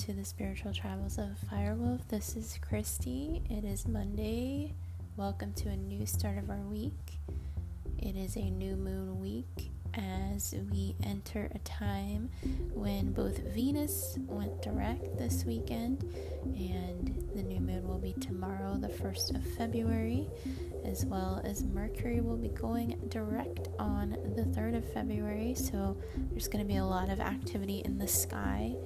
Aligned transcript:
to 0.00 0.14
the 0.14 0.24
Spiritual 0.24 0.72
Travels 0.72 1.18
of 1.18 1.28
Firewolf. 1.52 2.00
This 2.08 2.34
is 2.34 2.58
Kristy. 2.66 3.42
It 3.50 3.66
is 3.66 3.86
Monday. 3.86 4.72
Welcome 5.18 5.52
to 5.56 5.68
a 5.68 5.76
new 5.76 6.06
start 6.06 6.38
of 6.38 6.48
our 6.48 6.62
week. 6.62 7.18
It 7.98 8.16
is 8.16 8.34
a 8.36 8.50
new 8.50 8.76
moon 8.76 9.20
week 9.20 9.70
as 9.92 10.54
we 10.70 10.96
enter 11.04 11.50
a 11.54 11.58
time 11.58 12.30
when 12.72 13.12
both 13.12 13.40
Venus 13.52 14.16
went 14.26 14.62
direct 14.62 15.18
this 15.18 15.44
weekend 15.44 16.02
and 16.44 17.28
the 17.34 17.42
new 17.42 17.60
moon 17.60 17.86
will 17.86 17.98
be 17.98 18.14
tomorrow, 18.14 18.78
the 18.78 18.88
1st 18.88 19.34
of 19.36 19.44
February, 19.58 20.26
as 20.82 21.04
well 21.04 21.42
as 21.44 21.62
Mercury 21.62 22.22
will 22.22 22.38
be 22.38 22.48
going 22.48 22.98
direct 23.10 23.68
on 23.78 24.16
the 24.34 24.44
3rd 24.58 24.78
of 24.78 24.92
February. 24.94 25.54
So 25.54 25.98
there's 26.30 26.48
going 26.48 26.64
to 26.64 26.68
be 26.68 26.78
a 26.78 26.86
lot 26.86 27.10
of 27.10 27.20
activity 27.20 27.82
in 27.84 27.98
the 27.98 28.08
sky 28.08 28.76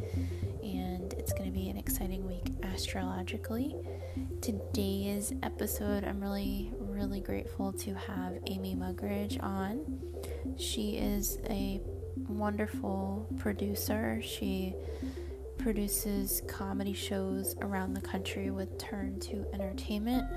it's 1.24 1.32
going 1.32 1.50
to 1.50 1.58
be 1.58 1.70
an 1.70 1.78
exciting 1.78 2.26
week 2.26 2.52
astrologically. 2.74 3.74
Today's 4.42 5.32
episode, 5.42 6.04
I'm 6.04 6.20
really, 6.20 6.70
really 6.78 7.22
grateful 7.22 7.72
to 7.72 7.94
have 7.94 8.34
Amy 8.46 8.76
Mugrage 8.76 9.42
on. 9.42 10.02
She 10.58 10.98
is 10.98 11.38
a 11.48 11.80
wonderful 12.28 13.26
producer. 13.38 14.20
She 14.22 14.74
produces 15.56 16.42
comedy 16.46 16.92
shows 16.92 17.56
around 17.62 17.94
the 17.94 18.02
country 18.02 18.50
with 18.50 18.76
Turn2Entertainment. 18.76 20.28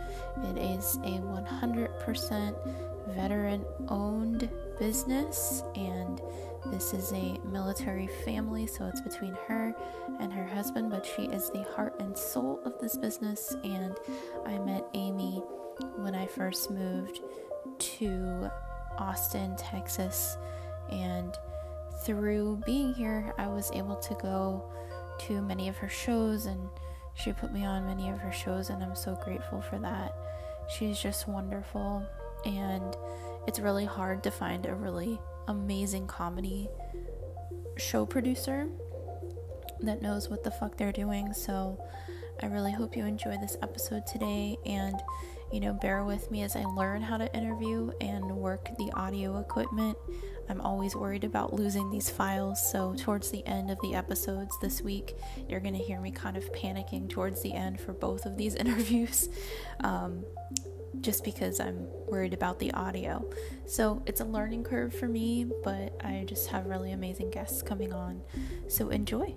It 0.45 0.57
is 0.57 0.95
a 1.03 1.19
100% 1.19 3.13
veteran 3.13 3.65
owned 3.89 4.49
business 4.79 5.63
and 5.75 6.21
this 6.71 6.93
is 6.93 7.11
a 7.13 7.39
military 7.51 8.07
family, 8.25 8.67
so 8.67 8.85
it's 8.85 9.01
between 9.01 9.35
her 9.47 9.73
and 10.19 10.31
her 10.31 10.45
husband, 10.45 10.89
but 10.89 11.05
she 11.05 11.23
is 11.23 11.49
the 11.49 11.63
heart 11.75 11.95
and 11.99 12.17
soul 12.17 12.59
of 12.65 12.77
this 12.79 12.97
business. 12.97 13.55
And 13.63 13.95
I 14.45 14.57
met 14.59 14.85
Amy 14.93 15.41
when 15.97 16.15
I 16.15 16.25
first 16.25 16.71
moved 16.71 17.21
to 17.79 18.51
Austin, 18.97 19.55
Texas, 19.55 20.37
and 20.89 21.35
through 22.03 22.61
being 22.65 22.93
here, 22.93 23.33
I 23.37 23.47
was 23.47 23.71
able 23.73 23.95
to 23.95 24.13
go 24.15 24.71
to 25.19 25.41
many 25.41 25.67
of 25.67 25.77
her 25.77 25.89
shows, 25.89 26.45
and 26.45 26.69
she 27.15 27.33
put 27.33 27.51
me 27.51 27.65
on 27.65 27.85
many 27.85 28.09
of 28.09 28.19
her 28.19 28.31
shows, 28.31 28.69
and 28.69 28.83
I'm 28.83 28.95
so 28.95 29.17
grateful 29.23 29.61
for 29.61 29.79
that. 29.79 30.15
She's 30.69 30.99
just 30.99 31.27
wonderful, 31.27 32.05
and 32.45 32.95
it's 33.47 33.59
really 33.59 33.85
hard 33.85 34.23
to 34.23 34.31
find 34.31 34.65
a 34.65 34.75
really 34.75 35.19
amazing 35.47 36.07
comedy 36.07 36.69
show 37.77 38.05
producer 38.05 38.67
that 39.81 40.01
knows 40.01 40.29
what 40.29 40.43
the 40.43 40.51
fuck 40.51 40.77
they're 40.77 40.91
doing. 40.91 41.33
So 41.33 41.81
I 42.41 42.47
really 42.47 42.71
hope 42.71 42.95
you 42.95 43.05
enjoy 43.05 43.37
this 43.37 43.57
episode 43.61 44.05
today 44.05 44.57
and 44.65 44.95
you 45.51 45.61
know, 45.61 45.73
bear 45.73 46.03
with 46.03 46.29
me 46.29 46.43
as 46.43 46.55
I 46.55 46.63
learn 46.63 47.01
how 47.01 47.17
to 47.17 47.33
interview 47.33 47.91
and 48.01 48.29
work 48.31 48.69
the 48.77 48.91
audio 48.93 49.39
equipment. 49.39 49.97
I'm 50.49 50.61
always 50.61 50.95
worried 50.95 51.23
about 51.23 51.53
losing 51.53 51.89
these 51.89 52.09
files, 52.09 52.71
so 52.71 52.95
towards 52.95 53.31
the 53.31 53.45
end 53.45 53.69
of 53.69 53.79
the 53.81 53.95
episodes 53.95 54.57
this 54.61 54.81
week, 54.81 55.15
you're 55.47 55.59
to 55.73 55.79
hear 55.79 55.99
me 55.99 56.11
kind 56.11 56.37
of 56.37 56.51
panicking 56.53 57.09
towards 57.09 57.41
the 57.41 57.53
end 57.53 57.79
for 57.79 57.93
both 57.93 58.25
of 58.25 58.37
these 58.37 58.55
interviews. 58.63 59.29
Um, 59.81 60.25
just 61.01 61.23
because 61.23 61.59
I'm 61.59 61.87
worried 62.07 62.33
about 62.33 62.59
the 62.59 62.71
audio. 62.73 63.29
So 63.65 64.01
it's 64.05 64.21
a 64.21 64.25
learning 64.25 64.63
curve 64.63 64.93
for 64.93 65.07
me, 65.07 65.45
but 65.63 65.95
I 66.03 66.23
just 66.27 66.49
have 66.49 66.65
really 66.65 66.91
amazing 66.91 67.31
guests 67.31 67.61
coming 67.61 67.93
on. 67.93 68.21
So 68.67 68.89
enjoy. 68.89 69.35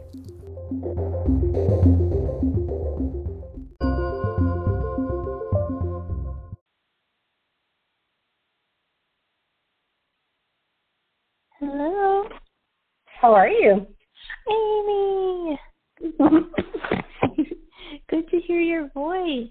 Hello. 11.59 12.25
How 13.07 13.35
are 13.35 13.49
you? 13.49 13.87
Amy. 14.49 15.61
Good 18.09 18.29
to 18.31 18.41
hear 18.41 18.61
your 18.61 18.89
voice. 18.95 19.49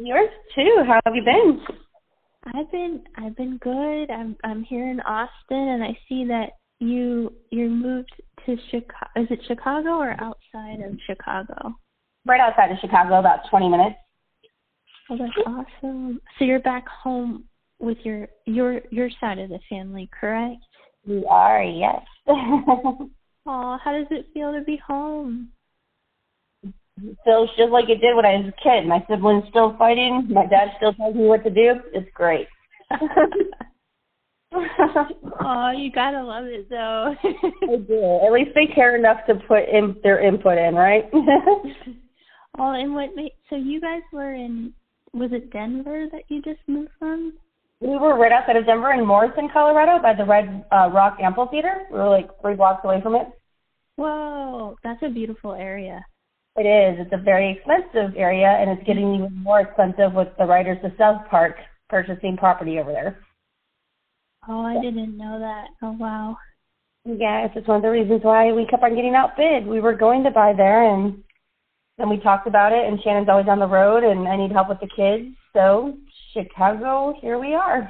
Yours 0.00 0.30
too. 0.54 0.84
How 0.86 1.00
have 1.04 1.14
you 1.14 1.24
been? 1.24 1.60
I've 2.54 2.70
been 2.70 3.02
I've 3.16 3.36
been 3.36 3.58
good. 3.58 4.10
I'm 4.10 4.36
I'm 4.44 4.62
here 4.62 4.88
in 4.88 5.00
Austin 5.00 5.68
and 5.68 5.82
I 5.82 5.98
see 6.08 6.24
that 6.26 6.50
you 6.78 7.32
you're 7.50 7.68
moved 7.68 8.12
to 8.46 8.56
Chicago. 8.70 9.10
Is 9.16 9.26
it 9.30 9.40
Chicago 9.48 9.90
or 9.90 10.12
outside 10.12 10.80
of 10.84 10.96
Chicago? 11.04 11.74
Right 12.24 12.40
outside 12.40 12.70
of 12.70 12.78
Chicago, 12.80 13.18
about 13.18 13.40
20 13.50 13.68
minutes. 13.68 13.96
Oh, 15.10 15.16
that's 15.18 15.32
awesome. 15.46 16.20
So 16.38 16.44
you're 16.44 16.60
back 16.60 16.86
home 16.86 17.44
with 17.80 17.98
your 18.04 18.28
your 18.46 18.80
your 18.90 19.10
side 19.20 19.38
of 19.38 19.48
the 19.48 19.58
family, 19.68 20.08
correct? 20.18 20.62
We 21.06 21.24
are, 21.28 21.64
yes. 21.64 22.02
oh, 22.28 23.08
how 23.46 23.92
does 23.92 24.06
it 24.10 24.26
feel 24.32 24.52
to 24.52 24.60
be 24.60 24.80
home? 24.86 25.48
Feels 27.24 27.50
just 27.56 27.70
like 27.70 27.88
it 27.88 28.00
did 28.00 28.16
when 28.16 28.26
I 28.26 28.36
was 28.36 28.52
a 28.52 28.62
kid. 28.62 28.86
My 28.86 29.04
siblings 29.08 29.44
still 29.50 29.76
fighting. 29.78 30.28
My 30.30 30.46
dad 30.46 30.68
still 30.76 30.94
tells 30.94 31.14
me 31.14 31.26
what 31.26 31.44
to 31.44 31.50
do. 31.50 31.74
It's 31.92 32.08
great. 32.14 32.48
oh, 34.52 35.72
you 35.76 35.92
gotta 35.92 36.22
love 36.22 36.44
it 36.46 36.68
though. 36.70 37.14
I 37.24 37.76
do. 37.76 38.20
At 38.26 38.32
least 38.32 38.50
they 38.54 38.66
care 38.74 38.96
enough 38.96 39.18
to 39.26 39.34
put 39.34 39.68
in 39.68 39.96
their 40.02 40.20
input 40.26 40.58
in, 40.58 40.74
right? 40.74 41.04
oh, 42.58 42.72
and 42.72 42.94
what 42.94 43.14
made 43.14 43.32
so 43.50 43.56
you 43.56 43.80
guys 43.80 44.02
were 44.12 44.32
in 44.32 44.72
was 45.12 45.30
it 45.32 45.52
Denver 45.52 46.06
that 46.12 46.22
you 46.28 46.42
just 46.42 46.60
moved 46.66 46.90
from? 46.98 47.34
We 47.80 47.96
were 47.96 48.18
right 48.18 48.32
outside 48.32 48.56
of 48.56 48.66
Denver 48.66 48.92
in 48.92 49.06
Morrison, 49.06 49.48
Colorado, 49.52 50.02
by 50.02 50.12
the 50.14 50.24
Red 50.24 50.64
uh, 50.72 50.90
Rock 50.92 51.18
Amphitheater. 51.22 51.86
We 51.92 51.98
were 51.98 52.08
like 52.08 52.28
three 52.40 52.56
blocks 52.56 52.84
away 52.84 53.00
from 53.02 53.14
it. 53.14 53.28
Whoa, 53.96 54.76
that's 54.82 55.02
a 55.02 55.08
beautiful 55.08 55.52
area. 55.52 56.04
It 56.58 56.66
is. 56.66 56.98
It's 56.98 57.12
a 57.12 57.22
very 57.22 57.52
expensive 57.52 58.16
area, 58.16 58.48
and 58.48 58.68
it's 58.68 58.84
getting 58.84 59.14
even 59.14 59.32
more 59.32 59.60
expensive 59.60 60.12
with 60.12 60.26
the 60.38 60.44
Writers 60.44 60.78
of 60.82 60.90
South 60.98 61.22
Park 61.30 61.54
purchasing 61.88 62.36
property 62.36 62.80
over 62.80 62.90
there. 62.90 63.20
Oh, 64.48 64.62
I 64.62 64.74
didn't 64.82 65.16
know 65.16 65.38
that. 65.38 65.68
Oh, 65.82 65.92
wow. 65.92 66.36
Yes, 67.04 67.50
it's 67.54 67.68
one 67.68 67.76
of 67.76 67.82
the 67.84 67.90
reasons 67.90 68.22
why 68.24 68.50
we 68.50 68.66
kept 68.66 68.82
on 68.82 68.96
getting 68.96 69.14
outbid. 69.14 69.68
We 69.68 69.80
were 69.80 69.94
going 69.94 70.24
to 70.24 70.32
buy 70.32 70.52
there, 70.52 70.92
and 70.92 71.22
then 71.96 72.08
we 72.08 72.18
talked 72.18 72.48
about 72.48 72.72
it, 72.72 72.88
and 72.88 73.00
Shannon's 73.02 73.28
always 73.28 73.46
on 73.48 73.60
the 73.60 73.66
road, 73.66 74.02
and 74.02 74.26
I 74.26 74.36
need 74.36 74.50
help 74.50 74.68
with 74.68 74.80
the 74.80 74.88
kids. 74.88 75.36
So, 75.52 75.96
Chicago, 76.32 77.14
here 77.20 77.38
we 77.38 77.54
are. 77.54 77.88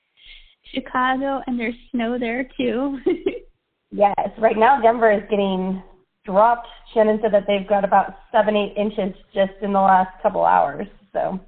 Chicago, 0.72 1.42
and 1.46 1.60
there's 1.60 1.74
snow 1.90 2.18
there, 2.18 2.48
too. 2.56 2.98
yes, 3.90 4.30
right 4.38 4.56
now 4.56 4.80
Denver 4.80 5.12
is 5.12 5.22
getting 5.28 5.82
dropped. 6.24 6.66
Shannon 6.92 7.18
said 7.22 7.32
that 7.32 7.44
they've 7.46 7.68
got 7.68 7.84
about 7.84 8.16
seven, 8.32 8.56
eight 8.56 8.74
inches 8.76 9.14
just 9.34 9.52
in 9.62 9.72
the 9.72 9.80
last 9.80 10.10
couple 10.22 10.44
hours. 10.44 10.86
So. 11.12 11.40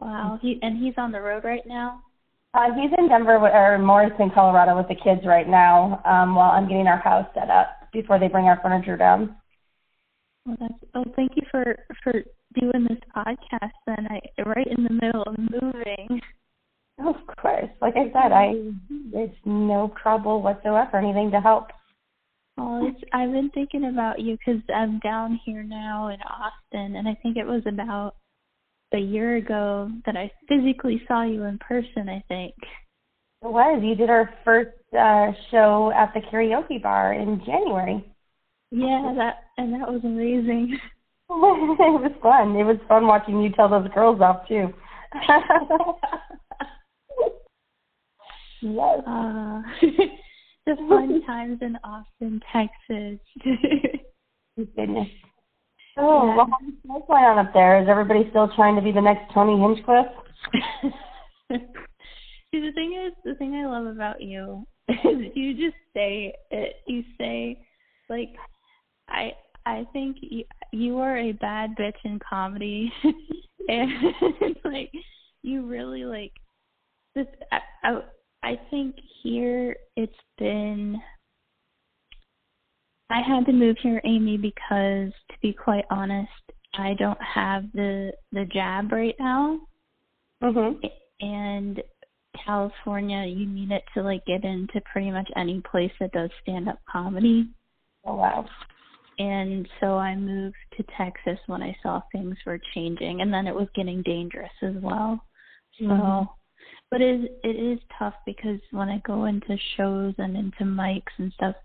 Wow. 0.00 0.38
He 0.42 0.58
and 0.62 0.82
he's 0.82 0.94
on 0.96 1.12
the 1.12 1.20
road 1.20 1.44
right 1.44 1.66
now. 1.66 2.02
Uh, 2.54 2.68
he's 2.74 2.90
in 2.98 3.08
Denver 3.08 3.36
or 3.36 3.78
Morrison, 3.78 4.30
Colorado, 4.34 4.76
with 4.76 4.88
the 4.88 4.94
kids 4.94 5.22
right 5.24 5.48
now. 5.48 6.02
Um, 6.04 6.34
while 6.34 6.50
I'm 6.50 6.68
getting 6.68 6.86
our 6.86 6.98
house 6.98 7.26
set 7.34 7.48
up 7.48 7.68
before 7.92 8.18
they 8.18 8.28
bring 8.28 8.44
our 8.44 8.60
furniture 8.60 8.96
down. 8.96 9.36
Well, 10.44 10.56
that's, 10.60 10.74
oh, 10.94 11.04
thank 11.16 11.32
you 11.36 11.42
for 11.50 11.78
for 12.02 12.12
doing 12.60 12.86
this 12.88 12.98
podcast. 13.16 13.70
Then 13.86 14.06
I 14.10 14.20
right 14.44 14.66
in 14.66 14.84
the 14.84 14.92
middle 14.92 15.22
of 15.22 15.38
moving. 15.38 16.20
Of 16.98 17.14
course, 17.40 17.70
like 17.80 17.94
I 17.96 18.12
said, 18.12 18.32
I 18.32 18.52
it's 19.12 19.36
no 19.44 19.94
trouble 20.02 20.42
whatsoever. 20.42 20.98
Anything 20.98 21.30
to 21.30 21.40
help. 21.40 21.68
Oh, 22.58 22.86
it's, 22.86 23.00
I've 23.12 23.32
been 23.32 23.50
thinking 23.50 23.86
about 23.86 24.20
you 24.20 24.36
because 24.36 24.60
I'm 24.74 24.98
down 24.98 25.40
here 25.44 25.62
now 25.62 26.08
in 26.08 26.18
Austin, 26.22 26.96
and 26.96 27.08
I 27.08 27.14
think 27.22 27.36
it 27.36 27.46
was 27.46 27.62
about 27.66 28.16
a 28.92 28.98
year 28.98 29.36
ago 29.36 29.90
that 30.04 30.16
I 30.16 30.30
physically 30.48 31.00
saw 31.08 31.22
you 31.22 31.44
in 31.44 31.58
person. 31.58 32.08
I 32.08 32.22
think 32.28 32.54
it 33.42 33.50
was. 33.50 33.80
You 33.82 33.94
did 33.94 34.10
our 34.10 34.30
first 34.44 34.76
uh, 34.92 35.32
show 35.50 35.92
at 35.96 36.12
the 36.14 36.20
karaoke 36.20 36.82
bar 36.82 37.14
in 37.14 37.42
January. 37.44 38.04
Yeah, 38.70 39.14
that 39.16 39.44
and 39.56 39.72
that 39.72 39.90
was 39.90 40.02
amazing. 40.04 40.78
it 41.30 41.32
was 41.32 42.12
fun. 42.22 42.54
It 42.56 42.64
was 42.64 42.76
fun 42.86 43.06
watching 43.06 43.40
you 43.42 43.50
tell 43.50 43.70
those 43.70 43.88
girls 43.94 44.20
off 44.20 44.46
too. 44.46 44.68
yes. 48.62 49.00
Uh, 49.06 49.62
the 50.66 50.76
fun 50.88 51.22
times 51.26 51.58
in 51.60 51.76
Austin, 51.84 52.40
Texas. 52.52 53.20
Oh, 54.58 54.66
goodness. 54.76 55.08
Oh, 55.96 56.26
yeah. 56.26 56.36
well, 56.36 56.48
what's 56.84 57.06
going 57.06 57.24
on 57.24 57.38
up 57.38 57.54
there? 57.54 57.82
Is 57.82 57.88
everybody 57.88 58.26
still 58.28 58.50
trying 58.54 58.76
to 58.76 58.82
be 58.82 58.92
the 58.92 59.00
next 59.00 59.32
Tony 59.32 59.58
Hinchcliffe? 59.58 60.12
See, 61.50 62.60
the 62.60 62.72
thing 62.72 63.02
is, 63.06 63.14
the 63.24 63.34
thing 63.36 63.54
I 63.54 63.66
love 63.66 63.86
about 63.86 64.20
you 64.20 64.66
is 64.88 65.32
you 65.34 65.54
just 65.54 65.76
say 65.94 66.34
it. 66.50 66.76
You 66.86 67.02
say, 67.18 67.64
like, 68.10 68.28
I 69.08 69.32
I 69.64 69.86
think 69.94 70.18
you, 70.20 70.44
you 70.70 70.98
are 70.98 71.16
a 71.16 71.32
bad 71.32 71.70
bitch 71.78 71.96
in 72.04 72.18
comedy, 72.18 72.92
and 73.68 73.90
like 74.64 74.90
you 75.42 75.66
really 75.66 76.04
like 76.04 76.32
this. 77.14 77.26
I, 77.50 77.60
I 77.84 78.00
I 78.42 78.58
think 78.70 78.96
here 79.22 79.76
it's 79.96 80.12
been. 80.38 81.00
I 83.10 83.20
had 83.20 83.46
to 83.46 83.52
move 83.52 83.76
here, 83.82 84.00
Amy, 84.04 84.36
because 84.36 85.12
to 85.30 85.38
be 85.42 85.52
quite 85.52 85.84
honest, 85.90 86.30
I 86.74 86.94
don't 86.98 87.20
have 87.22 87.64
the 87.72 88.12
the 88.32 88.44
jab 88.46 88.92
right 88.92 89.16
now. 89.18 89.60
Mhm. 90.42 90.90
And 91.20 91.82
California, 92.44 93.24
you 93.26 93.46
need 93.46 93.70
it 93.70 93.84
to 93.94 94.02
like 94.02 94.24
get 94.24 94.44
into 94.44 94.80
pretty 94.92 95.10
much 95.10 95.30
any 95.36 95.60
place 95.60 95.92
that 96.00 96.12
does 96.12 96.30
stand 96.42 96.68
up 96.68 96.78
comedy. 96.90 97.48
Oh 98.04 98.16
wow. 98.16 98.46
And 99.18 99.68
so 99.78 99.98
I 99.98 100.16
moved 100.16 100.56
to 100.76 100.82
Texas 100.96 101.38
when 101.46 101.62
I 101.62 101.76
saw 101.82 102.00
things 102.10 102.36
were 102.46 102.58
changing 102.74 103.20
and 103.20 103.32
then 103.32 103.46
it 103.46 103.54
was 103.54 103.68
getting 103.74 104.02
dangerous 104.02 104.50
as 104.62 104.74
well. 104.76 105.24
So 105.78 105.84
Mhm. 105.84 106.28
But 106.92 107.00
it 107.00 107.20
is 107.22 107.28
it 107.42 107.56
is 107.56 107.80
tough 107.98 108.14
because 108.26 108.60
when 108.70 108.88
I 108.90 108.98
go 108.98 109.24
into 109.24 109.56
shows 109.76 110.14
and 110.18 110.36
into 110.36 110.64
mics 110.64 111.14
and 111.18 111.32
stuff, 111.32 111.56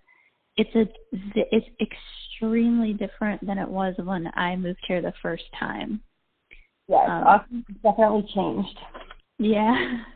it's 0.56 0.74
a 0.76 0.88
it's 1.12 1.68
extremely 1.82 2.94
different 2.94 3.46
than 3.46 3.58
it 3.58 3.68
was 3.68 3.94
when 3.98 4.32
I 4.36 4.56
moved 4.56 4.80
here 4.88 5.02
the 5.02 5.14
first 5.22 5.44
time. 5.60 6.02
Yes, 6.88 7.10
Um, 7.10 7.66
definitely 7.84 8.26
changed. 8.34 8.80
Yeah. 9.38 9.76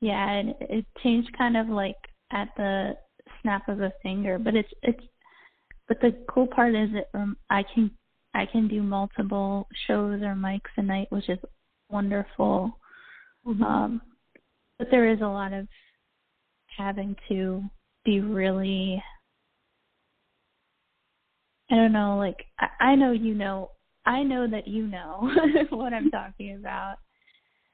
Yeah, 0.00 0.28
and 0.32 0.54
it 0.60 0.84
changed 1.02 1.30
kind 1.38 1.56
of 1.56 1.68
like 1.68 1.96
at 2.30 2.48
the 2.58 2.94
snap 3.40 3.70
of 3.70 3.80
a 3.80 3.90
finger, 4.02 4.38
but 4.38 4.54
it's 4.54 4.68
it's 4.82 5.02
but 5.88 5.98
the 6.02 6.12
cool 6.28 6.46
part 6.46 6.74
is 6.74 6.90
that 6.92 7.08
um, 7.18 7.38
I 7.48 7.62
can 7.62 7.90
I 8.34 8.44
can 8.44 8.68
do 8.68 8.82
multiple 8.82 9.66
shows 9.86 10.20
or 10.20 10.34
mics 10.34 10.76
a 10.76 10.82
night, 10.82 11.10
which 11.10 11.30
is 11.30 11.38
wonderful. 11.88 12.78
Mhm. 13.46 13.62
Um 13.62 14.02
but 14.78 14.88
there 14.90 15.08
is 15.08 15.20
a 15.20 15.26
lot 15.26 15.52
of 15.52 15.66
having 16.76 17.16
to 17.28 17.62
be 18.04 18.20
really 18.20 19.02
I 21.70 21.76
don't 21.76 21.92
know, 21.92 22.18
like 22.18 22.44
I, 22.58 22.68
I 22.92 22.94
know 22.94 23.12
you 23.12 23.34
know 23.34 23.70
I 24.06 24.22
know 24.22 24.46
that 24.46 24.68
you 24.68 24.86
know 24.86 25.30
what 25.70 25.94
I'm 25.94 26.10
talking 26.10 26.56
about. 26.56 26.96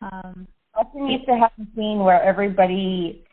Um 0.03 0.47
Austin 0.75 1.09
used 1.09 1.27
to 1.27 1.37
have 1.37 1.51
a 1.61 1.65
scene 1.75 1.99
where 1.99 2.23
everybody 2.23 3.25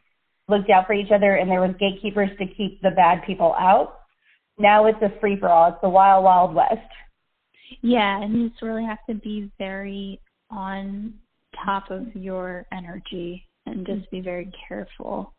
looked 0.47 0.69
out 0.69 0.87
for 0.87 0.93
each 0.93 1.11
other 1.11 1.35
and 1.35 1.49
there 1.49 1.61
was 1.61 1.75
gatekeepers 1.79 2.29
to 2.39 2.45
keep 2.47 2.81
the 2.81 2.91
bad 2.91 3.21
people 3.25 3.53
out. 3.59 3.99
Now 4.57 4.87
it's 4.87 5.01
a 5.01 5.19
free 5.19 5.39
for 5.39 5.49
all. 5.49 5.69
It's 5.69 5.77
the 5.83 5.89
wild, 5.89 6.23
wild 6.23 6.55
west. 6.55 6.79
Yeah, 7.81 8.21
and 8.21 8.33
you 8.33 8.49
just 8.49 8.61
really 8.61 8.85
have 8.85 8.97
to 9.07 9.13
be 9.13 9.51
very 9.59 10.19
on 10.49 11.13
top 11.63 11.91
of 11.91 12.15
your 12.15 12.65
energy 12.71 13.46
and 13.67 13.85
just 13.85 14.09
be 14.11 14.21
very 14.21 14.51
careful. 14.67 15.33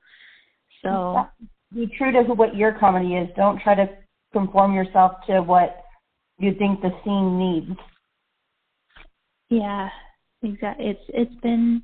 So 0.82 1.26
Be 1.74 1.86
true 1.98 2.12
to 2.12 2.22
who, 2.22 2.34
what 2.34 2.56
your 2.56 2.72
comedy 2.72 3.14
is. 3.16 3.28
Don't 3.36 3.60
try 3.60 3.74
to 3.74 3.88
conform 4.32 4.74
yourself 4.74 5.12
to 5.26 5.40
what 5.40 5.82
you 6.38 6.54
think 6.54 6.80
the 6.80 6.90
scene 7.04 7.38
needs. 7.38 7.78
yeah, 9.50 9.88
exactly. 10.42 10.86
It's 10.86 11.04
it's 11.08 11.40
been. 11.40 11.82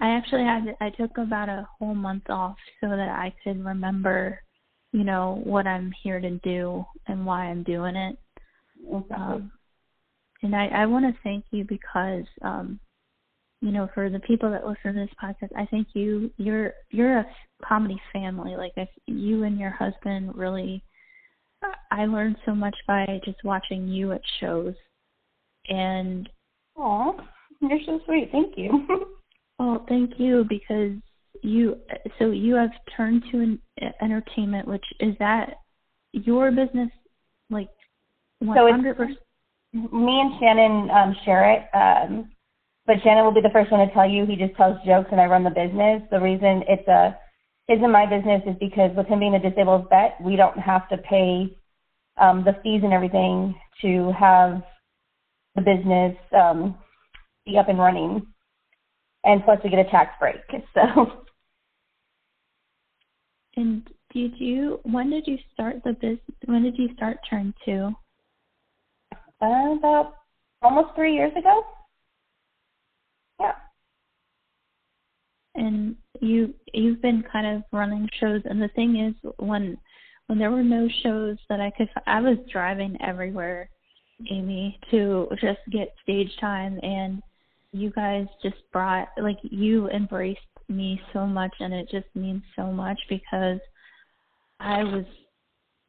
I 0.00 0.10
actually 0.10 0.44
had 0.44 0.76
I 0.80 0.90
took 0.90 1.18
about 1.18 1.48
a 1.48 1.66
whole 1.78 1.94
month 1.94 2.28
off 2.28 2.56
so 2.80 2.88
that 2.88 3.08
I 3.08 3.34
could 3.42 3.64
remember, 3.64 4.40
you 4.92 5.04
know, 5.04 5.40
what 5.44 5.66
I'm 5.66 5.92
here 6.02 6.20
to 6.20 6.30
do 6.38 6.84
and 7.06 7.24
why 7.24 7.46
I'm 7.46 7.62
doing 7.62 7.96
it. 7.96 8.18
Um, 8.92 9.50
and 10.42 10.54
I, 10.54 10.66
I 10.66 10.86
want 10.86 11.06
to 11.06 11.20
thank 11.22 11.44
you 11.50 11.64
because, 11.64 12.24
um, 12.42 12.78
you 13.62 13.72
know, 13.72 13.88
for 13.94 14.10
the 14.10 14.20
people 14.20 14.50
that 14.50 14.66
listen 14.66 14.94
to 14.94 15.00
this 15.00 15.14
podcast, 15.22 15.50
I 15.56 15.66
think 15.66 15.88
you 15.94 16.30
you're 16.36 16.72
you're 16.90 17.18
a 17.18 17.26
comedy 17.64 18.00
family. 18.12 18.56
Like 18.56 18.72
if 18.76 18.88
you 19.06 19.44
and 19.44 19.58
your 19.58 19.70
husband 19.70 20.34
really, 20.34 20.82
I 21.90 22.06
learned 22.06 22.36
so 22.44 22.54
much 22.54 22.76
by 22.86 23.20
just 23.24 23.38
watching 23.44 23.88
you 23.88 24.12
at 24.12 24.20
shows, 24.40 24.74
and 25.68 26.28
Aw, 26.76 27.12
you're 27.62 27.78
so 27.86 28.00
sweet. 28.04 28.28
Thank 28.30 28.58
you. 28.58 28.86
oh, 29.58 29.84
thank 29.88 30.12
you 30.18 30.44
because 30.48 30.92
you 31.42 31.76
so 32.18 32.30
you 32.30 32.54
have 32.54 32.70
turned 32.96 33.22
to 33.32 33.38
an, 33.40 33.60
entertainment, 34.02 34.68
which 34.68 34.84
is 35.00 35.14
that 35.18 35.54
your 36.12 36.50
business, 36.50 36.90
like 37.50 37.68
So 38.42 38.66
it's- 38.66 38.70
hundred 38.70 38.96
percent. 38.96 39.18
Me 39.72 40.20
and 40.20 40.32
Shannon 40.40 40.88
um, 40.90 41.16
share 41.24 41.50
it, 41.52 41.68
um, 41.76 42.30
but 42.86 42.96
Shannon 43.02 43.24
will 43.24 43.34
be 43.34 43.40
the 43.40 43.50
first 43.52 43.70
one 43.72 43.86
to 43.86 43.92
tell 43.92 44.08
you. 44.08 44.26
He 44.26 44.36
just 44.36 44.54
tells 44.56 44.76
jokes, 44.86 45.08
and 45.10 45.20
I 45.20 45.26
run 45.26 45.44
the 45.44 45.50
business. 45.50 46.02
The 46.10 46.20
reason 46.20 46.62
it's 46.68 46.86
a 46.88 47.18
his 47.68 47.78
and 47.82 47.92
my 47.92 48.06
business 48.06 48.42
is 48.46 48.54
because 48.60 48.94
with 48.96 49.06
him 49.08 49.18
being 49.18 49.34
a 49.34 49.40
disabled 49.40 49.88
vet, 49.90 50.16
we 50.20 50.36
don't 50.36 50.58
have 50.58 50.88
to 50.88 50.96
pay 50.98 51.56
um, 52.16 52.44
the 52.44 52.52
fees 52.62 52.82
and 52.84 52.92
everything 52.92 53.54
to 53.82 54.12
have 54.12 54.62
the 55.56 55.62
business 55.62 56.16
um, 56.32 56.76
be 57.44 57.58
up 57.58 57.68
and 57.68 57.78
running, 57.78 58.24
and 59.24 59.44
plus 59.44 59.58
we 59.64 59.70
get 59.70 59.84
a 59.84 59.90
tax 59.90 60.14
break. 60.20 60.36
So 60.74 61.12
And 63.56 63.88
did 64.12 64.38
you? 64.38 64.80
When 64.84 65.10
did 65.10 65.26
you 65.26 65.38
start 65.52 65.76
the 65.84 65.94
business? 65.94 66.20
When 66.44 66.62
did 66.62 66.78
you 66.78 66.90
start 66.94 67.18
Turn 67.28 67.52
Two? 67.64 67.94
uh, 69.42 69.74
about 69.78 70.14
almost 70.62 70.94
three 70.94 71.14
years 71.14 71.32
ago. 71.36 71.62
Yeah. 73.40 73.52
And 75.54 75.96
you 76.20 76.54
you've 76.72 77.02
been 77.02 77.24
kind 77.30 77.56
of 77.56 77.62
running 77.72 78.08
shows. 78.20 78.42
And 78.44 78.60
the 78.60 78.68
thing 78.68 78.96
is, 78.96 79.32
when 79.38 79.76
when 80.26 80.38
there 80.38 80.50
were 80.50 80.62
no 80.62 80.88
shows 81.02 81.36
that 81.48 81.60
I 81.60 81.70
could, 81.70 81.88
I 82.06 82.20
was 82.20 82.38
driving 82.52 82.96
everywhere, 83.00 83.68
Amy, 84.30 84.78
to 84.90 85.28
just 85.40 85.60
get 85.70 85.94
stage 86.02 86.30
time. 86.40 86.78
And 86.82 87.22
you 87.72 87.90
guys 87.90 88.26
just 88.42 88.56
brought 88.72 89.08
like 89.20 89.38
you 89.42 89.88
embraced 89.90 90.40
me 90.68 91.00
so 91.12 91.26
much, 91.26 91.54
and 91.60 91.72
it 91.72 91.88
just 91.90 92.06
means 92.14 92.42
so 92.56 92.72
much 92.72 92.98
because 93.08 93.60
I 94.60 94.82
was 94.84 95.04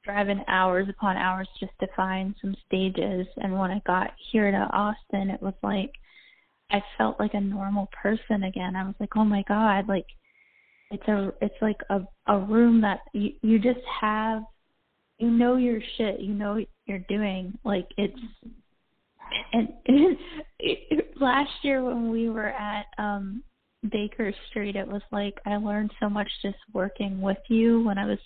driving 0.07 0.41
hours 0.47 0.87
upon 0.89 1.17
hours 1.17 1.47
just 1.59 1.73
to 1.81 1.87
find 1.93 2.33
some 2.41 2.55
stages 2.65 3.27
and 3.37 3.59
when 3.59 3.69
I 3.69 3.81
got 3.85 4.11
here 4.31 4.49
to 4.49 4.57
Austin 4.57 5.29
it 5.29 5.41
was 5.41 5.53
like 5.61 5.91
I 6.71 6.81
felt 6.97 7.19
like 7.19 7.33
a 7.33 7.41
normal 7.41 7.89
person 8.01 8.43
again. 8.43 8.75
I 8.75 8.83
was 8.83 8.95
like, 8.99 9.15
"Oh 9.15 9.23
my 9.23 9.43
god, 9.47 9.87
like 9.87 10.05
it's 10.91 11.07
a 11.07 11.33
it's 11.41 11.55
like 11.61 11.79
a 11.89 12.01
a 12.27 12.39
room 12.39 12.81
that 12.81 12.99
you 13.13 13.31
you 13.41 13.59
just 13.59 13.85
have 14.01 14.43
you 15.17 15.29
know 15.29 15.55
your 15.55 15.79
shit, 15.97 16.19
you 16.19 16.33
know 16.33 16.55
what 16.55 16.67
you're 16.85 16.99
doing. 16.99 17.57
Like 17.63 17.87
it's 17.97 18.19
and 19.53 19.69
it, 19.85 20.17
it, 20.59 21.13
last 21.21 21.51
year 21.63 21.83
when 21.83 22.11
we 22.11 22.29
were 22.29 22.49
at 22.49 22.85
um 22.97 23.43
Baker 23.91 24.33
Street, 24.49 24.75
it 24.75 24.87
was 24.87 25.01
like 25.11 25.35
I 25.45 25.55
learned 25.57 25.91
so 25.99 26.09
much 26.09 26.29
just 26.41 26.57
working 26.73 27.21
with 27.21 27.37
you 27.49 27.83
when 27.83 27.97
I 27.97 28.05
was 28.05 28.19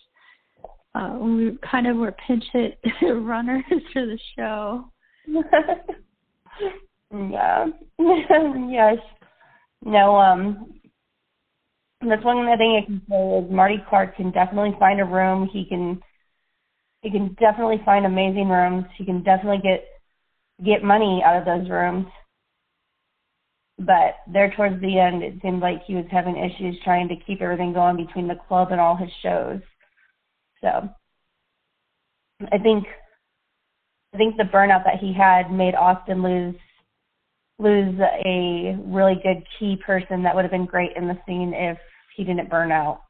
uh, 0.93 1.17
we 1.19 1.57
kind 1.69 1.87
of 1.87 1.97
were 1.97 2.13
pinch 2.27 2.43
hit 2.51 2.77
runners 3.01 3.63
for 3.93 4.05
the 4.05 4.19
show. 4.35 4.91
yeah. 7.13 7.67
yes. 7.99 8.97
No, 9.83 10.15
um 10.15 10.73
that's 12.07 12.23
one 12.23 12.45
thing 12.57 12.81
I 12.81 12.85
can 12.85 13.01
say 13.09 13.37
is 13.37 13.51
Marty 13.51 13.77
Clark 13.87 14.15
can 14.15 14.31
definitely 14.31 14.75
find 14.79 14.99
a 14.99 15.05
room. 15.05 15.49
He 15.51 15.65
can 15.65 16.01
he 17.01 17.11
can 17.11 17.35
definitely 17.39 17.81
find 17.85 18.05
amazing 18.05 18.49
rooms. 18.49 18.85
He 18.97 19.05
can 19.05 19.23
definitely 19.23 19.61
get 19.61 19.85
get 20.65 20.83
money 20.83 21.21
out 21.25 21.37
of 21.37 21.45
those 21.45 21.69
rooms. 21.69 22.07
But 23.77 24.17
there 24.31 24.51
towards 24.55 24.79
the 24.81 24.99
end 24.99 25.23
it 25.23 25.41
seemed 25.41 25.61
like 25.61 25.83
he 25.85 25.95
was 25.95 26.05
having 26.11 26.37
issues 26.37 26.77
trying 26.83 27.07
to 27.09 27.15
keep 27.15 27.41
everything 27.41 27.73
going 27.73 27.97
between 27.97 28.27
the 28.27 28.39
club 28.47 28.69
and 28.71 28.79
all 28.79 28.95
his 28.95 29.09
shows. 29.21 29.59
So 30.61 30.89
I 32.51 32.57
think 32.57 32.85
I 34.13 34.17
think 34.17 34.37
the 34.37 34.43
burnout 34.43 34.83
that 34.85 34.99
he 34.99 35.13
had 35.13 35.51
made 35.51 35.75
Austin 35.75 36.21
lose 36.21 36.55
lose 37.61 37.99
a 38.25 38.75
really 38.85 39.15
good 39.23 39.43
key 39.59 39.77
person 39.85 40.23
that 40.23 40.35
would 40.35 40.43
have 40.43 40.51
been 40.51 40.65
great 40.65 40.91
in 40.95 41.07
the 41.07 41.17
scene 41.25 41.53
if 41.53 41.77
he 42.15 42.23
didn't 42.23 42.49
burn 42.49 42.71
out. 42.71 43.01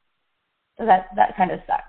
So 0.78 0.86
that 0.86 1.06
that 1.16 1.36
kind 1.36 1.50
of 1.50 1.60
sucks. 1.66 1.84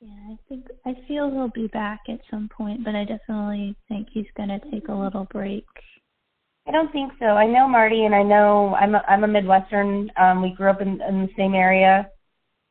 Yeah, 0.00 0.32
I 0.32 0.36
think 0.48 0.66
I 0.84 0.94
feel 1.08 1.30
he'll 1.30 1.48
be 1.48 1.68
back 1.68 2.00
at 2.08 2.20
some 2.30 2.48
point, 2.54 2.84
but 2.84 2.94
I 2.94 3.04
definitely 3.04 3.76
think 3.88 4.08
he's 4.12 4.26
gonna 4.36 4.60
take 4.70 4.88
a 4.88 4.94
little 4.94 5.26
break. 5.30 5.64
I 6.66 6.70
don't 6.70 6.92
think 6.92 7.12
so. 7.18 7.26
I 7.26 7.46
know 7.46 7.68
Marty, 7.68 8.04
and 8.04 8.14
I 8.14 8.22
know 8.22 8.74
I'm 8.74 8.94
a, 8.94 9.02
I'm 9.06 9.24
a 9.24 9.28
Midwestern. 9.28 10.10
Um, 10.16 10.40
we 10.40 10.54
grew 10.54 10.70
up 10.70 10.80
in, 10.80 11.00
in 11.02 11.22
the 11.22 11.28
same 11.36 11.54
area, 11.54 12.08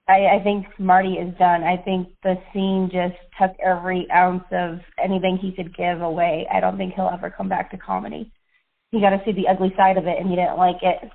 I, 0.08 0.38
I 0.40 0.44
think 0.44 0.66
Marty 0.80 1.14
is 1.14 1.34
done. 1.38 1.64
I 1.64 1.78
think 1.78 2.10
the 2.24 2.36
scene 2.52 2.90
just 2.92 3.16
took 3.40 3.52
every 3.66 4.06
ounce 4.12 4.44
of 4.52 4.80
anything 5.02 5.38
he 5.38 5.54
could 5.54 5.76
give 5.76 6.02
away. 6.02 6.46
I 6.54 6.60
don't 6.60 6.78
think 6.78 6.94
he'll 6.94 7.10
ever 7.12 7.30
come 7.30 7.48
back 7.48 7.72
to 7.72 7.78
comedy. 7.78 8.32
He 8.92 9.00
got 9.00 9.12
to 9.12 9.22
see 9.26 9.32
the 9.32 9.48
ugly 9.48 9.74
side 9.78 9.98
of 9.98 10.06
it, 10.06 10.18
and 10.20 10.30
he 10.30 10.36
didn't 10.36 10.58
like 10.58 10.82
it. 10.82 11.10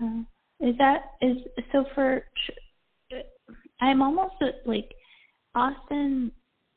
Yeah. 0.00 0.22
Is 0.60 0.74
that 0.78 1.02
is 1.20 1.36
so 1.72 1.84
for? 1.94 2.24
I'm 3.80 4.02
almost 4.02 4.34
like 4.66 4.92
Austin. 5.54 6.32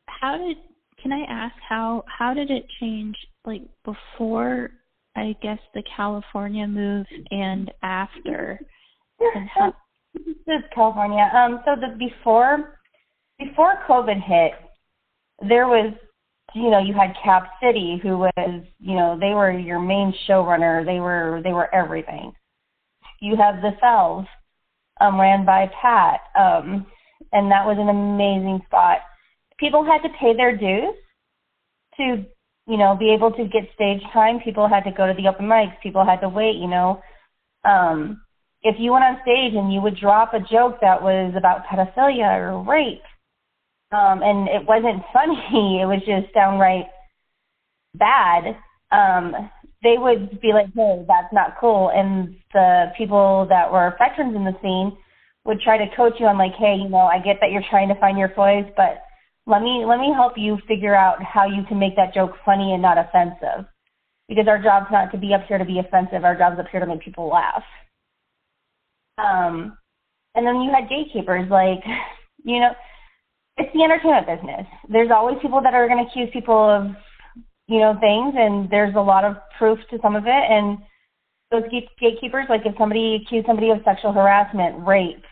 How 0.08 0.38
did 0.38 0.58
can 1.02 1.12
I 1.12 1.26
ask 1.30 1.56
how 1.68 2.04
how 2.08 2.34
did 2.34 2.52
it 2.52 2.66
change 2.80 3.16
like 3.46 3.62
before 3.84 4.72
I 5.16 5.36
guess 5.42 5.60
the 5.74 5.84
California 5.96 6.68
move 6.68 7.06
and 7.32 7.72
after? 7.82 8.60
This 9.20 10.36
is 10.48 10.64
California. 10.74 11.30
Um 11.36 11.62
so 11.66 11.76
the 11.76 11.96
before 11.98 12.80
before 13.40 13.84
COVID 13.88 14.22
hit, 14.24 14.54
there 15.48 15.68
was 15.68 15.94
you 16.56 16.72
know, 16.72 16.80
you 16.80 16.94
had 16.94 17.14
Cap 17.24 17.50
City 17.62 18.00
who 18.02 18.18
was, 18.18 18.64
you 18.80 18.96
know, 18.96 19.18
they 19.20 19.34
were 19.34 19.52
your 19.52 19.80
main 19.80 20.14
showrunner. 20.28 20.86
They 20.86 21.00
were 21.00 21.42
they 21.44 21.54
were 21.54 21.74
everything. 21.74 22.32
You 23.20 23.36
have 23.36 23.62
the 23.62 23.72
Cells, 23.82 24.26
um, 25.02 25.20
ran 25.20 25.46
by 25.46 25.70
Pat, 25.82 26.22
um, 26.40 26.86
and 27.34 27.52
that 27.52 27.66
was 27.66 27.78
an 27.80 27.90
amazing 27.90 28.62
spot 28.68 29.00
people 29.60 29.84
had 29.84 30.02
to 30.08 30.14
pay 30.20 30.36
their 30.36 30.56
dues 30.56 30.96
to 31.98 32.26
you 32.68 32.78
know 32.78 32.96
be 32.96 33.12
able 33.12 33.32
to 33.32 33.46
get 33.46 33.70
stage 33.74 34.02
time 34.14 34.40
people 34.44 34.68
had 34.68 34.84
to 34.84 34.92
go 34.92 35.08
to 35.08 35.14
the 35.14 35.28
open 35.28 35.46
mics 35.46 35.80
people 35.82 36.06
had 36.06 36.22
to 36.22 36.30
wait 36.30 36.56
you 36.56 36.68
know 36.68 37.02
um 37.66 38.22
if 38.64 38.76
you 38.80 38.92
went 38.92 39.04
on 39.04 39.18
stage 39.22 39.54
and 39.54 39.72
you 39.72 39.82
would 39.82 39.98
drop 39.98 40.34
a 40.34 40.40
joke 40.40 40.78
that 40.82 41.02
was 41.02 41.34
about 41.38 41.66
pedophilia 41.66 42.40
or 42.40 42.64
rape 42.64 43.04
um 43.92 44.22
and 44.24 44.48
it 44.50 44.66
wasn't 44.68 45.04
funny 45.14 45.82
it 45.82 45.86
was 45.86 46.02
just 46.06 46.34
downright 46.34 46.88
bad 47.96 48.58
um 48.92 49.50
they 49.84 49.96
would 49.98 50.42
be 50.42 50.54
like 50.54 50.68
hey 50.76 51.04
that's 51.08 51.34
not 51.34 51.56
cool 51.60 51.92
and 51.94 52.36
the 52.54 52.92
people 52.98 53.46
that 53.50 53.72
were 53.72 53.96
veterans 54.00 54.36
in 54.36 54.44
the 54.44 54.56
scene 54.62 54.98
would 55.46 55.62
try 55.62 55.78
to 55.78 55.96
coach 55.96 56.14
you 56.20 56.26
on 56.26 56.38
like 56.38 56.54
hey 56.60 56.76
you 56.76 56.90
know 56.90 56.98
i 56.98 57.20
get 57.20 57.38
that 57.42 57.52
you're 57.52 57.64
trying 57.70 57.88
to 57.88 58.00
find 58.00 58.18
your 58.18 58.34
voice 58.34 58.66
but 58.76 59.04
let 59.48 59.62
me 59.62 59.86
let 59.88 60.00
me 60.00 60.12
help 60.14 60.34
you 60.36 60.60
figure 60.68 60.94
out 60.94 61.24
how 61.24 61.46
you 61.46 61.64
can 61.64 61.80
make 61.80 61.96
that 61.96 62.14
joke 62.14 62.34
funny 62.46 62.74
and 62.74 62.82
not 62.82 62.98
offensive. 62.98 63.66
Because 64.28 64.46
our 64.50 64.62
job's 64.62 64.92
not 64.92 65.10
to 65.14 65.18
be 65.18 65.34
up 65.34 65.48
here 65.48 65.58
to 65.58 65.64
be 65.64 65.80
offensive. 65.80 66.26
Our 66.26 66.38
job's 66.38 66.60
up 66.60 66.68
here 66.70 66.82
to 66.82 66.86
make 66.86 67.00
people 67.00 67.30
laugh. 67.30 67.64
Um, 69.18 69.78
and 70.36 70.46
then 70.46 70.62
you 70.62 70.72
had 70.72 70.90
gatekeepers, 70.90 71.50
like, 71.50 71.84
you 72.44 72.60
know, 72.60 72.72
it's 73.58 73.74
the 73.74 73.84
entertainment 73.84 74.28
business. 74.28 74.68
There's 74.90 75.10
always 75.12 75.38
people 75.42 75.62
that 75.64 75.74
are 75.74 75.88
going 75.88 76.04
to 76.04 76.10
accuse 76.10 76.30
people 76.32 76.56
of, 76.56 76.92
you 77.68 77.80
know, 77.80 77.98
things, 78.00 78.36
and 78.38 78.70
there's 78.70 78.96
a 78.96 79.02
lot 79.02 79.26
of 79.26 79.36
proof 79.58 79.80
to 79.90 79.98
some 80.02 80.16
of 80.16 80.26
it. 80.28 80.30
And 80.30 80.78
those 81.52 81.64
gatekeepers, 82.00 82.46
like 82.50 82.62
if 82.66 82.76
somebody 82.78 83.16
accused 83.16 83.48
somebody 83.48 83.72
of 83.72 83.80
sexual 83.84 84.14
harassment, 84.14 84.86
rape, 84.86 85.24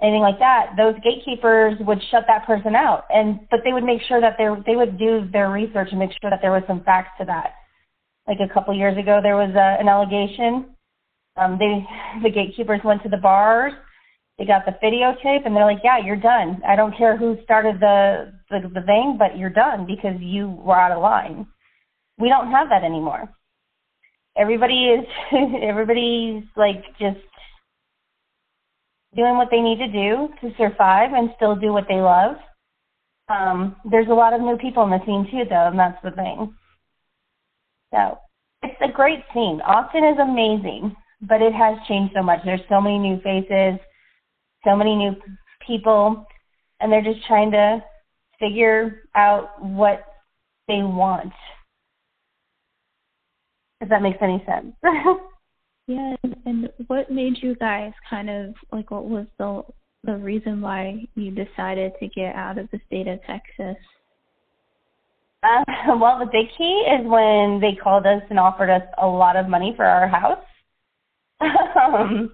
anything 0.00 0.22
like 0.22 0.38
that, 0.38 0.74
those 0.76 0.94
gatekeepers 1.02 1.74
would 1.80 2.00
shut 2.10 2.24
that 2.28 2.46
person 2.46 2.74
out. 2.74 3.04
And 3.10 3.40
but 3.50 3.60
they 3.64 3.72
would 3.72 3.84
make 3.84 4.02
sure 4.08 4.20
that 4.20 4.36
they 4.38 4.48
they 4.66 4.76
would 4.76 4.98
do 4.98 5.28
their 5.32 5.50
research 5.50 5.88
and 5.90 5.98
make 5.98 6.10
sure 6.20 6.30
that 6.30 6.40
there 6.40 6.52
was 6.52 6.62
some 6.66 6.82
facts 6.84 7.18
to 7.18 7.24
that. 7.26 7.54
Like 8.26 8.38
a 8.40 8.52
couple 8.52 8.74
years 8.74 8.96
ago, 8.96 9.20
there 9.22 9.36
was 9.36 9.54
a, 9.54 9.80
an 9.80 9.88
allegation. 9.88 10.73
Um, 11.36 11.58
they 11.58 11.84
the 12.22 12.30
gatekeepers 12.30 12.80
went 12.84 13.02
to 13.02 13.08
the 13.08 13.16
bars. 13.16 13.72
They 14.38 14.44
got 14.44 14.64
the 14.66 14.76
videotape, 14.82 15.46
and 15.46 15.54
they're 15.54 15.64
like, 15.64 15.82
"Yeah, 15.84 15.98
you're 15.98 16.16
done. 16.16 16.62
I 16.66 16.76
don't 16.76 16.96
care 16.96 17.16
who 17.16 17.38
started 17.44 17.80
the 17.80 18.32
the, 18.50 18.68
the 18.68 18.82
thing, 18.82 19.16
but 19.18 19.38
you're 19.38 19.50
done 19.50 19.86
because 19.86 20.20
you 20.20 20.50
were 20.50 20.78
out 20.78 20.92
of 20.92 21.02
line." 21.02 21.46
We 22.18 22.28
don't 22.28 22.50
have 22.50 22.68
that 22.68 22.84
anymore. 22.84 23.28
Everybody 24.36 24.86
is 24.86 25.06
everybody's 25.62 26.44
like 26.56 26.84
just 26.98 27.18
doing 29.16 29.36
what 29.36 29.48
they 29.50 29.60
need 29.60 29.78
to 29.78 29.88
do 29.88 30.28
to 30.40 30.56
survive 30.56 31.12
and 31.12 31.30
still 31.36 31.56
do 31.56 31.72
what 31.72 31.86
they 31.88 32.00
love. 32.00 32.36
Um, 33.28 33.76
there's 33.90 34.08
a 34.08 34.14
lot 34.14 34.34
of 34.34 34.40
new 34.40 34.56
people 34.58 34.84
in 34.84 34.90
the 34.90 35.00
scene 35.06 35.26
too, 35.30 35.48
though, 35.48 35.68
and 35.68 35.78
that's 35.78 36.02
the 36.02 36.10
thing. 36.10 36.54
So 37.92 38.18
it's 38.62 38.80
a 38.82 38.92
great 38.92 39.24
scene. 39.32 39.60
Austin 39.64 40.04
is 40.04 40.18
amazing, 40.18 40.94
but 41.28 41.42
it 41.42 41.52
has 41.52 41.76
changed 41.88 42.14
so 42.14 42.22
much. 42.22 42.40
There's 42.44 42.60
so 42.68 42.80
many 42.80 42.98
new 42.98 43.20
faces, 43.20 43.78
so 44.64 44.76
many 44.76 44.96
new 44.96 45.14
people, 45.66 46.26
and 46.80 46.92
they're 46.92 47.02
just 47.02 47.26
trying 47.26 47.50
to 47.52 47.82
figure 48.38 49.02
out 49.14 49.62
what 49.62 50.04
they 50.68 50.82
want. 50.82 51.32
If 53.80 53.88
that 53.88 54.02
makes 54.02 54.18
any 54.22 54.42
sense. 54.46 54.74
Yeah, 55.86 56.16
and 56.46 56.70
what 56.86 57.10
made 57.10 57.34
you 57.42 57.54
guys 57.56 57.92
kind 58.08 58.30
of 58.30 58.54
like 58.72 58.90
what 58.90 59.04
was 59.04 59.26
the 59.38 59.62
the 60.02 60.16
reason 60.16 60.60
why 60.60 61.04
you 61.14 61.30
decided 61.30 61.92
to 62.00 62.08
get 62.08 62.34
out 62.34 62.58
of 62.58 62.70
the 62.70 62.80
state 62.86 63.06
of 63.06 63.20
Texas? 63.24 63.76
Uh, 65.42 65.64
well, 66.00 66.18
the 66.18 66.26
big 66.32 66.46
key 66.56 66.86
is 66.90 67.06
when 67.06 67.60
they 67.60 67.74
called 67.82 68.06
us 68.06 68.22
and 68.30 68.38
offered 68.38 68.70
us 68.70 68.82
a 69.00 69.06
lot 69.06 69.36
of 69.36 69.48
money 69.48 69.74
for 69.76 69.84
our 69.84 70.08
house. 70.08 70.38
um, 71.82 72.30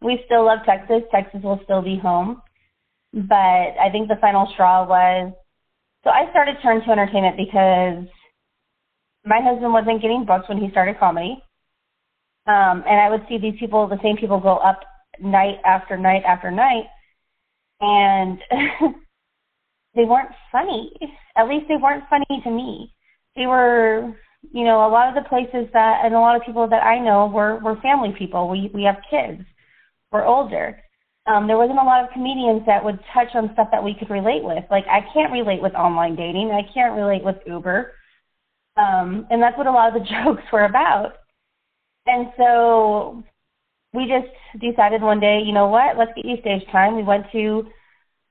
we 0.00 0.20
still 0.26 0.46
love 0.46 0.60
Texas. 0.66 1.02
Texas 1.10 1.40
will 1.42 1.60
still 1.64 1.82
be 1.82 1.98
home. 1.98 2.42
But 3.12 3.76
I 3.78 3.88
think 3.90 4.08
the 4.08 4.18
final 4.20 4.48
straw 4.52 4.86
was 4.86 5.32
so 6.04 6.10
I 6.10 6.30
started 6.30 6.56
Turn2Entertainment 6.64 7.36
because 7.36 8.08
my 9.24 9.40
husband 9.42 9.72
wasn't 9.72 10.00
getting 10.00 10.24
booked 10.24 10.48
when 10.48 10.58
he 10.58 10.70
started 10.70 10.98
comedy. 10.98 11.42
Um, 12.46 12.82
and 12.88 13.00
I 13.00 13.10
would 13.10 13.26
see 13.28 13.36
these 13.36 13.58
people, 13.60 13.86
the 13.86 13.98
same 14.02 14.16
people, 14.16 14.40
go 14.40 14.56
up 14.56 14.80
night 15.20 15.58
after 15.64 15.98
night 15.98 16.22
after 16.26 16.50
night, 16.50 16.84
and 17.80 18.38
they 19.94 20.04
weren't 20.04 20.30
funny. 20.50 20.92
At 21.36 21.48
least 21.48 21.66
they 21.68 21.76
weren't 21.76 22.04
funny 22.08 22.40
to 22.42 22.50
me. 22.50 22.94
They 23.36 23.46
were, 23.46 24.14
you 24.52 24.64
know, 24.64 24.86
a 24.86 24.90
lot 24.90 25.08
of 25.08 25.22
the 25.22 25.28
places 25.28 25.68
that, 25.72 26.02
and 26.04 26.14
a 26.14 26.18
lot 26.18 26.36
of 26.36 26.42
people 26.44 26.66
that 26.68 26.82
I 26.82 26.98
know 26.98 27.26
were 27.26 27.58
were 27.60 27.80
family 27.80 28.14
people. 28.16 28.48
We 28.48 28.70
we 28.72 28.84
have 28.84 28.96
kids. 29.10 29.42
We're 30.12 30.24
older. 30.24 30.80
Um, 31.26 31.46
there 31.46 31.58
wasn't 31.58 31.78
a 31.78 31.84
lot 31.84 32.02
of 32.02 32.10
comedians 32.10 32.62
that 32.66 32.84
would 32.84 32.98
touch 33.14 33.28
on 33.34 33.50
stuff 33.52 33.68
that 33.70 33.84
we 33.84 33.94
could 33.94 34.10
relate 34.10 34.42
with. 34.42 34.64
Like 34.70 34.84
I 34.88 35.00
can't 35.12 35.32
relate 35.32 35.62
with 35.62 35.74
online 35.74 36.16
dating. 36.16 36.50
I 36.50 36.62
can't 36.72 36.96
relate 36.96 37.22
with 37.22 37.36
Uber. 37.46 37.92
Um, 38.76 39.26
and 39.30 39.42
that's 39.42 39.56
what 39.58 39.66
a 39.66 39.70
lot 39.70 39.94
of 39.94 40.02
the 40.02 40.08
jokes 40.24 40.42
were 40.52 40.64
about. 40.64 41.12
And 42.06 42.28
so 42.36 43.22
we 43.92 44.06
just 44.06 44.32
decided 44.60 45.02
one 45.02 45.20
day, 45.20 45.40
you 45.44 45.52
know 45.52 45.68
what, 45.68 45.96
let's 45.98 46.12
get 46.16 46.24
you 46.24 46.36
stage 46.40 46.62
time. 46.72 46.96
We 46.96 47.02
went 47.02 47.26
to 47.32 47.66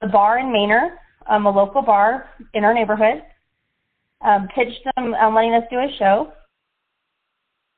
the 0.01 0.07
bar 0.07 0.39
in 0.39 0.51
Manor, 0.51 0.97
um, 1.27 1.45
a 1.45 1.51
local 1.51 1.81
bar 1.81 2.29
in 2.53 2.63
our 2.63 2.73
neighborhood, 2.73 3.21
um, 4.21 4.47
pitched 4.53 4.83
them 4.95 5.13
um, 5.13 5.35
letting 5.35 5.53
us 5.53 5.63
do 5.69 5.77
a 5.77 5.87
show. 5.97 6.33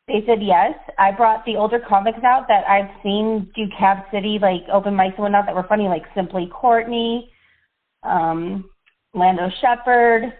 They 0.07 0.23
said 0.25 0.41
yes. 0.41 0.73
I 0.97 1.11
brought 1.11 1.45
the 1.45 1.55
older 1.55 1.79
comics 1.79 2.23
out 2.23 2.47
that 2.47 2.67
I've 2.67 2.89
seen 3.03 3.49
do 3.55 3.65
Cap 3.77 4.07
City, 4.11 4.39
like 4.41 4.63
open 4.71 4.93
mics 4.93 5.13
and 5.13 5.19
whatnot, 5.19 5.45
that 5.45 5.55
were 5.55 5.65
funny, 5.69 5.87
like 5.87 6.03
Simply 6.15 6.49
Courtney, 6.51 7.31
um, 8.03 8.69
Lando 9.13 9.49
Shepard, 9.61 10.33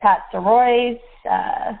Pat 0.00 0.20
Soroyce, 0.32 0.98
uh, 1.30 1.72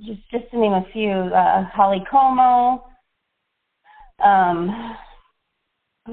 just 0.00 0.20
just 0.30 0.50
to 0.52 0.58
name 0.58 0.72
a 0.72 0.86
few, 0.92 1.10
uh, 1.10 1.64
Holly 1.64 2.02
Como. 2.10 2.84
Um, 4.24 4.96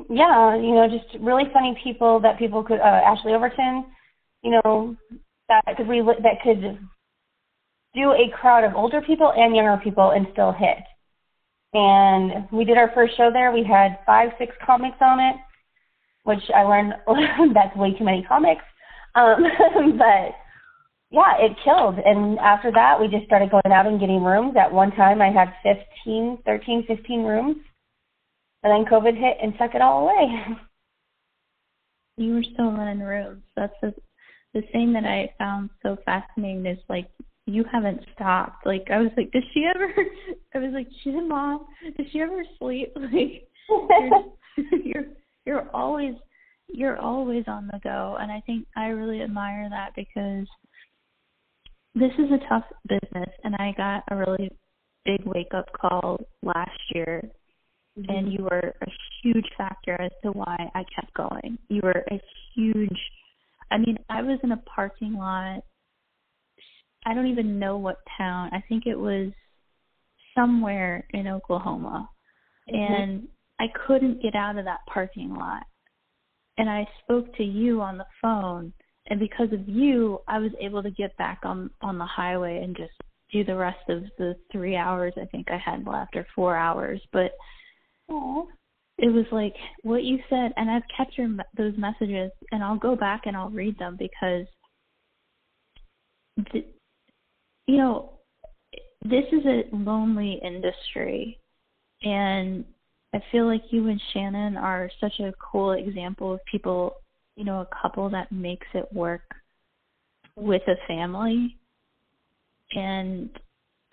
yeah, 0.09 0.55
you 0.55 0.73
know, 0.73 0.87
just 0.89 1.21
really 1.23 1.45
funny 1.53 1.79
people 1.83 2.19
that 2.21 2.39
people 2.39 2.63
could. 2.63 2.79
Uh, 2.79 3.01
Ashley 3.05 3.33
Overton, 3.33 3.85
you 4.43 4.51
know, 4.51 4.95
that 5.47 5.61
could 5.77 5.87
that 5.87 6.41
could 6.43 6.79
do 7.95 8.11
a 8.11 8.31
crowd 8.39 8.63
of 8.63 8.75
older 8.75 9.01
people 9.01 9.33
and 9.35 9.55
younger 9.55 9.81
people 9.83 10.11
and 10.11 10.27
still 10.31 10.51
hit. 10.51 10.77
And 11.73 12.47
we 12.51 12.65
did 12.65 12.77
our 12.77 12.91
first 12.93 13.15
show 13.17 13.29
there. 13.31 13.51
We 13.51 13.63
had 13.63 13.99
five, 14.05 14.29
six 14.37 14.55
comics 14.65 14.97
on 15.01 15.19
it, 15.19 15.35
which 16.23 16.43
I 16.55 16.63
learned 16.63 16.93
that's 17.53 17.75
way 17.75 17.93
too 17.97 18.03
many 18.03 18.23
comics. 18.23 18.63
Um, 19.15 19.43
but 19.97 20.35
yeah, 21.11 21.37
it 21.39 21.57
killed. 21.63 21.95
And 22.03 22.39
after 22.39 22.71
that, 22.71 22.99
we 22.99 23.07
just 23.07 23.25
started 23.25 23.51
going 23.51 23.71
out 23.71 23.87
and 23.87 23.99
getting 23.99 24.23
rooms. 24.23 24.55
At 24.59 24.71
one 24.71 24.91
time, 24.91 25.21
I 25.21 25.31
had 25.31 25.53
15, 25.63 26.39
13, 26.45 26.85
15 26.87 27.23
rooms. 27.23 27.57
And 28.61 28.71
then 28.71 28.91
COVID 28.91 29.17
hit 29.17 29.37
and 29.41 29.53
took 29.59 29.73
it 29.75 29.81
all 29.81 30.03
away. 30.03 30.57
You 32.17 32.33
were 32.33 32.43
still 32.43 32.73
running 32.73 32.99
rooms. 32.99 33.43
That's 33.55 33.71
the 33.81 33.93
the 34.53 34.61
thing 34.71 34.93
that 34.93 35.05
I 35.05 35.33
found 35.37 35.69
so 35.83 35.97
fascinating 36.05 36.65
is 36.65 36.79
like 36.89 37.09
you 37.45 37.63
haven't 37.71 38.01
stopped. 38.15 38.65
Like 38.65 38.87
I 38.91 38.99
was 38.99 39.11
like, 39.17 39.31
does 39.31 39.43
she 39.53 39.65
ever? 39.73 39.91
I 40.55 40.57
was 40.59 40.71
like, 40.73 40.87
she's 41.03 41.15
a 41.15 41.21
mom. 41.21 41.65
Does 41.97 42.07
she 42.11 42.21
ever 42.21 42.43
sleep? 42.57 42.95
Like 43.69 44.07
you're, 44.57 44.81
you're 44.83 45.05
you're 45.45 45.69
always 45.75 46.15
you're 46.67 46.97
always 46.97 47.43
on 47.47 47.67
the 47.67 47.79
go, 47.83 48.17
and 48.19 48.31
I 48.31 48.41
think 48.47 48.65
I 48.75 48.87
really 48.87 49.21
admire 49.21 49.69
that 49.69 49.91
because 49.95 50.47
this 51.93 52.11
is 52.17 52.31
a 52.31 52.49
tough 52.49 52.63
business, 52.87 53.29
and 53.43 53.55
I 53.55 53.73
got 53.77 54.03
a 54.09 54.15
really 54.15 54.49
big 55.05 55.23
wake 55.25 55.53
up 55.53 55.67
call 55.79 56.19
last 56.41 56.79
year 56.95 57.29
mm-hmm. 57.99 58.09
and 58.09 58.33
you 58.33 58.43
were 58.43 58.73
a 58.81 58.87
huge 59.21 59.47
factor 59.57 59.99
as 60.01 60.11
to 60.23 60.31
why 60.31 60.69
I 60.75 60.83
kept 60.95 61.13
going. 61.13 61.57
You 61.69 61.81
were 61.83 62.03
a 62.11 62.21
huge 62.55 62.99
I 63.71 63.77
mean, 63.77 63.97
I 64.09 64.21
was 64.21 64.39
in 64.43 64.51
a 64.51 64.57
parking 64.57 65.13
lot 65.13 65.63
I 67.05 67.13
don't 67.13 67.27
even 67.27 67.59
know 67.59 67.77
what 67.77 67.97
town. 68.17 68.49
I 68.51 68.61
think 68.67 68.85
it 68.85 68.97
was 68.97 69.31
somewhere 70.35 71.07
in 71.11 71.27
Oklahoma. 71.27 72.09
Mm-hmm. 72.69 72.93
And 72.93 73.27
I 73.59 73.67
couldn't 73.87 74.21
get 74.21 74.35
out 74.35 74.57
of 74.57 74.65
that 74.65 74.81
parking 74.91 75.33
lot. 75.33 75.63
And 76.57 76.69
I 76.69 76.85
spoke 77.01 77.33
to 77.37 77.43
you 77.43 77.81
on 77.81 77.97
the 77.97 78.05
phone 78.21 78.73
and 79.09 79.19
because 79.19 79.51
of 79.51 79.67
you, 79.67 80.19
I 80.27 80.37
was 80.37 80.51
able 80.59 80.83
to 80.83 80.91
get 80.91 81.17
back 81.17 81.39
on 81.43 81.71
on 81.81 81.97
the 81.97 82.05
highway 82.05 82.61
and 82.63 82.77
just 82.77 82.91
do 83.31 83.43
the 83.43 83.55
rest 83.55 83.89
of 83.89 84.03
the 84.17 84.35
3 84.51 84.75
hours 84.75 85.13
I 85.17 85.25
think 85.25 85.49
I 85.49 85.57
had 85.57 85.85
left 85.85 86.15
or 86.15 86.25
4 86.35 86.55
hours. 86.55 87.01
But 87.11 87.31
Aww. 88.09 88.45
It 89.01 89.11
was 89.13 89.25
like 89.31 89.55
what 89.83 90.03
you 90.03 90.19
said 90.29 90.51
and 90.57 90.69
I've 90.69 90.83
kept 90.95 91.17
your 91.17 91.29
those 91.57 91.73
messages 91.77 92.31
and 92.51 92.63
I'll 92.63 92.77
go 92.77 92.95
back 92.95 93.21
and 93.25 93.35
I'll 93.35 93.49
read 93.49 93.77
them 93.79 93.97
because 93.97 94.45
the, 96.51 96.65
you 97.67 97.77
know, 97.77 98.13
this 99.03 99.25
is 99.31 99.45
a 99.45 99.63
lonely 99.75 100.39
industry, 100.43 101.39
and 102.03 102.65
I 103.13 103.19
feel 103.31 103.45
like 103.45 103.63
you 103.71 103.87
and 103.87 104.01
Shannon 104.13 104.57
are 104.57 104.89
such 104.99 105.19
a 105.19 105.33
cool 105.51 105.71
example 105.71 106.33
of 106.33 106.39
people, 106.51 106.95
you 107.35 107.45
know, 107.45 107.61
a 107.61 107.81
couple 107.81 108.09
that 108.09 108.31
makes 108.31 108.67
it 108.73 108.91
work 108.93 109.23
with 110.35 110.61
a 110.67 110.75
family. 110.87 111.57
And 112.73 113.29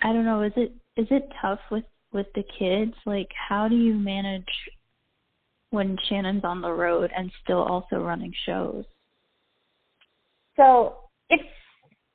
I 0.02 0.12
don't 0.12 0.24
know, 0.24 0.42
is 0.42 0.52
it 0.56 0.72
is 0.96 1.06
it 1.10 1.28
tough 1.40 1.60
with 1.70 1.84
with 2.12 2.26
the 2.34 2.44
kids? 2.58 2.94
Like 3.06 3.30
how 3.48 3.68
do 3.68 3.76
you 3.76 3.94
manage 3.94 4.44
when 5.76 5.96
Shannon's 6.08 6.42
on 6.42 6.60
the 6.60 6.72
road 6.72 7.12
and 7.16 7.30
still 7.44 7.62
also 7.62 7.96
running 7.96 8.34
shows? 8.44 8.84
So, 10.56 10.96
it's 11.30 11.44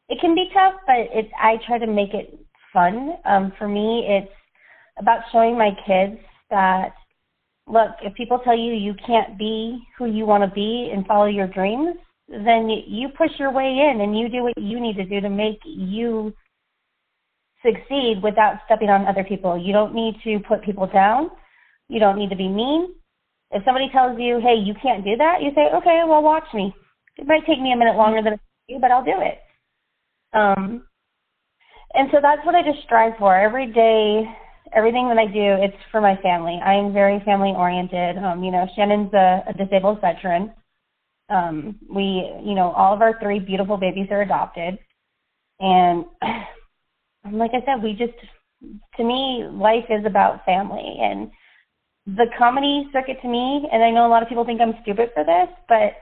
it 0.09 0.19
can 0.19 0.35
be 0.35 0.49
tough, 0.53 0.73
but 0.85 0.97
it's 1.13 1.31
I 1.41 1.57
try 1.65 1.77
to 1.77 1.87
make 1.87 2.13
it 2.13 2.37
fun. 2.73 3.13
Um, 3.23 3.53
for 3.57 3.67
me, 3.67 4.05
it's 4.07 4.31
about 4.99 5.21
showing 5.31 5.57
my 5.57 5.71
kids 5.87 6.19
that 6.49 6.93
look, 7.67 7.91
if 8.01 8.13
people 8.15 8.39
tell 8.39 8.57
you 8.57 8.73
you 8.73 8.93
can't 9.05 9.37
be 9.37 9.81
who 9.97 10.05
you 10.05 10.25
want 10.25 10.43
to 10.43 10.53
be 10.53 10.91
and 10.93 11.05
follow 11.05 11.25
your 11.25 11.47
dreams, 11.47 11.95
then 12.27 12.69
you 12.69 13.09
push 13.17 13.31
your 13.39 13.51
way 13.51 13.89
in 13.91 14.01
and 14.01 14.17
you 14.17 14.29
do 14.29 14.43
what 14.43 14.57
you 14.57 14.79
need 14.79 14.95
to 14.97 15.05
do 15.05 15.21
to 15.21 15.29
make 15.29 15.59
you 15.65 16.33
succeed 17.63 18.21
without 18.23 18.59
stepping 18.65 18.89
on 18.89 19.05
other 19.05 19.23
people. 19.23 19.57
You 19.57 19.73
don't 19.73 19.93
need 19.93 20.15
to 20.23 20.39
put 20.47 20.63
people 20.63 20.87
down. 20.87 21.29
You 21.87 21.99
don't 21.99 22.17
need 22.17 22.29
to 22.29 22.35
be 22.35 22.47
mean. 22.47 22.93
If 23.51 23.63
somebody 23.65 23.89
tells 23.91 24.19
you, 24.19 24.39
hey, 24.41 24.55
you 24.55 24.73
can't 24.81 25.03
do 25.03 25.17
that, 25.17 25.41
you 25.41 25.51
say, 25.55 25.67
okay, 25.75 26.01
well, 26.07 26.23
watch 26.23 26.47
me. 26.53 26.73
It 27.17 27.27
might 27.27 27.45
take 27.45 27.59
me 27.59 27.73
a 27.73 27.77
minute 27.77 27.97
longer 27.97 28.21
than 28.21 28.39
you, 28.67 28.79
but 28.79 28.91
I'll 28.91 29.03
do 29.03 29.19
it. 29.19 29.39
Um, 30.33 30.83
and 31.93 32.09
so 32.11 32.19
that's 32.21 32.45
what 32.45 32.55
I 32.55 32.63
just 32.63 32.83
strive 32.83 33.13
for 33.19 33.35
every 33.35 33.67
day. 33.67 34.23
Everything 34.73 35.09
that 35.09 35.17
I 35.17 35.25
do, 35.25 35.61
it's 35.61 35.75
for 35.91 35.99
my 35.99 36.15
family. 36.21 36.59
I 36.63 36.75
am 36.75 36.93
very 36.93 37.21
family 37.25 37.53
oriented. 37.55 38.17
Um, 38.17 38.43
you 38.43 38.51
know, 38.51 38.65
Shannon's 38.75 39.13
a, 39.13 39.43
a 39.49 39.53
disabled 39.53 39.99
veteran. 39.99 40.53
Um, 41.29 41.75
we, 41.89 42.31
you 42.43 42.55
know, 42.55 42.71
all 42.71 42.93
of 42.93 43.01
our 43.01 43.19
three 43.21 43.39
beautiful 43.39 43.75
babies 43.75 44.07
are 44.11 44.21
adopted. 44.21 44.79
And 45.59 46.05
like 47.33 47.51
I 47.53 47.65
said, 47.65 47.83
we 47.83 47.93
just, 47.93 48.13
to 48.95 49.03
me, 49.03 49.45
life 49.51 49.85
is 49.89 50.05
about 50.05 50.45
family. 50.45 50.97
And 51.01 51.29
the 52.05 52.25
comedy 52.37 52.89
circuit 52.91 53.17
to 53.21 53.27
me, 53.27 53.67
and 53.71 53.83
I 53.83 53.91
know 53.91 54.07
a 54.07 54.09
lot 54.09 54.23
of 54.23 54.29
people 54.29 54.45
think 54.45 54.61
I'm 54.61 54.75
stupid 54.81 55.11
for 55.13 55.23
this, 55.23 55.47
but 55.69 55.93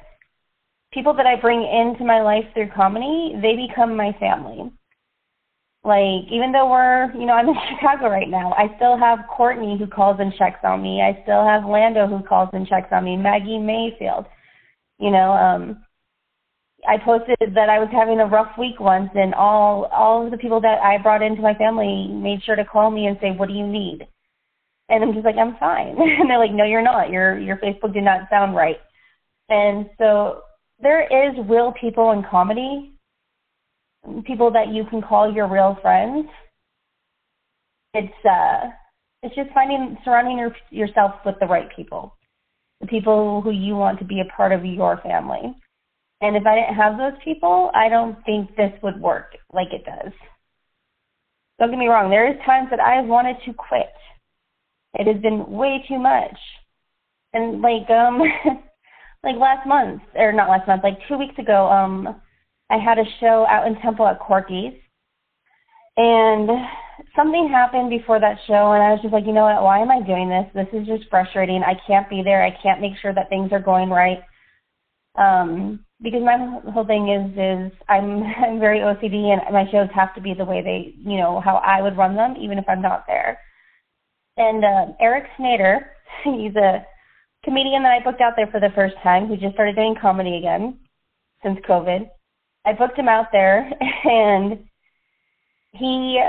people 0.93 1.13
that 1.13 1.25
I 1.25 1.35
bring 1.39 1.61
into 1.61 2.05
my 2.05 2.21
life 2.21 2.45
through 2.53 2.69
comedy, 2.75 3.37
they 3.41 3.55
become 3.55 3.95
my 3.95 4.15
family. 4.19 4.71
Like, 5.83 6.27
even 6.31 6.51
though 6.51 6.69
we're, 6.69 7.11
you 7.13 7.25
know, 7.25 7.33
I'm 7.33 7.47
in 7.47 7.55
Chicago 7.69 8.09
right 8.09 8.29
now, 8.29 8.53
I 8.53 8.75
still 8.75 8.97
have 8.97 9.19
Courtney 9.29 9.77
who 9.77 9.87
calls 9.87 10.17
and 10.19 10.33
checks 10.33 10.59
on 10.63 10.81
me. 10.81 11.01
I 11.01 11.21
still 11.23 11.45
have 11.45 11.65
Lando 11.65 12.07
who 12.07 12.23
calls 12.23 12.49
and 12.53 12.67
checks 12.67 12.89
on 12.91 13.05
me, 13.05 13.15
Maggie 13.17 13.59
Mayfield. 13.59 14.25
You 14.99 15.11
know, 15.11 15.31
um, 15.31 15.83
I 16.87 16.97
posted 16.97 17.37
that 17.55 17.69
I 17.69 17.79
was 17.79 17.89
having 17.91 18.19
a 18.19 18.25
rough 18.25 18.57
week 18.57 18.79
once, 18.79 19.09
and 19.15 19.33
all 19.33 19.85
all 19.85 20.25
of 20.25 20.31
the 20.31 20.37
people 20.37 20.61
that 20.61 20.81
I 20.81 20.97
brought 20.97 21.21
into 21.21 21.41
my 21.41 21.53
family 21.53 22.07
made 22.07 22.43
sure 22.43 22.55
to 22.55 22.65
call 22.65 22.91
me 22.91 23.07
and 23.07 23.17
say, 23.21 23.31
"What 23.31 23.47
do 23.47 23.55
you 23.55 23.67
need?" 23.67 24.07
And 24.89 25.03
I'm 25.03 25.13
just 25.13 25.25
like, 25.25 25.37
"I'm 25.37 25.55
fine." 25.57 25.95
and 25.99 26.29
they're 26.29 26.39
like, 26.39 26.51
"No, 26.51 26.65
you're 26.65 26.81
not. 26.81 27.09
Your 27.09 27.37
your 27.39 27.57
Facebook 27.57 27.93
did 27.93 28.03
not 28.03 28.29
sound 28.29 28.55
right." 28.55 28.77
And 29.49 29.89
so 29.97 30.41
there 30.81 31.03
is 31.03 31.35
real 31.49 31.73
people 31.79 32.11
in 32.11 32.23
comedy, 32.29 32.93
people 34.25 34.51
that 34.51 34.69
you 34.69 34.85
can 34.89 35.01
call 35.01 35.31
your 35.31 35.47
real 35.47 35.77
friends. 35.81 36.27
It's 37.93 38.25
uh, 38.25 38.69
it's 39.23 39.35
just 39.35 39.49
finding 39.53 39.97
surrounding 40.05 40.37
your, 40.37 40.55
yourself 40.69 41.15
with 41.25 41.35
the 41.39 41.47
right 41.47 41.67
people, 41.75 42.15
the 42.79 42.87
people 42.87 43.41
who 43.41 43.51
you 43.51 43.75
want 43.75 43.99
to 43.99 44.05
be 44.05 44.21
a 44.21 44.35
part 44.35 44.51
of 44.51 44.63
your 44.63 44.99
family. 45.01 45.53
And 46.21 46.35
if 46.35 46.45
I 46.45 46.55
didn't 46.55 46.75
have 46.75 46.97
those 46.97 47.19
people, 47.23 47.71
I 47.73 47.89
don't 47.89 48.17
think 48.25 48.55
this 48.55 48.71
would 48.83 48.99
work 48.99 49.35
like 49.53 49.69
it 49.71 49.85
does. 49.85 50.11
Don't 51.59 51.71
get 51.71 51.79
me 51.79 51.87
wrong, 51.87 52.09
there 52.09 52.29
is 52.29 52.39
times 52.45 52.69
that 52.71 52.79
I 52.79 52.95
have 52.95 53.05
wanted 53.05 53.35
to 53.45 53.53
quit. 53.53 53.91
It 54.93 55.07
has 55.07 55.21
been 55.21 55.49
way 55.51 55.83
too 55.87 55.99
much. 55.99 56.37
And 57.33 57.61
like 57.61 57.89
um 57.89 58.19
like 59.23 59.35
last 59.35 59.67
month 59.67 60.01
or 60.15 60.31
not 60.31 60.49
last 60.49 60.67
month, 60.67 60.83
like 60.83 60.99
two 61.07 61.17
weeks 61.17 61.37
ago, 61.37 61.69
um, 61.69 62.21
I 62.69 62.77
had 62.77 62.97
a 62.97 63.03
show 63.19 63.45
out 63.49 63.67
in 63.67 63.75
Temple 63.81 64.07
at 64.07 64.19
Corky's, 64.19 64.73
and 65.97 66.49
something 67.15 67.49
happened 67.49 67.89
before 67.89 68.19
that 68.19 68.37
show, 68.47 68.71
and 68.73 68.83
I 68.83 68.91
was 68.91 68.99
just 69.01 69.13
like, 69.13 69.25
you 69.25 69.33
know 69.33 69.43
what? 69.43 69.63
Why 69.63 69.79
am 69.79 69.91
I 69.91 70.01
doing 70.01 70.29
this? 70.29 70.45
This 70.53 70.81
is 70.81 70.87
just 70.87 71.09
frustrating. 71.09 71.63
I 71.63 71.75
can't 71.87 72.09
be 72.09 72.21
there. 72.23 72.43
I 72.43 72.55
can't 72.61 72.81
make 72.81 72.93
sure 73.01 73.13
that 73.13 73.29
things 73.29 73.51
are 73.51 73.59
going 73.59 73.89
right. 73.89 74.19
Um, 75.15 75.85
because 76.01 76.21
my 76.23 76.37
whole 76.71 76.85
thing 76.85 77.09
is 77.09 77.31
is 77.33 77.77
I'm 77.89 78.23
I'm 78.43 78.59
very 78.59 78.79
OCD 78.79 79.33
and 79.33 79.41
my 79.53 79.69
shows 79.71 79.89
have 79.93 80.15
to 80.15 80.21
be 80.21 80.33
the 80.33 80.45
way 80.45 80.61
they 80.61 80.95
you 80.97 81.17
know 81.17 81.41
how 81.41 81.57
I 81.57 81.81
would 81.81 81.97
run 81.97 82.15
them 82.15 82.35
even 82.39 82.57
if 82.57 82.65
I'm 82.67 82.81
not 82.81 83.05
there. 83.07 83.39
And 84.39 84.63
uh, 84.63 84.85
Eric 85.01 85.25
Snader, 85.37 85.79
he's 86.23 86.55
a 86.55 86.85
comedian 87.43 87.83
that 87.83 87.91
I 87.91 88.03
booked 88.03 88.21
out 88.21 88.33
there 88.35 88.47
for 88.47 88.59
the 88.59 88.73
first 88.73 88.95
time 89.03 89.27
who 89.27 89.37
just 89.37 89.53
started 89.53 89.75
doing 89.75 89.95
comedy 90.01 90.37
again 90.37 90.79
since 91.43 91.59
COVID. 91.67 92.09
I 92.65 92.73
booked 92.73 92.97
him 92.97 93.09
out 93.09 93.27
there 93.31 93.69
and 94.05 94.59
he 95.73 96.21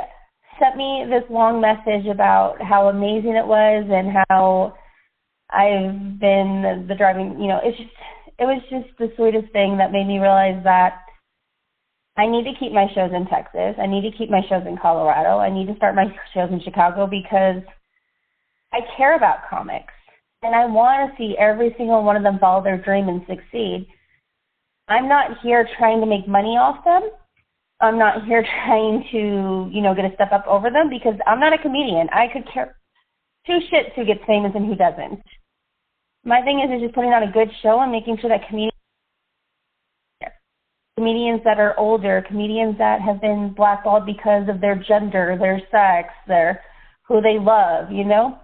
sent 0.58 0.76
me 0.76 1.06
this 1.08 1.24
long 1.30 1.60
message 1.60 2.06
about 2.06 2.60
how 2.60 2.88
amazing 2.88 3.36
it 3.36 3.46
was 3.46 3.86
and 3.88 4.24
how 4.28 4.74
I've 5.50 6.20
been 6.20 6.86
the 6.88 6.94
driving, 6.96 7.40
you 7.40 7.48
know, 7.48 7.60
it's 7.62 7.78
just 7.78 7.90
it 8.38 8.44
was 8.44 8.62
just 8.70 8.96
the 8.98 9.12
sweetest 9.16 9.52
thing 9.52 9.76
that 9.78 9.92
made 9.92 10.06
me 10.06 10.18
realize 10.18 10.62
that 10.64 11.00
I 12.16 12.26
need 12.26 12.44
to 12.44 12.58
keep 12.58 12.72
my 12.72 12.86
shows 12.94 13.10
in 13.14 13.26
Texas. 13.26 13.76
I 13.78 13.86
need 13.86 14.02
to 14.02 14.16
keep 14.16 14.30
my 14.30 14.40
shows 14.48 14.62
in 14.66 14.78
Colorado. 14.80 15.38
I 15.38 15.50
need 15.50 15.66
to 15.66 15.76
start 15.76 15.94
my 15.94 16.06
shows 16.34 16.50
in 16.50 16.60
Chicago 16.62 17.06
because 17.06 17.62
I 18.72 18.80
care 18.96 19.16
about 19.16 19.48
comics 19.48 19.92
and 20.42 20.54
I 20.54 20.66
want 20.66 21.10
to 21.10 21.16
see 21.16 21.36
every 21.38 21.74
single 21.76 22.02
one 22.02 22.16
of 22.16 22.22
them 22.22 22.38
follow 22.38 22.62
their 22.62 22.78
dream 22.78 23.08
and 23.08 23.22
succeed. 23.28 23.86
I'm 24.88 25.08
not 25.08 25.38
here 25.42 25.68
trying 25.78 26.00
to 26.00 26.06
make 26.06 26.26
money 26.26 26.56
off 26.56 26.84
them. 26.84 27.10
I'm 27.80 27.98
not 27.98 28.24
here 28.26 28.44
trying 28.64 29.04
to, 29.12 29.70
you 29.72 29.82
know, 29.82 29.94
get 29.94 30.04
a 30.04 30.14
step 30.14 30.32
up 30.32 30.46
over 30.46 30.70
them 30.70 30.88
because 30.88 31.14
I'm 31.26 31.40
not 31.40 31.52
a 31.52 31.58
comedian. 31.58 32.08
I 32.12 32.26
could 32.32 32.44
care 32.52 32.76
two 33.46 33.58
shits 33.72 33.94
who 33.94 34.04
gets 34.04 34.20
famous 34.26 34.52
and 34.54 34.66
who 34.66 34.74
doesn't. 34.74 35.20
My 36.24 36.42
thing 36.42 36.60
is, 36.60 36.70
is 36.74 36.82
just 36.82 36.94
putting 36.94 37.12
on 37.12 37.22
a 37.22 37.32
good 37.32 37.48
show 37.62 37.80
and 37.80 37.90
making 37.90 38.18
sure 38.20 38.28
that 38.28 38.46
comedians, 38.46 38.72
comedians 40.96 41.40
that 41.44 41.58
are 41.58 41.78
older, 41.78 42.22
comedians 42.28 42.76
that 42.76 43.00
have 43.00 43.20
been 43.20 43.54
blackballed 43.56 44.04
because 44.04 44.48
of 44.48 44.60
their 44.60 44.76
gender, 44.76 45.36
their 45.40 45.60
sex, 45.70 46.12
their 46.28 46.62
who 47.08 47.22
they 47.22 47.38
love, 47.38 47.90
you 47.90 48.04
know, 48.04 48.38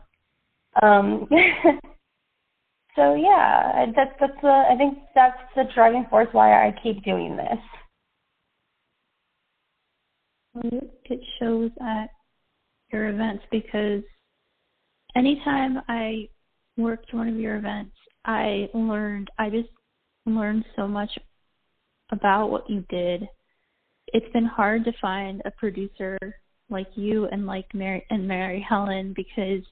um, 0.82 1.28
so 2.96 3.14
yeah, 3.14 3.86
that's 3.94 4.12
that's 4.20 4.40
the 4.42 4.48
I 4.48 4.76
think 4.76 4.98
that's 5.14 5.38
the 5.54 5.64
driving 5.74 6.06
force 6.10 6.28
why 6.32 6.66
I 6.66 6.74
keep 6.82 7.04
doing 7.04 7.36
this. 7.36 7.58
it 10.62 11.20
shows 11.38 11.70
at 11.80 12.08
your 12.92 13.08
events 13.08 13.44
because 13.50 14.02
anytime 15.14 15.80
I 15.88 16.28
worked 16.76 17.12
one 17.12 17.28
of 17.28 17.36
your 17.36 17.56
events, 17.56 17.94
I 18.24 18.68
learned, 18.74 19.28
I 19.38 19.50
just 19.50 19.68
learned 20.24 20.64
so 20.74 20.86
much 20.88 21.10
about 22.10 22.48
what 22.50 22.68
you 22.68 22.84
did. 22.88 23.28
It's 24.08 24.32
been 24.32 24.46
hard 24.46 24.84
to 24.84 24.92
find 25.00 25.42
a 25.44 25.50
producer 25.52 26.18
like 26.68 26.88
you 26.94 27.26
and 27.26 27.46
like 27.46 27.66
Mary 27.74 28.04
and 28.10 28.26
Mary 28.26 28.64
Helen 28.66 29.12
because 29.14 29.62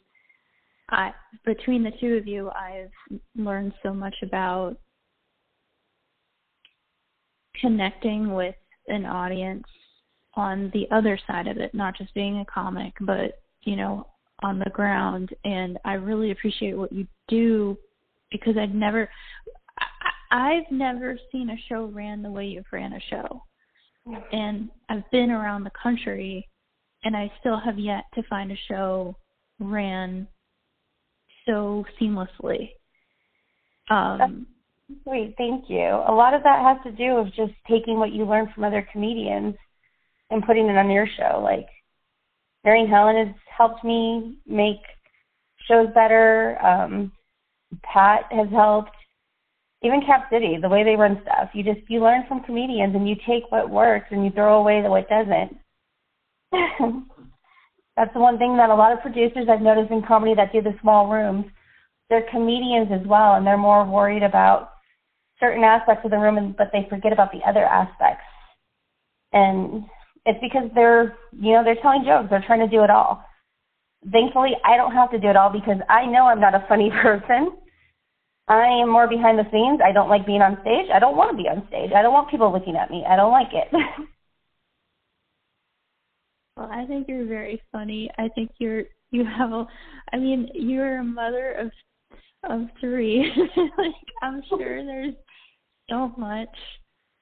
I 0.90 1.12
between 1.44 1.83
the 1.83 1.92
two 2.01 2.14
of 2.14 2.27
you 2.27 2.51
I've 2.51 2.90
learned 3.37 3.73
so 3.83 3.92
much 3.92 4.14
about 4.23 4.77
connecting 7.61 8.35
with 8.35 8.55
an 8.88 9.07
audience 9.07 9.64
on 10.35 10.70
the 10.75 10.87
other 10.90 11.18
side 11.27 11.47
of 11.47 11.59
it, 11.59 11.75
not 11.75 11.97
just 11.97 12.12
being 12.14 12.40
a 12.40 12.44
comic, 12.44 12.92
but 13.01 13.40
you 13.62 13.77
know, 13.77 14.07
on 14.42 14.59
the 14.59 14.70
ground. 14.70 15.31
And 15.44 15.79
I 15.85 15.94
really 15.94 16.31
appreciate 16.31 16.77
what 16.77 16.92
you 16.92 17.07
do 17.29 17.79
because 18.31 18.57
I've 18.59 18.75
never, 18.75 19.09
I, 20.31 20.59
I've 20.59 20.70
never 20.70 21.18
seen 21.33 21.51
a 21.51 21.57
show 21.68 21.87
ran 21.87 22.23
the 22.23 22.31
way 22.31 22.47
you've 22.47 22.64
ran 22.73 22.92
a 22.92 23.01
show. 23.09 23.42
And 24.33 24.68
I've 24.90 25.11
been 25.11 25.31
around 25.31 25.64
the 25.64 25.70
country, 25.83 26.47
and 27.05 27.16
I 27.16 27.33
still 27.40 27.59
have 27.59 27.79
yet 27.79 28.05
to 28.14 28.23
find 28.25 28.53
a 28.53 28.57
show 28.68 29.16
ran 29.61 30.27
so 31.47 31.85
seamlessly. 32.01 32.71
Um, 33.91 34.47
Great, 35.05 35.35
thank 35.39 35.65
you. 35.69 35.81
A 35.81 36.13
lot 36.13 36.35
of 36.35 36.43
that 36.43 36.61
has 36.61 36.77
to 36.85 36.93
do 36.93 37.15
with 37.17 37.33
just 37.35 37.53
taking 37.69 37.99
what 37.99 38.13
you 38.13 38.25
learn 38.25 38.51
from 38.55 38.65
other 38.65 38.87
comedians 38.93 39.55
and 40.31 40.45
putting 40.45 40.69
it 40.69 40.77
on 40.77 40.91
your 40.91 41.07
show. 41.17 41.41
Like 41.43 41.67
Mary 42.65 42.87
Helen 42.87 43.27
has 43.27 43.35
helped 43.57 43.83
me 43.85 44.39
make 44.47 44.81
shows 45.67 45.89
better. 45.95 46.59
Um, 46.65 47.13
Pat 47.83 48.25
has 48.31 48.49
helped. 48.51 48.91
Even 49.83 50.01
Cap 50.01 50.29
City, 50.31 50.57
the 50.61 50.69
way 50.69 50.83
they 50.83 50.97
run 50.97 51.21
stuff, 51.23 51.51
you 51.53 51.63
just 51.63 51.81
you 51.89 52.01
learn 52.01 52.25
from 52.27 52.43
comedians 52.45 52.95
and 52.95 53.07
you 53.07 53.17
take 53.27 53.51
what 53.51 53.69
works 53.69 54.07
and 54.11 54.25
you 54.25 54.31
throw 54.31 54.59
away 54.59 54.81
the 54.81 54.89
what 54.89 55.09
doesn't. 55.11 55.59
That's 57.97 58.13
the 58.13 58.21
one 58.21 58.39
thing 58.39 58.57
that 58.57 58.71
a 58.71 58.75
lot 58.75 58.93
of 58.93 59.01
producers 59.01 59.47
I've 59.49 59.63
noticed 59.63 59.93
in 59.93 60.03
comedy 60.03 60.35
that 60.35 60.53
do 60.53 60.61
the 60.61 60.75
small 60.81 61.09
rooms, 61.09 61.47
they're 62.11 62.27
comedians 62.31 62.89
as 62.93 63.07
well, 63.07 63.35
and 63.35 63.47
they're 63.47 63.57
more 63.57 63.85
worried 63.85 64.23
about 64.23 64.71
certain 65.41 65.63
aspects 65.65 66.05
of 66.05 66.11
the 66.11 66.19
room, 66.19 66.37
and, 66.39 66.57
but 66.57 66.71
they 66.73 66.87
forget 66.91 67.13
about 67.13 67.33
the 67.33 67.41
other 67.47 67.65
aspects. 67.65 68.25
And 69.33 69.85
it's 70.27 70.41
because 70.41 70.71
they're, 70.75 71.17
you 71.33 71.53
know, 71.53 71.63
they're 71.65 71.81
telling 71.83 72.05
jokes. 72.05 72.29
They're 72.31 72.45
trying 72.47 72.69
to 72.69 72.69
do 72.69 72.83
it 72.83 72.91
all. 72.91 73.25
Thankfully, 74.11 74.53
I 74.65 74.77
don't 74.77 74.93
have 74.93 75.11
to 75.13 75.19
do 75.19 75.29
it 75.29 75.37
all 75.37 75.51
because 75.51 75.79
I 75.89 76.07
know 76.07 76.27
I'm 76.27 76.41
not 76.41 76.55
a 76.55 76.65
funny 76.69 76.91
person. 77.03 77.53
I 78.49 78.67
am 78.83 78.91
more 78.91 79.09
behind 79.09 79.39
the 79.39 79.49
scenes. 79.51 79.81
I 79.85 79.93
don't 79.93 80.11
like 80.11 80.27
being 80.27 80.43
on 80.43 80.59
stage. 80.61 80.91
I 80.93 80.99
don't 80.99 81.17
want 81.17 81.31
to 81.31 81.43
be 81.43 81.49
on 81.49 81.67
stage. 81.69 81.93
I 81.97 82.03
don't 82.03 82.13
want 82.13 82.31
people 82.31 82.53
looking 82.53 82.77
at 82.77 82.91
me. 82.91 83.05
I 83.09 83.17
don't 83.17 83.33
like 83.33 83.53
it. 83.53 83.69
well, 86.57 86.69
I 86.71 86.87
think 86.87 87.09
you're 87.09 87.27
very 87.27 87.61
funny. 87.73 88.11
I 88.19 88.29
think 88.35 88.53
you're 88.59 88.85
you 89.11 89.25
have 89.25 89.53
a 89.53 89.67
I 90.12 90.19
mean, 90.19 90.49
you're 90.55 90.99
a 90.99 91.05
mother 91.05 91.53
of 91.53 91.71
of 92.49 92.69
three. 92.81 93.31
like 93.79 93.95
I'm 94.23 94.43
sure 94.49 94.85
there's 94.85 95.14
so 95.90 96.12
much 96.17 96.49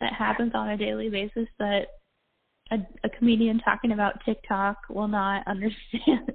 that 0.01 0.13
happens 0.13 0.53
on 0.55 0.71
a 0.71 0.77
daily 0.77 1.09
basis 1.09 1.49
that 1.59 1.87
a, 2.71 2.77
a 3.05 3.09
comedian 3.11 3.61
talking 3.61 3.93
about 3.93 4.25
TikTok 4.25 4.77
will 4.89 5.09
not 5.09 5.45
understand. 5.47 6.33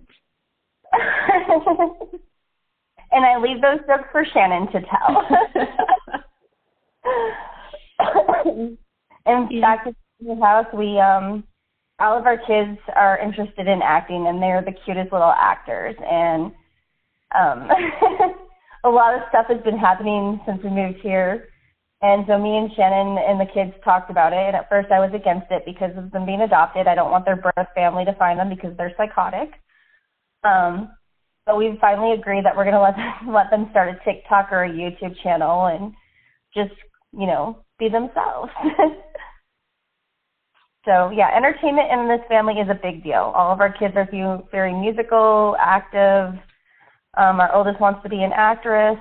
and 3.12 3.25
I 3.25 3.38
leave 3.38 3.62
those 3.62 3.79
jokes 3.88 4.10
for 4.12 4.25
Shannon 4.33 4.67
to 4.71 4.81
tell. 4.81 5.27
and 9.25 9.51
yeah. 9.51 9.62
back 9.62 9.83
to 9.86 9.95
the 10.21 10.36
house, 10.36 10.65
we 10.73 10.99
um 10.99 11.43
all 11.99 12.17
of 12.17 12.25
our 12.25 12.38
kids 12.38 12.79
are 12.95 13.19
interested 13.19 13.67
in 13.67 13.81
acting 13.83 14.27
and 14.27 14.41
they're 14.41 14.62
the 14.62 14.75
cutest 14.86 15.12
little 15.12 15.33
actors 15.38 15.95
and 15.99 16.51
um 17.36 17.69
a 18.83 18.89
lot 18.89 19.15
of 19.15 19.21
stuff 19.29 19.45
has 19.49 19.62
been 19.63 19.77
happening 19.77 20.39
since 20.45 20.63
we 20.63 20.69
moved 20.69 20.99
here. 21.01 21.49
And 22.01 22.25
so 22.27 22.38
me 22.38 22.57
and 22.57 22.69
Shannon 22.75 23.17
and 23.17 23.39
the 23.39 23.51
kids 23.51 23.73
talked 23.83 24.12
about 24.12 24.31
it. 24.31 24.39
And 24.39 24.55
at 24.55 24.69
first 24.69 24.91
I 24.91 24.99
was 24.99 25.12
against 25.13 25.47
it 25.49 25.63
because 25.65 25.91
of 25.97 26.12
them 26.12 26.25
being 26.25 26.41
adopted. 26.41 26.88
I 26.88 26.95
don't 26.95 27.12
want 27.12 27.25
their 27.25 27.36
birth 27.36 27.67
family 27.73 28.05
to 28.05 28.13
find 28.13 28.39
them 28.39 28.49
because 28.49 28.77
they're 28.77 28.93
psychotic. 28.95 29.49
Um, 30.43 30.89
but 31.45 31.57
we 31.57 31.77
finally 31.81 32.13
agreed 32.13 32.45
that 32.45 32.55
we're 32.55 32.69
going 32.69 32.75
to 32.75 32.81
let 32.81 32.95
them, 32.95 33.33
let 33.33 33.49
them 33.49 33.67
start 33.71 33.89
a 33.89 33.99
TikTok 34.05 34.51
or 34.51 34.63
a 34.63 34.69
YouTube 34.69 35.15
channel 35.23 35.65
and 35.65 35.93
just, 36.53 36.77
you 37.12 37.25
know, 37.25 37.65
be 37.79 37.89
themselves. 37.89 38.51
so 40.88 41.12
yeah, 41.12 41.36
entertainment 41.36 41.91
in 41.91 42.08
this 42.08 42.26
family 42.30 42.56
is 42.56 42.69
a 42.69 42.80
big 42.82 43.04
deal. 43.04 43.34
All 43.36 43.52
of 43.52 43.60
our 43.60 43.71
kids 43.71 43.93
are 43.97 44.08
very 44.52 44.73
musical, 44.73 45.56
active, 45.60 46.34
um, 47.17 47.39
our 47.39 47.54
oldest 47.54 47.82
wants 47.82 48.02
to 48.04 48.10
be 48.10 48.23
an 48.23 48.32
actress. 48.34 48.97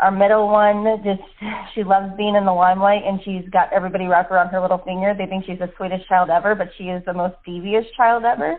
Our 0.00 0.10
middle 0.10 0.48
one 0.48 0.84
just 1.04 1.22
she 1.74 1.84
loves 1.84 2.16
being 2.16 2.34
in 2.34 2.44
the 2.44 2.52
limelight 2.52 3.02
and 3.06 3.20
she's 3.24 3.48
got 3.50 3.72
everybody 3.72 4.06
wrapped 4.06 4.32
around 4.32 4.48
her 4.48 4.60
little 4.60 4.82
finger. 4.84 5.14
They 5.16 5.26
think 5.26 5.44
she's 5.46 5.58
the 5.58 5.70
sweetest 5.76 6.08
child 6.08 6.30
ever, 6.30 6.54
but 6.54 6.68
she 6.76 6.84
is 6.84 7.04
the 7.04 7.12
most 7.12 7.36
devious 7.46 7.84
child 7.96 8.24
ever. 8.24 8.58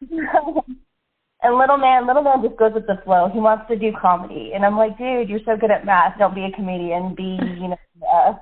and 1.42 1.58
little 1.58 1.78
man, 1.78 2.06
little 2.06 2.22
man 2.22 2.42
just 2.42 2.58
goes 2.58 2.72
with 2.74 2.86
the 2.86 3.00
flow. 3.04 3.30
He 3.32 3.40
wants 3.40 3.64
to 3.68 3.76
do 3.78 3.92
comedy, 4.00 4.52
and 4.54 4.64
I'm 4.64 4.76
like, 4.76 4.98
dude, 4.98 5.28
you're 5.28 5.40
so 5.44 5.56
good 5.56 5.70
at 5.70 5.86
math. 5.86 6.18
Don't 6.18 6.34
be 6.34 6.44
a 6.44 6.52
comedian. 6.52 7.14
Be 7.14 7.38
you 7.60 7.68
know 7.68 7.78
uh, 8.12 8.32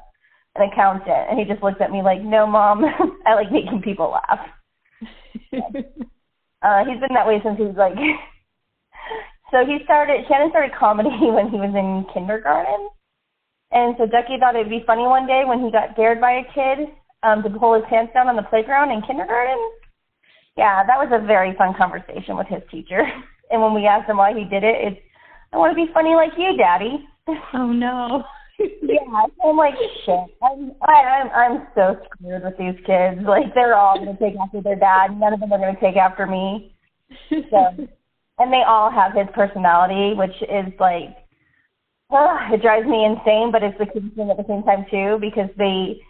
an 0.58 0.70
accountant. 0.70 1.30
And 1.30 1.38
he 1.38 1.44
just 1.44 1.62
looks 1.62 1.80
at 1.80 1.90
me 1.90 2.02
like, 2.02 2.22
no, 2.22 2.46
mom, 2.46 2.84
I 3.26 3.34
like 3.34 3.52
making 3.52 3.82
people 3.82 4.12
laugh. 4.12 4.40
uh, 6.62 6.84
he's 6.84 7.00
been 7.00 7.14
that 7.14 7.26
way 7.26 7.40
since 7.44 7.58
he 7.58 7.64
was 7.64 7.76
like 7.76 7.94
so 9.50 9.64
he 9.64 9.78
started, 9.84 10.24
Shannon 10.28 10.50
started 10.50 10.72
comedy 10.78 11.10
when 11.30 11.48
he 11.48 11.56
was 11.56 11.74
in 11.74 12.06
kindergarten. 12.12 12.88
And 13.72 13.94
so 13.98 14.06
Ducky 14.06 14.38
thought 14.38 14.54
it'd 14.54 14.70
be 14.70 14.84
funny 14.86 15.02
one 15.02 15.26
day 15.26 15.42
when 15.46 15.64
he 15.64 15.70
got 15.70 15.96
dared 15.96 16.20
by 16.20 16.40
a 16.40 16.52
kid 16.54 16.88
um, 17.22 17.42
to 17.42 17.50
pull 17.50 17.74
his 17.74 17.84
pants 17.90 18.12
down 18.14 18.28
on 18.28 18.36
the 18.36 18.46
playground 18.48 18.90
in 18.90 19.02
kindergarten. 19.02 19.58
Yeah, 20.56 20.86
that 20.86 20.96
was 20.96 21.10
a 21.12 21.26
very 21.26 21.54
fun 21.56 21.74
conversation 21.76 22.36
with 22.36 22.46
his 22.46 22.62
teacher. 22.70 23.02
And 23.50 23.62
when 23.62 23.74
we 23.74 23.86
asked 23.86 24.08
him 24.08 24.16
why 24.16 24.32
he 24.32 24.44
did 24.44 24.64
it, 24.64 24.76
it's, 24.80 25.00
I 25.52 25.58
want 25.58 25.76
to 25.76 25.86
be 25.86 25.92
funny 25.92 26.14
like 26.14 26.32
you, 26.36 26.56
Daddy. 26.56 27.06
Oh 27.54 27.72
no. 27.72 28.24
Yeah, 28.58 29.26
I'm 29.44 29.56
like 29.56 29.74
shit. 30.04 30.14
I'm 30.42 30.72
I, 30.82 30.92
I'm 30.92 31.30
I'm 31.30 31.66
so 31.74 31.96
screwed 32.04 32.44
with 32.44 32.56
these 32.58 32.76
kids. 32.86 33.20
Like 33.26 33.54
they're 33.54 33.76
all 33.76 33.98
gonna 33.98 34.16
take 34.18 34.34
after 34.40 34.60
their 34.62 34.76
dad. 34.76 35.18
None 35.18 35.32
of 35.32 35.40
them 35.40 35.52
are 35.52 35.58
gonna 35.58 35.78
take 35.80 35.96
after 35.96 36.26
me. 36.26 36.72
So 37.30 37.88
and 38.38 38.52
they 38.52 38.62
all 38.66 38.90
have 38.90 39.14
his 39.14 39.28
personality, 39.34 40.14
which 40.14 40.36
is 40.42 40.72
like, 40.78 41.16
uh, 42.10 42.38
it 42.52 42.62
drives 42.62 42.86
me 42.86 43.04
insane, 43.04 43.50
but 43.50 43.62
it's 43.62 43.78
the 43.78 43.86
cutest 43.86 44.14
thing 44.14 44.30
at 44.30 44.36
the 44.36 44.44
same 44.48 44.62
time 44.62 44.84
too 44.90 45.18
because 45.20 45.50
they 45.56 46.00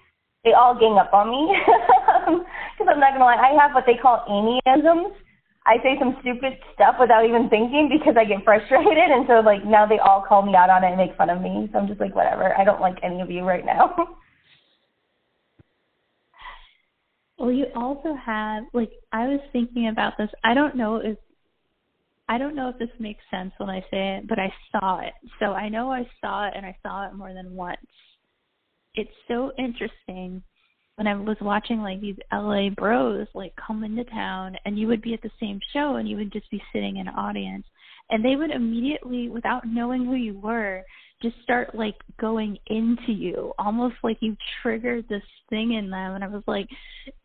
they 0.45 0.53
all 0.53 0.79
gang 0.79 0.99
up 0.99 1.13
on 1.13 1.31
me. 1.31 1.57
Because 2.77 2.93
I'm 2.93 3.01
not 3.01 3.13
gonna 3.13 3.25
lie, 3.25 3.37
I 3.37 3.57
have 3.59 3.73
what 3.73 3.85
they 3.87 3.97
call 3.97 4.23
Amyisms. 4.29 5.13
I 5.67 5.83
say 5.83 5.99
some 5.99 6.17
stupid 6.21 6.59
stuff 6.75 6.95
without 7.01 7.27
even 7.27 7.49
thinking 7.51 7.91
because 7.91 8.15
I 8.17 8.25
get 8.25 8.45
frustrated, 8.45 9.11
and 9.11 9.27
so 9.27 9.41
like 9.41 9.65
now 9.65 9.85
they 9.87 9.99
all 9.99 10.25
call 10.27 10.43
me 10.43 10.55
out 10.55 10.71
on 10.71 10.85
it 10.85 10.89
and 10.89 10.97
make 10.97 11.17
fun 11.17 11.29
of 11.29 11.43
me. 11.43 11.69
So 11.73 11.79
I'm 11.79 11.89
just 11.89 12.01
like, 12.01 12.15
whatever. 12.15 12.57
I 12.57 12.65
don't 12.65 12.81
like 12.81 12.99
any 13.03 13.21
of 13.21 13.31
you 13.31 13.43
right 13.43 13.65
now. 13.65 14.17
Well, 17.39 17.53
you 17.53 17.67
also 17.75 18.15
have 18.15 18.65
like 18.73 18.91
I 19.13 19.29
was 19.29 19.41
thinking 19.53 19.89
about 19.89 20.15
this. 20.17 20.31
I 20.43 20.55
don't 20.55 20.75
know 20.75 20.97
if 20.97 21.19
I 22.29 22.39
don't 22.39 22.57
know 22.57 22.71
if 22.71 22.79
this 22.79 22.89
makes 22.99 23.23
sense 23.31 23.53
when 23.59 23.71
I 23.71 23.81
say 23.91 24.17
it, 24.17 24.27
but 24.27 24.39
I 24.39 24.53
saw 24.73 25.01
it. 25.01 25.13
So 25.39 25.53
I 25.53 25.69
know 25.69 25.93
I 25.93 26.09
saw 26.21 26.47
it 26.49 26.55
and 26.57 26.67
I 26.67 26.77
saw 26.83 27.07
it 27.07 27.15
more 27.15 27.33
than 27.33 27.55
once. 27.55 27.87
It's 28.95 29.11
so 29.29 29.53
interesting 29.59 30.43
when 30.97 31.07
I 31.07 31.15
was 31.15 31.37
watching 31.41 31.81
like 31.81 32.01
these 32.01 32.17
LA 32.33 32.71
bros 32.71 33.27
like 33.35 33.55
come 33.57 33.85
into 33.85 34.05
town 34.05 34.57
and 34.65 34.79
you 34.79 34.87
would 34.89 35.03
be 35.03 35.15
at 35.15 35.23
the 35.23 35.31
same 35.41 35.61
show 35.73 35.97
and 35.97 36.09
you 36.09 36.17
would 36.17 36.33
just 36.33 36.51
be 36.51 36.63
sitting 36.73 36.97
in 36.97 37.09
an 37.09 37.15
audience 37.15 37.67
and 38.11 38.25
they 38.25 38.37
would 38.37 38.51
immediately 38.51 39.29
without 39.29 39.67
knowing 39.67 40.05
who 40.05 40.15
you 40.15 40.39
were 40.39 40.83
just 41.23 41.37
start 41.43 41.75
like 41.75 41.97
going 42.21 42.59
into 42.67 43.13
you 43.13 43.53
almost 43.59 43.97
like 44.03 44.19
you 44.21 44.37
triggered 44.63 45.07
this 45.09 45.23
thing 45.51 45.73
in 45.73 45.91
them 45.91 46.15
and 46.15 46.25
I 46.25 46.29
was 46.29 46.43
like 46.47 46.69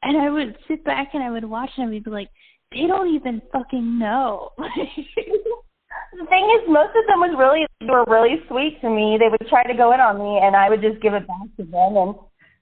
and 0.03 0.21
I 0.21 0.29
would 0.29 0.57
sit 0.67 0.83
back 0.83 1.09
and 1.13 1.23
I 1.23 1.31
would 1.31 1.45
watch 1.45 1.71
them 1.77 1.91
and 1.91 2.03
be 2.03 2.09
like 2.09 2.29
they 2.71 2.87
don't 2.87 3.13
even 3.13 3.41
fucking 3.51 3.99
know. 3.99 4.51
the 4.57 6.25
thing 6.29 6.45
is, 6.57 6.69
most 6.69 6.95
of 6.95 7.05
them 7.07 7.19
was 7.19 7.35
really 7.37 7.65
were 7.87 8.05
really 8.07 8.41
sweet 8.47 8.79
to 8.81 8.89
me. 8.89 9.17
They 9.19 9.27
would 9.29 9.47
try 9.49 9.63
to 9.63 9.73
go 9.73 9.91
in 9.93 9.99
on 9.99 10.17
me, 10.17 10.39
and 10.41 10.55
I 10.55 10.69
would 10.69 10.81
just 10.81 11.01
give 11.01 11.13
it 11.13 11.27
back 11.27 11.47
to 11.57 11.63
them. 11.63 11.97
And 11.97 12.15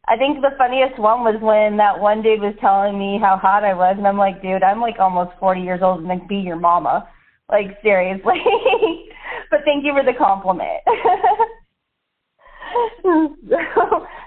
I 0.09 0.17
think 0.17 0.41
the 0.41 0.57
funniest 0.57 0.97
one 0.97 1.21
was 1.21 1.37
when 1.39 1.77
that 1.77 1.99
one 1.99 2.23
dude 2.23 2.41
was 2.41 2.55
telling 2.59 2.97
me 2.97 3.19
how 3.21 3.37
hot 3.37 3.63
I 3.63 3.75
was, 3.75 3.93
and 3.95 4.07
I'm 4.07 4.17
like, 4.17 4.41
dude, 4.41 4.63
I'm 4.63 4.81
like 4.81 4.97
almost 4.97 5.37
40 5.39 5.61
years 5.61 5.81
old 5.83 5.99
and 5.99 6.07
like 6.07 6.27
be 6.27 6.37
your 6.37 6.57
mama. 6.57 7.07
Like 7.47 7.77
seriously. 7.83 8.41
but 9.51 9.61
thank 9.65 9.85
you 9.85 9.93
for 9.93 10.03
the 10.03 10.17
compliment. 10.17 10.81
so 13.01 13.37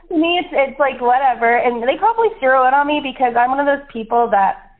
to 0.09 0.14
me, 0.16 0.38
it's 0.38 0.51
it's 0.53 0.79
like 0.79 1.01
whatever, 1.01 1.59
and 1.59 1.83
they 1.83 1.99
probably 1.99 2.29
zero 2.38 2.66
in 2.66 2.75
on 2.75 2.87
me 2.87 3.01
because 3.03 3.35
I'm 3.37 3.51
one 3.51 3.61
of 3.61 3.66
those 3.66 3.87
people 3.92 4.29
that 4.31 4.79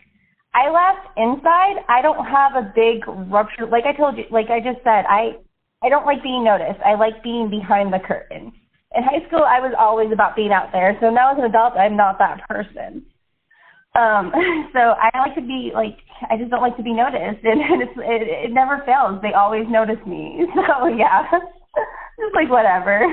I 0.55 0.71
laugh 0.71 0.99
inside. 1.17 1.83
I 1.89 2.03
don't 2.03 2.25
have 2.27 2.55
a 2.55 2.73
big 2.75 3.07
rupture. 3.31 3.67
Like 3.67 3.87
I 3.87 3.93
told 3.93 4.17
you, 4.19 4.25
like 4.31 4.51
I 4.51 4.61
just 4.61 4.83
said, 4.85 5.03
I 5.11 5.39
I 5.83 5.89
don't 5.89 6.07
like 6.07 6.23
being 6.23 6.45
noticed. 6.45 6.81
I 6.85 6.95
like 6.95 7.23
being 7.23 7.51
behind 7.51 7.93
the 7.93 7.99
curtain. 7.99 8.53
In 8.95 9.03
high 9.03 9.27
school, 9.27 9.45
I 9.45 9.61
was 9.61 9.73
always 9.79 10.13
about 10.13 10.37
being 10.37 10.53
out 10.53 10.71
there. 10.73 10.97
So 11.01 11.11
now 11.11 11.33
as 11.33 11.39
an 11.39 11.45
adult, 11.45 11.75
I'm 11.75 11.97
not 11.97 12.19
that 12.19 12.47
person. 12.49 13.07
Um, 13.95 14.33
so 14.73 14.95
I 14.97 15.11
like 15.19 15.35
to 15.35 15.43
be 15.43 15.73
like 15.75 15.99
I 16.31 16.37
just 16.37 16.51
don't 16.51 16.63
like 16.63 16.77
to 16.77 16.83
be 16.83 16.93
noticed, 16.93 17.45
and, 17.45 17.61
and 17.71 17.83
it's 17.83 17.97
it, 17.97 18.51
it 18.51 18.53
never 18.53 18.83
fails. 18.87 19.21
They 19.23 19.33
always 19.33 19.67
notice 19.69 20.05
me. 20.07 20.47
So 20.55 20.87
yeah, 20.87 21.25
just 21.31 22.35
like 22.35 22.51
whatever. 22.51 23.07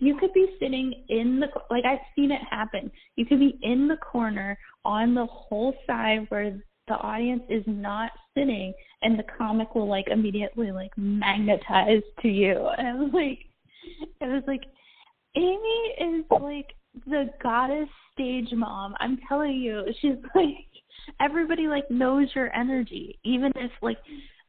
you 0.00 0.16
could 0.18 0.32
be 0.32 0.46
sitting 0.60 1.04
in 1.08 1.40
the 1.40 1.48
like 1.70 1.84
I've 1.84 2.04
seen 2.14 2.30
it 2.30 2.40
happen. 2.50 2.90
You 3.16 3.26
could 3.26 3.40
be 3.40 3.58
in 3.62 3.88
the 3.88 3.96
corner 3.96 4.58
on 4.84 5.14
the 5.14 5.26
whole 5.26 5.74
side 5.86 6.26
where 6.28 6.58
the 6.86 6.94
audience 6.94 7.42
is 7.50 7.62
not 7.66 8.10
sitting 8.34 8.72
and 9.02 9.18
the 9.18 9.24
comic 9.36 9.74
will 9.74 9.88
like 9.88 10.08
immediately 10.08 10.72
like 10.72 10.90
magnetize 10.96 12.02
to 12.22 12.28
you. 12.28 12.68
And 12.78 12.88
I 12.88 12.94
was 12.94 13.10
like 13.12 13.40
it 14.20 14.26
was 14.26 14.42
like 14.46 14.62
Amy 15.36 16.18
is 16.18 16.24
like 16.30 16.74
the 17.06 17.30
goddess 17.42 17.88
stage 18.12 18.52
mom. 18.52 18.94
I'm 19.00 19.18
telling 19.28 19.54
you, 19.54 19.84
she's 20.00 20.16
like 20.34 20.66
everybody 21.20 21.66
like 21.68 21.90
knows 21.90 22.28
your 22.34 22.54
energy. 22.54 23.18
Even 23.24 23.52
if 23.56 23.70
like 23.82 23.98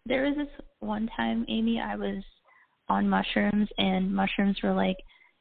there 0.05 0.23
was 0.23 0.35
this 0.37 0.65
one 0.79 1.09
time, 1.15 1.45
Amy, 1.47 1.79
I 1.79 1.95
was 1.95 2.23
on 2.87 3.09
mushrooms 3.09 3.69
and 3.77 4.13
mushrooms 4.13 4.57
were 4.63 4.73
like, 4.73 4.97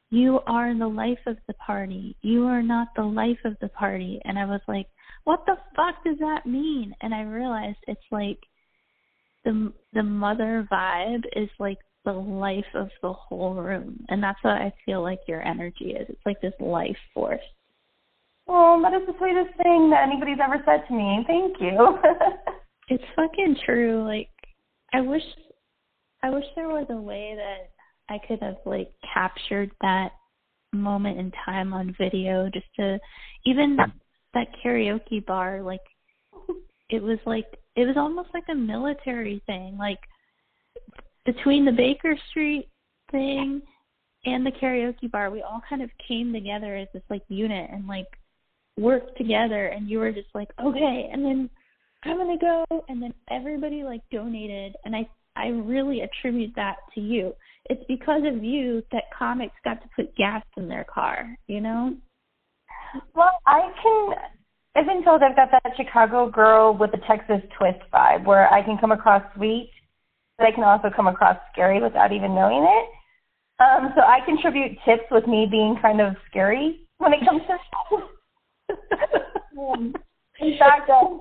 You 0.09 0.39
are 0.45 0.77
the 0.77 0.87
life 0.87 1.19
of 1.25 1.37
the 1.47 1.55
party. 1.55 2.15
You 2.21 2.45
are 2.45 2.61
not 2.61 2.89
the 2.95 3.03
life 3.03 3.39
of 3.45 3.55
the 3.61 3.69
party 3.69 4.21
and 4.25 4.37
I 4.37 4.45
was 4.45 4.61
like, 4.67 4.87
What 5.23 5.45
the 5.45 5.57
fuck 5.75 6.03
does 6.05 6.17
that 6.19 6.45
mean? 6.45 6.93
And 7.01 7.13
I 7.13 7.21
realized 7.21 7.79
it's 7.87 7.99
like 8.11 8.39
the 9.45 9.71
the 9.93 10.03
mother 10.03 10.67
vibe 10.71 11.23
is 11.35 11.49
like 11.59 11.77
the 12.13 12.19
life 12.19 12.65
of 12.73 12.89
the 13.01 13.13
whole 13.13 13.55
room. 13.55 14.05
And 14.09 14.21
that's 14.21 14.39
what 14.41 14.55
I 14.55 14.73
feel 14.85 15.01
like 15.01 15.19
your 15.27 15.45
energy 15.45 15.91
is. 15.91 16.07
It's 16.09 16.25
like 16.25 16.41
this 16.41 16.53
life 16.59 16.97
force. 17.13 17.39
Oh, 18.47 18.81
that 18.81 18.93
is 18.93 19.05
the 19.05 19.13
sweetest 19.17 19.55
thing 19.61 19.89
that 19.91 20.07
anybody's 20.07 20.39
ever 20.43 20.61
said 20.65 20.87
to 20.87 20.93
me. 20.93 21.23
Thank 21.27 21.61
you. 21.61 21.99
it's 22.89 23.03
fucking 23.15 23.57
true. 23.65 24.03
Like 24.05 24.29
I 24.93 25.01
wish 25.01 25.23
I 26.23 26.31
wish 26.31 26.45
there 26.55 26.67
was 26.67 26.87
a 26.89 26.95
way 26.95 27.35
that 27.37 27.69
I 28.13 28.17
could 28.27 28.41
have 28.41 28.57
like 28.65 28.91
captured 29.13 29.71
that 29.81 30.09
moment 30.73 31.19
in 31.19 31.31
time 31.45 31.73
on 31.73 31.95
video 31.99 32.49
just 32.51 32.65
to 32.75 32.99
even 33.45 33.77
that 34.33 34.47
karaoke 34.63 35.25
bar 35.25 35.63
like 35.63 35.81
it 36.89 37.01
was 37.01 37.17
like 37.25 37.45
it 37.75 37.85
was 37.85 37.97
almost 37.97 38.29
like 38.33 38.43
a 38.51 38.55
military 38.55 39.41
thing 39.47 39.77
like 39.79 39.99
between 41.25 41.65
the 41.65 41.71
Baker 41.71 42.15
Street 42.29 42.67
thing 43.11 43.61
and 44.25 44.45
the 44.45 44.51
karaoke 44.51 45.09
bar, 45.09 45.31
we 45.31 45.41
all 45.41 45.61
kind 45.67 45.81
of 45.81 45.89
came 46.07 46.33
together 46.33 46.75
as 46.75 46.87
this 46.93 47.03
like 47.09 47.23
unit 47.29 47.69
and 47.71 47.87
like 47.87 48.07
worked 48.77 49.17
together 49.17 49.67
and 49.67 49.89
you 49.89 49.99
were 49.99 50.11
just 50.11 50.29
like, 50.33 50.49
Okay 50.63 51.09
and 51.11 51.23
then 51.23 51.49
I'm 52.03 52.17
gonna 52.17 52.37
go 52.37 52.65
and 52.87 53.01
then 53.01 53.13
everybody 53.29 53.83
like 53.83 54.01
donated 54.11 54.75
and 54.85 54.95
I 54.95 55.07
I 55.35 55.47
really 55.47 56.01
attribute 56.01 56.53
that 56.55 56.77
to 56.95 57.01
you. 57.01 57.33
It's 57.69 57.83
because 57.87 58.23
of 58.25 58.43
you 58.43 58.83
that 58.91 59.03
comics 59.17 59.55
got 59.63 59.81
to 59.81 59.89
put 59.95 60.15
gas 60.15 60.43
in 60.57 60.67
their 60.67 60.83
car, 60.83 61.37
you 61.47 61.61
know? 61.61 61.95
Well, 63.15 63.31
I 63.45 63.71
can 63.81 64.15
I've 64.75 64.85
been 64.85 65.03
told 65.03 65.23
I've 65.23 65.35
got 65.35 65.49
that 65.51 65.73
Chicago 65.75 66.29
girl 66.29 66.75
with 66.77 66.91
the 66.91 66.99
Texas 67.07 67.41
twist 67.57 67.79
vibe 67.93 68.25
where 68.25 68.51
I 68.53 68.61
can 68.61 68.77
come 68.77 68.91
across 68.91 69.23
sweet 69.35 69.71
but 70.39 70.47
I 70.47 70.51
can 70.51 70.63
also 70.63 70.89
come 70.95 71.07
across 71.07 71.37
scary 71.51 71.81
without 71.81 72.13
even 72.13 72.33
knowing 72.33 72.63
it. 72.63 72.85
Um, 73.61 73.91
so 73.93 74.01
I 74.01 74.19
contribute 74.25 74.77
tips 74.85 75.03
with 75.11 75.27
me 75.27 75.45
being 75.51 75.75
kind 75.81 75.99
of 75.99 76.15
scary 76.29 76.87
when 76.97 77.11
it 77.13 77.19
comes 77.27 77.41
to. 77.45 78.75
in 80.39 80.57
fact, 80.57 80.89
uh, 80.89 81.17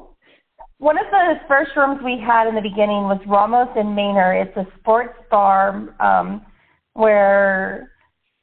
one 0.78 0.96
of 0.96 1.06
the 1.10 1.34
first 1.48 1.72
rooms 1.76 2.00
we 2.04 2.22
had 2.24 2.46
in 2.46 2.54
the 2.54 2.60
beginning 2.60 3.10
was 3.10 3.20
Ramos 3.26 3.68
and 3.74 3.96
Manor. 3.96 4.34
It's 4.34 4.56
a 4.56 4.66
sports 4.78 5.18
bar 5.28 5.88
um, 5.98 6.46
where 6.92 7.90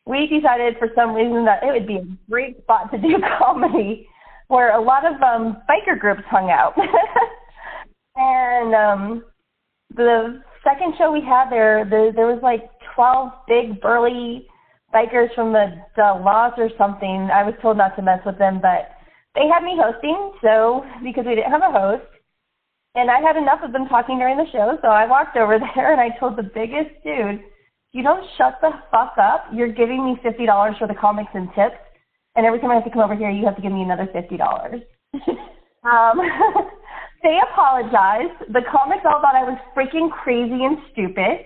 we 0.06 0.28
decided 0.28 0.76
for 0.78 0.90
some 0.94 1.14
reason 1.14 1.46
that 1.46 1.64
it 1.64 1.72
would 1.72 1.88
be 1.88 1.96
a 1.96 2.06
great 2.30 2.62
spot 2.64 2.92
to 2.92 2.98
do 2.98 3.16
comedy, 3.40 4.10
where 4.50 4.78
a 4.78 4.82
lot 4.82 5.06
of 5.06 5.14
um, 5.22 5.62
biker 5.70 5.98
groups 5.98 6.24
hung 6.30 6.52
out. 6.52 6.74
and 8.18 8.76
um, 8.76 9.24
the 9.96 10.42
second 10.66 10.96
show 10.98 11.12
we 11.12 11.22
had 11.22 11.50
there, 11.50 11.86
the, 11.86 12.12
there 12.14 12.28
was 12.28 12.42
like 12.42 12.68
12 12.96 13.32
big 13.48 13.80
burly 13.80 14.48
bikers 14.94 15.34
from 15.36 15.54
the, 15.54 15.78
the 15.96 16.20
laws 16.26 16.54
or 16.58 16.70
something. 16.78 17.30
I 17.32 17.44
was 17.44 17.54
told 17.62 17.78
not 17.78 17.96
to 17.96 18.02
mess 18.02 18.20
with 18.26 18.38
them, 18.38 18.60
but 18.62 18.90
they 19.36 19.48
had 19.48 19.64
me 19.64 19.78
hosting, 19.78 20.34
so 20.42 20.84
because 21.04 21.26
we 21.26 21.36
didn't 21.36 21.52
have 21.52 21.62
a 21.62 21.72
host. 21.72 22.10
And 22.96 23.12
I 23.12 23.20
had 23.20 23.36
enough 23.36 23.60
of 23.62 23.74
them 23.74 23.88
talking 23.88 24.18
during 24.18 24.38
the 24.38 24.50
show, 24.52 24.78
so 24.82 24.88
I 24.88 25.06
walked 25.06 25.38
over 25.38 25.60
there 25.76 25.92
and 25.92 26.02
I 26.02 26.18
told 26.18 26.38
the 26.38 26.50
biggest 26.50 26.92
dude, 27.04 27.44
you 27.92 28.04
don't 28.04 28.26
shut 28.38 28.58
the 28.62 28.72
fuck 28.92 29.16
up. 29.22 29.46
You're 29.54 29.72
giving 29.72 30.04
me 30.04 30.18
$50 30.24 30.80
for 30.80 30.88
the 30.88 30.96
comics 30.96 31.32
and 31.34 31.48
tips, 31.56 31.80
and 32.36 32.46
every 32.46 32.60
time 32.60 32.72
I 32.72 32.76
have 32.76 32.84
to 32.84 32.90
come 32.90 33.02
over 33.02 33.16
here, 33.16 33.30
you 33.30 33.46
have 33.46 33.56
to 33.56 33.62
give 33.62 33.72
me 33.72 33.84
another 33.84 34.08
$50. 34.08 34.84
um, 35.84 36.20
they 37.26 37.42
apologized. 37.42 38.54
The 38.54 38.62
comics 38.70 39.02
all 39.04 39.20
thought 39.20 39.34
I 39.34 39.44
was 39.44 39.58
freaking 39.74 40.14
crazy 40.14 40.62
and 40.62 40.78
stupid. 40.94 41.42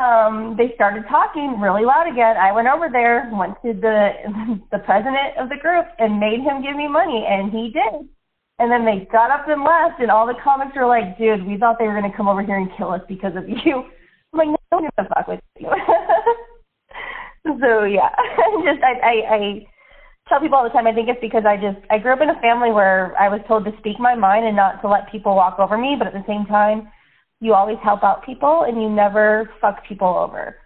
Um, 0.00 0.56
they 0.56 0.72
started 0.74 1.04
talking 1.08 1.60
really 1.60 1.84
loud 1.84 2.08
again. 2.08 2.36
I 2.36 2.52
went 2.52 2.68
over 2.68 2.88
there, 2.88 3.28
went 3.32 3.60
to 3.60 3.76
the 3.76 4.16
the 4.72 4.80
president 4.80 5.36
of 5.36 5.48
the 5.48 5.60
group, 5.60 5.84
and 6.00 6.18
made 6.18 6.40
him 6.40 6.64
give 6.64 6.76
me 6.76 6.88
money, 6.88 7.24
and 7.28 7.52
he 7.52 7.72
did. 7.72 8.08
And 8.58 8.72
then 8.72 8.88
they 8.88 9.06
got 9.12 9.30
up 9.30 9.48
and 9.48 9.60
left, 9.60 10.00
and 10.00 10.10
all 10.10 10.26
the 10.26 10.40
comics 10.42 10.76
were 10.76 10.88
like, 10.88 11.16
"Dude, 11.20 11.46
we 11.46 11.56
thought 11.56 11.76
they 11.78 11.86
were 11.86 11.94
gonna 11.94 12.16
come 12.16 12.28
over 12.28 12.42
here 12.42 12.56
and 12.56 12.72
kill 12.76 12.90
us 12.90 13.04
because 13.08 13.36
of 13.36 13.48
you." 13.48 13.84
I'm 14.32 14.36
like, 14.36 14.48
"No 14.48 14.80
one 14.80 14.84
gives 14.84 14.96
a 14.96 15.08
fuck 15.12 15.28
with 15.28 15.40
you." 15.60 15.68
so 17.60 17.84
yeah, 17.84 18.12
just 18.64 18.80
I 18.80 18.96
I. 19.04 19.14
I 19.28 19.66
tell 20.28 20.40
people 20.40 20.58
all 20.58 20.64
the 20.64 20.70
time 20.70 20.86
I 20.86 20.92
think 20.92 21.08
it's 21.08 21.20
because 21.20 21.44
I 21.46 21.56
just 21.56 21.78
I 21.90 21.98
grew 21.98 22.12
up 22.12 22.20
in 22.20 22.30
a 22.30 22.40
family 22.40 22.72
where 22.72 23.14
I 23.18 23.28
was 23.28 23.40
told 23.46 23.64
to 23.64 23.72
speak 23.78 23.98
my 23.98 24.14
mind 24.14 24.46
and 24.46 24.56
not 24.56 24.82
to 24.82 24.88
let 24.88 25.10
people 25.10 25.34
walk 25.34 25.58
over 25.58 25.78
me, 25.78 25.94
but 25.98 26.08
at 26.08 26.12
the 26.12 26.24
same 26.26 26.46
time, 26.46 26.88
you 27.40 27.54
always 27.54 27.78
help 27.82 28.02
out 28.02 28.24
people 28.24 28.64
and 28.66 28.80
you 28.80 28.88
never 28.88 29.50
fuck 29.60 29.86
people 29.86 30.08
over. 30.08 30.56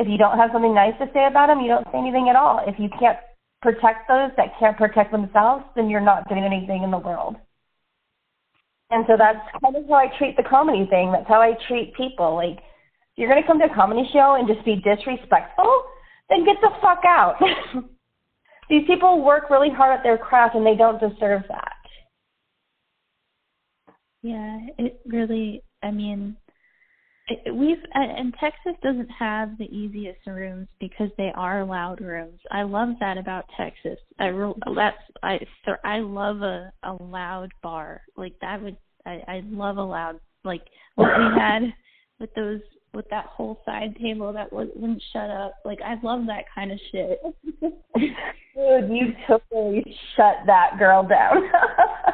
If 0.00 0.08
you 0.08 0.18
don't 0.18 0.38
have 0.38 0.50
something 0.52 0.74
nice 0.74 0.94
to 0.98 1.06
say 1.14 1.26
about 1.26 1.46
them, 1.46 1.60
you 1.60 1.68
don't 1.68 1.86
say 1.92 1.98
anything 1.98 2.28
at 2.28 2.36
all. 2.36 2.60
If 2.66 2.74
you 2.78 2.88
can't 2.98 3.18
protect 3.62 4.08
those 4.08 4.30
that 4.36 4.58
can't 4.58 4.76
protect 4.76 5.12
themselves, 5.12 5.64
then 5.76 5.88
you're 5.88 6.00
not 6.00 6.28
doing 6.28 6.42
anything 6.42 6.82
in 6.82 6.90
the 6.90 6.98
world. 6.98 7.36
And 8.90 9.04
so 9.06 9.14
that's 9.16 9.38
kind 9.62 9.76
of 9.76 9.88
how 9.88 9.94
I 9.94 10.08
treat 10.18 10.36
the 10.36 10.42
comedy 10.42 10.86
thing. 10.90 11.12
That's 11.12 11.28
how 11.28 11.40
I 11.40 11.54
treat 11.68 11.94
people. 11.94 12.34
Like, 12.34 12.58
you're 13.16 13.30
going 13.30 13.40
to 13.40 13.46
come 13.46 13.58
to 13.60 13.66
a 13.66 13.74
comedy 13.74 14.02
show 14.12 14.36
and 14.38 14.46
just 14.46 14.64
be 14.64 14.76
disrespectful, 14.76 15.84
then 16.28 16.44
get 16.44 16.56
the 16.60 16.70
fuck 16.82 17.00
out. 17.06 17.36
these 18.74 18.86
people 18.88 19.22
work 19.22 19.50
really 19.50 19.70
hard 19.70 19.96
at 19.96 20.02
their 20.02 20.18
craft 20.18 20.56
and 20.56 20.66
they 20.66 20.74
don't 20.74 20.98
deserve 20.98 21.42
that. 21.48 21.76
Yeah, 24.22 24.58
it 24.78 25.00
really, 25.06 25.62
I 25.84 25.92
mean, 25.92 26.36
it, 27.28 27.54
we've, 27.54 27.76
and 27.92 28.34
Texas 28.40 28.72
doesn't 28.82 29.10
have 29.10 29.56
the 29.58 29.66
easiest 29.66 30.26
rooms 30.26 30.66
because 30.80 31.10
they 31.16 31.30
are 31.36 31.64
loud 31.64 32.00
rooms. 32.00 32.40
I 32.50 32.62
love 32.62 32.88
that 32.98 33.16
about 33.16 33.44
Texas. 33.56 33.98
I 34.18 34.26
real, 34.26 34.58
that's, 34.74 34.96
I, 35.22 35.38
I 35.84 36.00
love 36.00 36.42
a, 36.42 36.72
a 36.82 36.94
loud 36.94 37.50
bar. 37.62 38.02
Like 38.16 38.34
that 38.40 38.60
would, 38.60 38.76
I, 39.06 39.22
I 39.28 39.42
love 39.46 39.76
a 39.76 39.84
loud, 39.84 40.18
like 40.42 40.62
what 40.96 41.16
we 41.16 41.40
had 41.40 41.62
with 42.18 42.34
those 42.34 42.60
with 42.94 43.08
that 43.10 43.26
whole 43.26 43.60
side 43.64 43.96
table 44.00 44.32
that 44.32 44.52
wouldn't 44.52 45.02
shut 45.12 45.30
up. 45.30 45.54
Like 45.64 45.80
I 45.82 45.96
love 46.02 46.26
that 46.26 46.44
kind 46.54 46.72
of 46.72 46.78
shit. 46.90 47.20
Dude, 47.60 48.90
you 48.90 49.12
totally 49.26 49.84
shut 50.16 50.36
that 50.46 50.78
girl 50.78 51.06
down. 51.06 51.50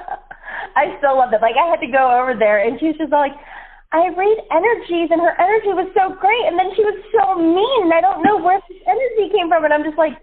I 0.77 0.97
still 0.99 1.19
love 1.19 1.33
it. 1.33 1.43
Like 1.43 1.57
I 1.57 1.69
had 1.69 1.81
to 1.81 1.90
go 1.93 2.21
over 2.21 2.35
there 2.38 2.64
and 2.64 2.79
she 2.81 2.87
was 2.87 2.97
just 2.97 3.12
like, 3.12 3.33
I 3.93 4.07
read 4.14 4.38
energies 4.55 5.11
and 5.11 5.21
her 5.21 5.35
energy 5.40 5.75
was 5.75 5.90
so 5.99 6.14
great 6.14 6.47
and 6.47 6.59
then 6.59 6.71
she 6.77 6.83
was 6.83 6.99
so 7.11 7.35
mean 7.35 7.90
and 7.90 7.95
I 7.95 8.01
don't 8.01 8.23
know 8.23 8.38
where 8.38 8.61
this 8.69 8.79
energy 8.87 9.35
came 9.35 9.49
from 9.49 9.64
and 9.64 9.75
I'm 9.75 9.83
just 9.83 9.99
like, 9.99 10.14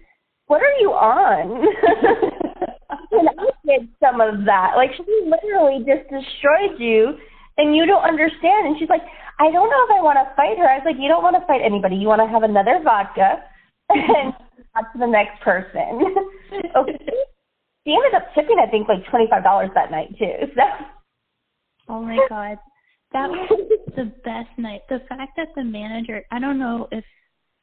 what 0.46 0.62
are 0.62 0.76
you 0.80 0.90
on? 0.92 1.52
and 3.12 3.28
I 3.28 3.44
did 3.66 3.88
some 4.00 4.20
of 4.20 4.44
that. 4.46 4.72
Like 4.76 4.90
she 4.96 5.04
literally 5.28 5.84
just 5.84 6.08
destroyed 6.08 6.80
you 6.80 7.20
and 7.58 7.76
you 7.76 7.84
don't 7.84 8.02
understand. 8.02 8.66
And 8.66 8.78
she's 8.78 8.88
like, 8.88 9.02
I 9.38 9.50
don't 9.50 9.70
know 9.70 9.84
if 9.84 9.90
I 9.90 10.02
want 10.02 10.18
to 10.18 10.34
fight 10.34 10.58
her. 10.58 10.68
I 10.68 10.78
was 10.78 10.86
like, 10.86 10.96
you 10.98 11.08
don't 11.08 11.22
want 11.22 11.36
to 11.36 11.46
fight 11.46 11.60
anybody. 11.62 11.96
You 11.96 12.08
want 12.08 12.22
to 12.22 12.26
have 12.26 12.42
another 12.42 12.80
vodka 12.82 13.42
and 13.90 14.32
talk 14.74 14.92
to 14.92 14.98
the 14.98 15.06
next 15.06 15.42
person. 15.42 16.14
okay. 16.76 16.98
She 17.86 17.94
ended 17.94 18.14
up 18.14 18.34
tipping, 18.34 18.58
I 18.60 18.70
think, 18.70 18.88
like 18.88 19.06
twenty 19.10 19.26
five 19.30 19.42
dollars 19.42 19.70
that 19.74 19.90
night 19.90 20.08
too. 20.18 20.48
So. 20.54 20.62
Oh 21.88 22.02
my 22.02 22.18
god, 22.28 22.58
that 23.12 23.30
was 23.30 23.48
the 23.96 24.12
best 24.24 24.50
night. 24.58 24.82
The 24.88 25.00
fact 25.08 25.32
that 25.36 25.48
the 25.56 25.64
manager, 25.64 26.22
I 26.30 26.38
don't 26.38 26.58
know 26.58 26.88
if 26.92 27.04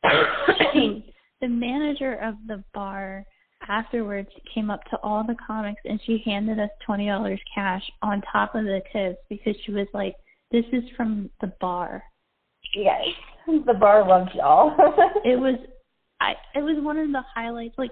the 1.42 1.48
manager 1.48 2.16
of 2.16 2.36
the 2.48 2.64
bar 2.74 3.24
afterwards 3.68 4.30
came 4.54 4.70
up 4.70 4.84
to 4.86 4.98
all 4.98 5.24
the 5.24 5.36
comics 5.46 5.82
and 5.86 6.00
she 6.06 6.22
handed 6.26 6.60
us 6.60 6.70
twenty 6.86 7.08
dollars 7.08 7.40
cash 7.54 7.84
on 8.02 8.22
top 8.32 8.56
of 8.56 8.64
the 8.66 8.82
tips 8.94 9.20
because 9.30 9.56
she 9.66 9.72
was 9.72 9.88
like, 9.94 10.16
"This 10.52 10.66
is 10.72 10.84
from 10.96 11.30
the 11.42 11.54
bar." 11.60 12.04
Yes, 12.74 13.06
the 13.48 13.74
bar 13.74 14.08
loves 14.08 14.32
y'all. 14.36 14.76
it 15.26 15.40
was, 15.40 15.56
I. 16.20 16.34
It 16.56 16.62
was 16.62 16.78
one 16.80 16.98
of 16.98 17.12
the 17.12 17.24
highlights. 17.34 17.76
Like, 17.78 17.92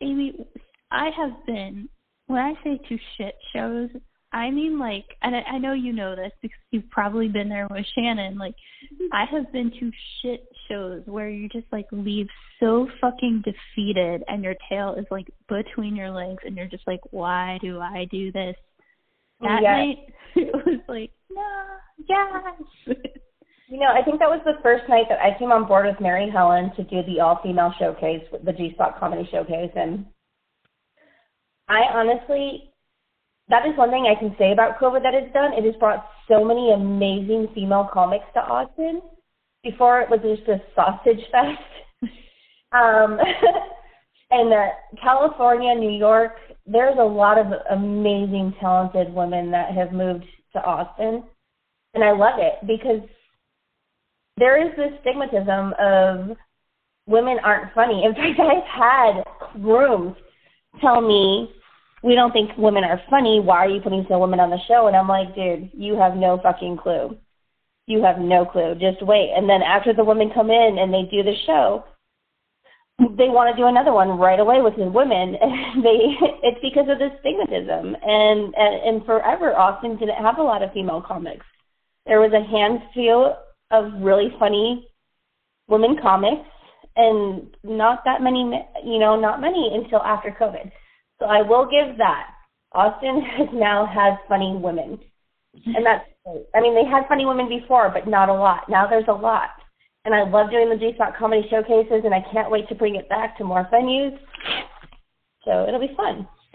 Amy, 0.00 0.46
I 0.90 1.10
have 1.16 1.46
been 1.46 1.88
when 2.26 2.40
I 2.40 2.54
say 2.64 2.80
to 2.88 2.98
shit 3.16 3.34
shows, 3.54 3.90
I 4.32 4.50
mean 4.50 4.78
like, 4.78 5.04
and 5.22 5.36
I, 5.36 5.40
I 5.40 5.58
know 5.58 5.74
you 5.74 5.92
know 5.92 6.16
this 6.16 6.32
because 6.40 6.58
you've 6.70 6.88
probably 6.90 7.28
been 7.28 7.48
there 7.48 7.68
with 7.70 7.84
Shannon. 7.94 8.38
Like, 8.38 8.54
I 9.12 9.26
have 9.26 9.52
been 9.52 9.70
to 9.78 9.92
shit 10.20 10.44
shows 10.72 11.02
where 11.06 11.28
you 11.28 11.48
just 11.48 11.66
like 11.72 11.86
leave 11.92 12.28
so 12.60 12.88
fucking 13.00 13.44
defeated, 13.44 14.22
and 14.28 14.42
your 14.42 14.54
tail 14.68 14.94
is 14.98 15.06
like 15.10 15.28
between 15.48 15.94
your 15.96 16.10
legs, 16.10 16.42
and 16.44 16.56
you're 16.56 16.68
just 16.68 16.86
like, 16.86 17.00
why 17.10 17.58
do 17.60 17.80
I 17.80 18.06
do 18.10 18.32
this? 18.32 18.56
Oh, 19.42 19.48
that 19.48 19.62
yes. 19.62 19.72
night, 19.72 19.98
it 20.36 20.54
was 20.54 20.80
like, 20.88 21.10
no, 21.30 21.64
yes. 22.08 22.96
You 23.68 23.78
know, 23.80 23.88
I 23.88 24.02
think 24.04 24.18
that 24.18 24.28
was 24.28 24.40
the 24.44 24.60
first 24.62 24.84
night 24.88 25.06
that 25.08 25.18
I 25.18 25.38
came 25.38 25.50
on 25.50 25.66
board 25.66 25.86
with 25.86 26.00
Mary 26.00 26.30
Helen 26.30 26.72
to 26.76 26.84
do 26.84 27.02
the 27.06 27.20
all 27.20 27.40
female 27.42 27.72
showcase, 27.78 28.22
the 28.44 28.52
G 28.52 28.72
Spot 28.74 28.98
Comedy 28.98 29.28
Showcase, 29.30 29.72
and 29.74 30.06
I 31.68 31.82
honestly 31.92 32.72
that 33.48 33.66
is 33.66 33.76
one 33.76 33.90
thing 33.90 34.06
I 34.06 34.18
can 34.18 34.34
say 34.38 34.52
about 34.52 34.78
COVID 34.78 35.02
that 35.02 35.14
it's 35.14 35.32
done. 35.34 35.52
It 35.52 35.64
has 35.64 35.74
brought 35.76 36.06
so 36.28 36.44
many 36.44 36.72
amazing 36.72 37.48
female 37.54 37.88
comics 37.92 38.24
to 38.34 38.40
Austin. 38.40 39.02
Before 39.64 40.00
it 40.00 40.10
was 40.10 40.20
just 40.20 40.48
a 40.48 40.60
sausage 40.74 41.24
fest. 41.30 41.62
um, 42.72 43.18
and 44.30 44.52
uh, 44.52 44.66
California, 45.02 45.74
New 45.74 45.96
York, 45.96 46.32
there's 46.66 46.96
a 46.98 47.04
lot 47.04 47.38
of 47.38 47.46
amazing, 47.70 48.54
talented 48.60 49.12
women 49.12 49.50
that 49.50 49.72
have 49.72 49.92
moved 49.92 50.24
to 50.52 50.62
Austin, 50.62 51.24
and 51.94 52.04
I 52.04 52.12
love 52.12 52.38
it 52.38 52.54
because 52.66 53.08
there 54.36 54.60
is 54.60 54.74
this 54.76 54.92
stigmatism 55.04 55.72
of 55.78 56.36
women 57.06 57.38
aren't 57.44 57.72
funny. 57.74 58.04
In 58.04 58.14
fact, 58.14 58.40
I've 58.40 58.64
had 58.64 59.24
rooms 59.60 60.16
tell 60.80 61.00
me 61.00 61.52
we 62.02 62.14
don't 62.14 62.32
think 62.32 62.50
women 62.56 62.84
are 62.84 63.00
funny. 63.10 63.40
Why 63.40 63.58
are 63.58 63.68
you 63.68 63.80
putting 63.80 64.06
some 64.08 64.20
women 64.20 64.40
on 64.40 64.50
the 64.50 64.58
show? 64.66 64.86
And 64.86 64.96
I'm 64.96 65.08
like, 65.08 65.34
dude, 65.34 65.70
you 65.72 65.96
have 65.96 66.16
no 66.16 66.40
fucking 66.42 66.78
clue. 66.78 67.16
You 67.86 68.02
have 68.02 68.18
no 68.18 68.44
clue. 68.44 68.74
Just 68.74 69.02
wait. 69.02 69.32
And 69.36 69.48
then 69.48 69.62
after 69.62 69.92
the 69.92 70.04
women 70.04 70.30
come 70.32 70.50
in 70.50 70.78
and 70.78 70.92
they 70.92 71.02
do 71.10 71.22
the 71.22 71.34
show, 71.46 71.84
they 72.98 73.28
want 73.28 73.54
to 73.54 73.60
do 73.60 73.66
another 73.66 73.92
one 73.92 74.18
right 74.18 74.38
away 74.38 74.62
with 74.62 74.76
the 74.76 74.84
women. 74.84 75.34
And 75.40 75.84
they 75.84 76.16
it's 76.42 76.60
because 76.62 76.86
of 76.88 76.98
this 76.98 77.12
stigmatism. 77.24 77.94
And, 78.02 78.54
and 78.54 78.74
and 78.84 79.06
forever 79.06 79.56
Austin 79.56 79.96
didn't 79.96 80.22
have 80.22 80.38
a 80.38 80.42
lot 80.42 80.62
of 80.62 80.72
female 80.72 81.02
comics. 81.06 81.46
There 82.06 82.20
was 82.20 82.32
a 82.32 82.44
handful 82.44 83.36
of 83.70 84.02
really 84.02 84.28
funny 84.38 84.88
women 85.68 85.96
comics 86.00 86.48
and 86.96 87.56
not 87.64 88.02
that 88.04 88.20
many 88.20 88.40
you 88.84 88.98
know, 88.98 89.18
not 89.18 89.40
many 89.40 89.70
until 89.74 90.02
after 90.02 90.34
COVID. 90.38 90.70
So 91.18 91.26
I 91.26 91.42
will 91.42 91.64
give 91.64 91.98
that. 91.98 92.28
Austin 92.72 93.22
has 93.38 93.48
now 93.52 93.86
has 93.86 94.18
funny 94.28 94.56
women. 94.56 94.98
And 95.66 95.84
that's 95.84 96.04
great. 96.24 96.46
I 96.54 96.60
mean, 96.60 96.74
they 96.74 96.84
had 96.88 97.06
funny 97.08 97.26
women 97.26 97.48
before, 97.48 97.90
but 97.90 98.06
not 98.08 98.28
a 98.28 98.34
lot. 98.34 98.68
Now 98.68 98.86
there's 98.86 99.08
a 99.08 99.12
lot. 99.12 99.50
And 100.04 100.14
I 100.14 100.28
love 100.28 100.50
doing 100.50 100.68
the 100.68 100.76
G 100.76 100.92
Spot 100.94 101.16
comedy 101.16 101.46
showcases, 101.48 102.02
and 102.04 102.12
I 102.12 102.24
can't 102.32 102.50
wait 102.50 102.68
to 102.68 102.74
bring 102.74 102.96
it 102.96 103.08
back 103.08 103.38
to 103.38 103.44
more 103.44 103.68
venues. 103.72 104.18
So 105.44 105.66
it'll 105.66 105.80
be 105.80 105.94
fun. 105.96 106.26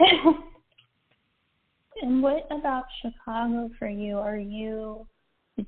and 2.02 2.22
what 2.22 2.46
about 2.50 2.84
Chicago 3.02 3.70
for 3.78 3.88
you? 3.88 4.18
Are 4.18 4.36
you 4.36 5.06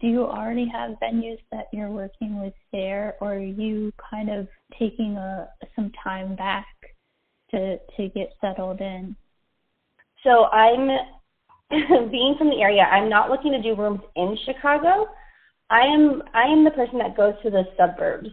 do 0.01 0.07
you 0.07 0.25
already 0.25 0.69
have 0.69 0.93
venues 1.03 1.39
that 1.51 1.67
you're 1.73 1.91
working 1.91 2.41
with 2.41 2.55
there, 2.71 3.17
or 3.21 3.35
are 3.35 3.39
you 3.39 3.93
kind 4.11 4.31
of 4.31 4.47
taking 4.79 5.17
a 5.17 5.49
some 5.75 5.91
time 6.05 6.37
back 6.37 6.67
to 7.51 7.79
to 7.97 8.09
get 8.09 8.33
settled 8.41 8.81
in? 8.81 9.17
So 10.23 10.45
I'm 10.47 10.89
being 12.11 12.35
from 12.37 12.51
the 12.51 12.61
area. 12.61 12.83
I'm 12.83 13.09
not 13.09 13.31
looking 13.31 13.53
to 13.53 13.63
do 13.63 13.77
rooms 13.77 14.01
in 14.17 14.37
Chicago. 14.45 15.07
I 15.71 15.83
am 15.83 16.23
I 16.35 16.45
am 16.45 16.65
the 16.65 16.73
person 16.73 16.99
that 16.99 17.17
goes 17.17 17.35
to 17.43 17.51
the 17.51 17.63
suburbs 17.79 18.29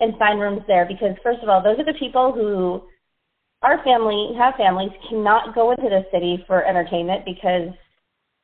and 0.00 0.16
find 0.18 0.40
rooms 0.40 0.62
there 0.66 0.86
because 0.86 1.16
first 1.22 1.40
of 1.42 1.48
all, 1.48 1.62
those 1.62 1.78
are 1.78 1.84
the 1.84 1.98
people 1.98 2.32
who 2.32 2.82
our 3.62 3.82
family 3.84 4.32
have 4.38 4.54
families 4.56 4.92
cannot 5.08 5.54
go 5.54 5.70
into 5.70 5.88
the 5.88 6.04
city 6.12 6.42
for 6.46 6.64
entertainment 6.64 7.24
because 7.24 7.68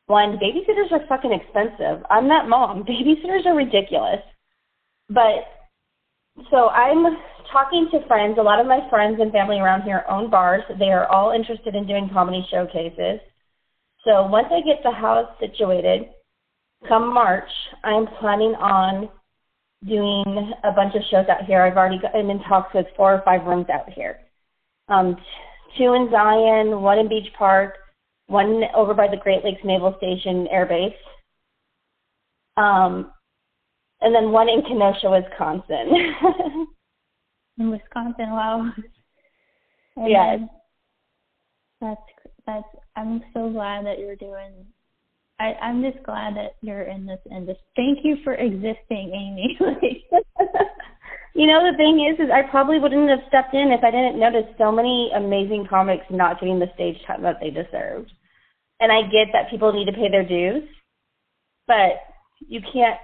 one, 0.06 0.38
babysitters 0.38 0.90
are 0.90 1.06
fucking 1.08 1.32
expensive. 1.32 2.04
I'm 2.10 2.28
that 2.28 2.48
mom. 2.48 2.84
Babysitters 2.88 3.46
are 3.46 3.54
ridiculous. 3.54 4.20
But 5.08 5.46
so 6.50 6.68
I'm 6.68 7.16
talking 7.52 7.88
to 7.92 8.06
friends. 8.06 8.36
A 8.38 8.42
lot 8.42 8.60
of 8.60 8.66
my 8.66 8.80
friends 8.90 9.18
and 9.20 9.30
family 9.30 9.58
around 9.58 9.82
here 9.82 10.04
own 10.08 10.28
bars. 10.28 10.62
They 10.78 10.90
are 10.90 11.06
all 11.06 11.32
interested 11.32 11.74
in 11.74 11.86
doing 11.86 12.10
comedy 12.12 12.44
showcases. 12.50 13.20
So 14.04 14.26
once 14.26 14.48
I 14.50 14.60
get 14.60 14.82
the 14.82 14.90
house 14.90 15.28
situated, 15.38 16.08
come 16.88 17.12
March, 17.12 17.48
I'm 17.84 18.06
planning 18.18 18.54
on 18.54 19.08
doing 19.86 20.52
a 20.64 20.72
bunch 20.72 20.94
of 20.94 21.02
shows 21.10 21.26
out 21.28 21.44
here. 21.46 21.62
I've 21.62 21.76
already 21.76 21.98
got, 21.98 22.14
I'm 22.14 22.30
in 22.30 22.40
talks 22.40 22.74
with 22.74 22.86
four 22.96 23.14
or 23.14 23.22
five 23.24 23.44
rooms 23.44 23.66
out 23.72 23.90
here. 23.90 24.18
Um, 24.88 25.16
two 25.78 25.94
in 25.94 26.08
Zion, 26.10 26.80
one 26.80 26.98
in 26.98 27.08
Beach 27.08 27.28
Park, 27.36 27.74
one 28.26 28.62
over 28.74 28.94
by 28.94 29.08
the 29.08 29.16
Great 29.16 29.44
Lakes 29.44 29.60
Naval 29.64 29.94
Station 29.98 30.46
Air 30.50 30.66
Base. 30.66 30.94
Um, 32.56 33.12
and 34.00 34.14
then 34.14 34.32
one 34.32 34.48
in 34.48 34.62
Kenosha, 34.62 35.10
Wisconsin. 35.10 36.66
in 37.58 37.70
Wisconsin, 37.70 38.30
wow. 38.30 38.70
yes. 40.06 40.40
That's 41.80 42.00
that's. 42.46 42.66
I'm 43.00 43.22
so 43.32 43.48
glad 43.48 43.86
that 43.86 43.98
you're 43.98 44.16
doing. 44.16 44.52
I 45.38 45.54
I'm 45.62 45.82
just 45.82 46.04
glad 46.04 46.36
that 46.36 46.56
you're 46.60 46.82
in 46.82 47.06
this 47.06 47.20
industry. 47.30 47.64
Thank 47.74 48.00
you 48.04 48.16
for 48.22 48.34
existing, 48.34 49.12
Amy. 49.14 49.58
you 51.34 51.46
know 51.46 51.64
the 51.64 51.76
thing 51.78 52.06
is, 52.12 52.20
is 52.20 52.30
I 52.30 52.42
probably 52.50 52.78
wouldn't 52.78 53.08
have 53.08 53.26
stepped 53.28 53.54
in 53.54 53.72
if 53.72 53.82
I 53.82 53.90
didn't 53.90 54.20
notice 54.20 54.44
so 54.58 54.70
many 54.70 55.10
amazing 55.16 55.66
comics 55.68 56.04
not 56.10 56.40
getting 56.40 56.58
the 56.58 56.70
stage 56.74 56.98
time 57.06 57.22
that 57.22 57.38
they 57.40 57.48
deserved. 57.48 58.12
And 58.80 58.92
I 58.92 59.02
get 59.02 59.32
that 59.32 59.50
people 59.50 59.72
need 59.72 59.86
to 59.86 59.92
pay 59.92 60.10
their 60.10 60.26
dues, 60.26 60.68
but 61.66 62.04
you 62.40 62.60
can't 62.60 63.00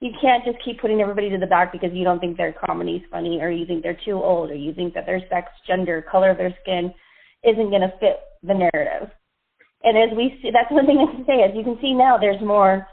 you 0.00 0.10
can't 0.20 0.44
just 0.44 0.58
keep 0.64 0.80
putting 0.80 1.00
everybody 1.00 1.30
to 1.30 1.38
the 1.38 1.46
back 1.46 1.70
because 1.70 1.90
you 1.92 2.02
don't 2.02 2.18
think 2.18 2.36
their 2.36 2.52
comedy's 2.66 3.02
funny 3.12 3.38
or 3.40 3.50
you 3.50 3.64
think 3.64 3.84
they're 3.84 4.00
too 4.04 4.20
old 4.22 4.50
or 4.50 4.54
you 4.54 4.74
think 4.74 4.92
that 4.94 5.06
their 5.06 5.20
sex, 5.30 5.48
gender, 5.68 6.04
color 6.10 6.30
of 6.30 6.36
their 6.36 6.54
skin 6.62 6.92
isn't 7.44 7.70
going 7.70 7.82
to 7.82 7.92
fit 8.00 8.18
the 8.42 8.52
narrative. 8.52 9.08
And 9.86 9.96
as 9.96 10.16
we 10.16 10.36
see, 10.42 10.50
that's 10.50 10.70
one 10.70 10.84
thing 10.84 10.98
I 10.98 11.14
can 11.14 11.24
say. 11.24 11.42
As 11.42 11.54
you 11.54 11.62
can 11.62 11.78
see 11.80 11.94
now, 11.94 12.18
there's 12.18 12.42
more 12.42 12.86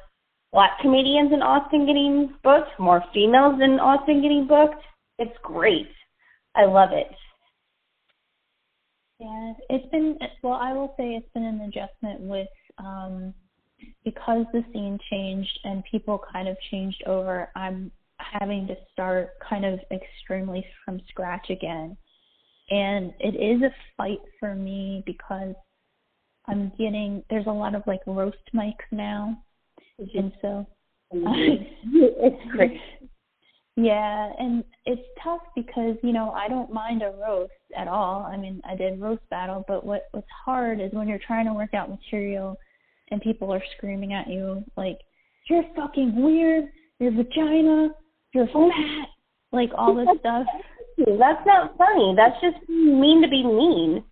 black 0.51 0.79
comedians 0.79 1.33
in 1.33 1.41
Austin 1.41 1.87
getting 1.87 2.35
booked, 2.43 2.79
more 2.79 3.03
females 3.13 3.59
in 3.61 3.79
Austin 3.79 4.21
getting 4.21 4.45
booked. 4.47 4.83
It's 5.17 5.35
great. 5.41 5.89
I 6.55 6.65
love 6.65 6.89
it. 6.91 7.07
Yeah, 9.19 9.53
it's 9.69 9.89
been 9.89 10.19
well. 10.43 10.53
I 10.53 10.73
will 10.73 10.93
say 10.95 11.15
it's 11.15 11.33
been 11.33 11.45
an 11.45 11.61
adjustment 11.61 12.21
with 12.21 12.47
um, 12.77 13.33
because 14.05 14.45
the 14.53 14.63
scene 14.71 14.99
changed 15.09 15.59
and 15.63 15.83
people 15.89 16.21
kind 16.31 16.47
of 16.47 16.57
changed 16.69 17.01
over, 17.07 17.49
I'm 17.55 17.91
having 18.17 18.67
to 18.67 18.75
start 18.91 19.31
kind 19.47 19.65
of 19.65 19.79
extremely 19.91 20.65
from 20.85 21.01
scratch 21.09 21.49
again. 21.49 21.97
And 22.69 23.13
it 23.19 23.35
is 23.35 23.61
a 23.61 23.73
fight 23.97 24.19
for 24.39 24.55
me 24.55 25.03
because 25.05 25.55
I'm 26.47 26.71
getting 26.77 27.23
there's 27.29 27.47
a 27.47 27.51
lot 27.51 27.75
of 27.75 27.83
like 27.87 28.01
roast 28.05 28.37
mics 28.53 28.73
now. 28.91 29.41
And 29.99 30.31
so 30.41 30.65
it's 31.11 32.51
great. 32.51 32.79
Yeah, 33.75 34.31
and 34.37 34.63
it's 34.85 35.01
tough 35.23 35.41
because, 35.55 35.95
you 36.03 36.13
know, 36.13 36.29
I 36.31 36.47
don't 36.47 36.71
mind 36.71 37.01
a 37.01 37.11
roast 37.19 37.51
at 37.75 37.87
all. 37.87 38.21
I 38.21 38.37
mean, 38.37 38.61
I 38.69 38.75
did 38.75 39.01
roast 39.01 39.27
battle, 39.31 39.65
but 39.67 39.83
what 39.85 40.03
what's 40.11 40.27
hard 40.45 40.79
is 40.79 40.91
when 40.93 41.07
you're 41.07 41.19
trying 41.25 41.45
to 41.47 41.53
work 41.53 41.73
out 41.73 41.89
material 41.89 42.55
and 43.09 43.21
people 43.21 43.51
are 43.51 43.63
screaming 43.77 44.13
at 44.13 44.27
you 44.27 44.63
like, 44.77 44.99
You're 45.49 45.65
fucking 45.75 46.21
weird, 46.21 46.65
your 46.99 47.11
vagina, 47.11 47.89
you're 48.33 48.47
fat 48.47 49.07
like 49.51 49.69
all 49.75 49.95
this 49.95 50.07
stuff. 50.19 50.45
That's 50.97 51.45
not 51.45 51.77
funny. 51.77 52.13
That's 52.15 52.39
just 52.41 52.69
mean 52.69 53.21
to 53.21 53.27
be 53.27 53.43
mean. 53.43 54.03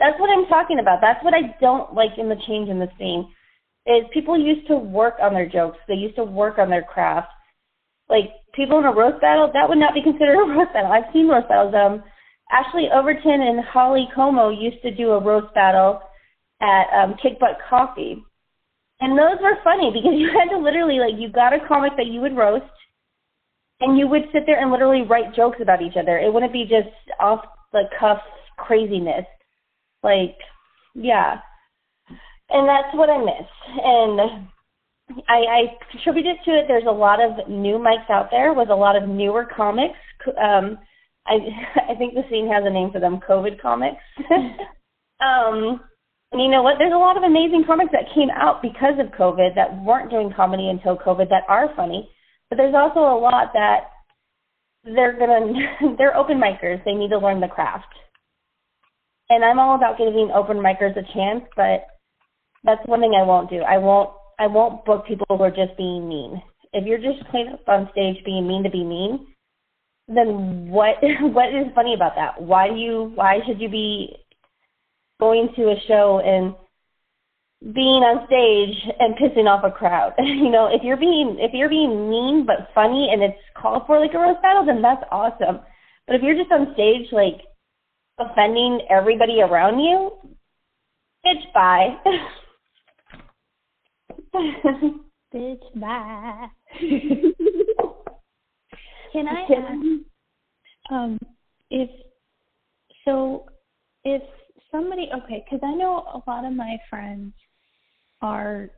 That's 0.00 0.18
what 0.18 0.30
I'm 0.30 0.46
talking 0.46 0.80
about. 0.80 1.00
That's 1.00 1.22
what 1.22 1.34
I 1.34 1.54
don't 1.60 1.94
like 1.94 2.16
in 2.16 2.28
the 2.28 2.40
change 2.48 2.68
in 2.68 2.80
the 2.80 2.88
scene. 2.98 3.30
Is 3.86 4.04
people 4.12 4.38
used 4.38 4.66
to 4.68 4.76
work 4.76 5.16
on 5.20 5.34
their 5.34 5.48
jokes. 5.48 5.78
They 5.86 5.94
used 5.94 6.16
to 6.16 6.24
work 6.24 6.58
on 6.58 6.70
their 6.70 6.82
craft. 6.82 7.28
Like 8.08 8.32
people 8.54 8.78
in 8.78 8.86
a 8.86 8.92
roast 8.92 9.20
battle, 9.20 9.50
that 9.52 9.68
would 9.68 9.78
not 9.78 9.94
be 9.94 10.02
considered 10.08 10.40
a 10.40 10.48
roast 10.56 10.72
battle. 10.72 10.90
I've 10.90 11.12
seen 11.12 11.28
roast 11.28 11.48
battles. 11.48 11.74
Um, 11.74 12.02
Ashley 12.50 12.88
Overton 12.92 13.40
and 13.40 13.60
Holly 13.64 14.08
Como 14.14 14.48
used 14.48 14.82
to 14.82 14.90
do 14.90 15.12
a 15.12 15.22
roast 15.22 15.54
battle 15.54 16.00
at 16.60 16.86
um, 16.92 17.14
Kick 17.22 17.38
Butt 17.38 17.58
Coffee, 17.68 18.24
and 19.00 19.16
those 19.16 19.38
were 19.40 19.56
funny 19.62 19.90
because 19.94 20.16
you 20.16 20.28
had 20.32 20.50
to 20.50 20.58
literally 20.58 20.98
like 20.98 21.14
you 21.20 21.30
got 21.30 21.52
a 21.52 21.66
comic 21.68 21.92
that 21.96 22.06
you 22.06 22.20
would 22.20 22.36
roast, 22.36 22.64
and 23.80 23.98
you 23.98 24.08
would 24.08 24.22
sit 24.32 24.44
there 24.46 24.60
and 24.60 24.70
literally 24.70 25.02
write 25.02 25.34
jokes 25.34 25.58
about 25.60 25.82
each 25.82 25.96
other. 26.00 26.18
It 26.18 26.32
wouldn't 26.32 26.52
be 26.52 26.64
just 26.64 26.90
off 27.20 27.44
the 27.72 27.84
cuff 27.98 28.18
craziness. 28.56 29.26
Like, 30.02 30.36
yeah. 30.94 31.40
And 32.48 32.68
that's 32.68 32.94
what 32.94 33.10
I 33.10 33.18
miss. 33.18 33.48
And 33.84 34.48
I, 35.28 35.38
I 35.38 35.60
contributed 35.90 36.36
to 36.44 36.50
it. 36.52 36.64
There's 36.68 36.88
a 36.88 36.92
lot 36.92 37.18
of 37.22 37.48
new 37.48 37.76
mics 37.78 38.10
out 38.10 38.28
there 38.30 38.52
with 38.54 38.70
a 38.70 38.74
lot 38.74 38.96
of 38.96 39.08
newer 39.08 39.46
comics. 39.56 39.98
Um, 40.26 40.78
I 41.26 41.34
I 41.90 41.94
think 41.96 42.14
the 42.14 42.24
scene 42.30 42.48
has 42.48 42.64
a 42.66 42.70
name 42.70 42.90
for 42.92 43.00
them, 43.00 43.20
COVID 43.28 43.60
comics. 43.60 44.02
um, 45.20 45.80
and 46.32 46.40
you 46.40 46.48
know 46.48 46.62
what? 46.62 46.76
There's 46.78 46.94
a 46.94 46.98
lot 46.98 47.16
of 47.16 47.24
amazing 47.24 47.64
comics 47.66 47.90
that 47.92 48.14
came 48.14 48.30
out 48.30 48.62
because 48.62 48.94
of 48.98 49.12
COVID 49.18 49.54
that 49.56 49.82
weren't 49.82 50.10
doing 50.10 50.32
comedy 50.34 50.68
until 50.68 50.96
COVID 50.96 51.28
that 51.30 51.42
are 51.48 51.74
funny. 51.74 52.08
But 52.48 52.56
there's 52.56 52.74
also 52.74 53.00
a 53.00 53.18
lot 53.18 53.52
that 53.54 53.90
they're 54.84 55.18
gonna 55.18 55.52
they're 55.98 56.16
open 56.16 56.40
micers. 56.40 56.84
They 56.84 56.94
need 56.94 57.10
to 57.10 57.18
learn 57.18 57.40
the 57.40 57.48
craft 57.48 57.94
and 59.30 59.44
I'm 59.44 59.60
all 59.60 59.76
about 59.76 59.96
giving 59.96 60.30
open 60.34 60.58
micers 60.58 60.96
a 60.98 61.14
chance, 61.14 61.44
but 61.56 61.86
that's 62.64 62.86
one 62.86 63.00
thing 63.00 63.14
I 63.18 63.24
won't 63.24 63.48
do. 63.48 63.60
I 63.60 63.78
won't 63.78 64.10
I 64.38 64.46
won't 64.46 64.84
book 64.84 65.06
people 65.06 65.26
who 65.28 65.42
are 65.42 65.50
just 65.50 65.76
being 65.76 66.08
mean. 66.08 66.42
If 66.72 66.86
you're 66.86 66.98
just 66.98 67.28
playing 67.30 67.48
up 67.52 67.68
on 67.68 67.88
stage 67.92 68.24
being 68.24 68.46
mean 68.46 68.64
to 68.64 68.70
be 68.70 68.84
mean, 68.84 69.26
then 70.08 70.68
what 70.68 70.96
what 71.20 71.54
is 71.54 71.72
funny 71.74 71.94
about 71.94 72.16
that? 72.16 72.42
Why 72.42 72.68
do 72.68 72.74
you 72.74 73.12
why 73.14 73.38
should 73.46 73.60
you 73.60 73.68
be 73.68 74.16
going 75.20 75.50
to 75.56 75.70
a 75.70 75.76
show 75.86 76.20
and 76.24 76.54
being 77.74 78.02
on 78.02 78.26
stage 78.26 78.74
and 78.98 79.14
pissing 79.14 79.48
off 79.48 79.64
a 79.64 79.70
crowd? 79.70 80.14
you 80.18 80.50
know, 80.50 80.66
if 80.66 80.82
you're 80.82 80.96
being 80.96 81.36
if 81.38 81.52
you're 81.54 81.68
being 81.68 82.10
mean 82.10 82.44
but 82.46 82.68
funny 82.74 83.10
and 83.12 83.22
it's 83.22 83.38
called 83.56 83.84
for 83.86 84.00
like 84.00 84.14
a 84.14 84.18
roast 84.18 84.42
battle, 84.42 84.66
then 84.66 84.82
that's 84.82 85.04
awesome. 85.12 85.60
But 86.06 86.16
if 86.16 86.22
you're 86.22 86.36
just 86.36 86.50
on 86.50 86.74
stage 86.74 87.06
like 87.12 87.42
offending 88.20 88.80
everybody 88.90 89.40
around 89.40 89.80
you, 89.80 90.12
bitch, 91.26 91.52
bye. 91.54 91.96
bitch, 95.34 95.80
bye. 95.80 96.46
Can 99.12 99.26
I 99.26 99.42
ask, 99.42 99.84
um, 100.92 101.18
if, 101.70 101.90
so, 103.04 103.46
if 104.04 104.22
somebody, 104.70 105.10
okay, 105.24 105.44
because 105.44 105.60
I 105.64 105.74
know 105.74 106.04
a 106.14 106.30
lot 106.30 106.44
of 106.44 106.52
my 106.52 106.76
friends 106.88 107.32
are 108.22 108.70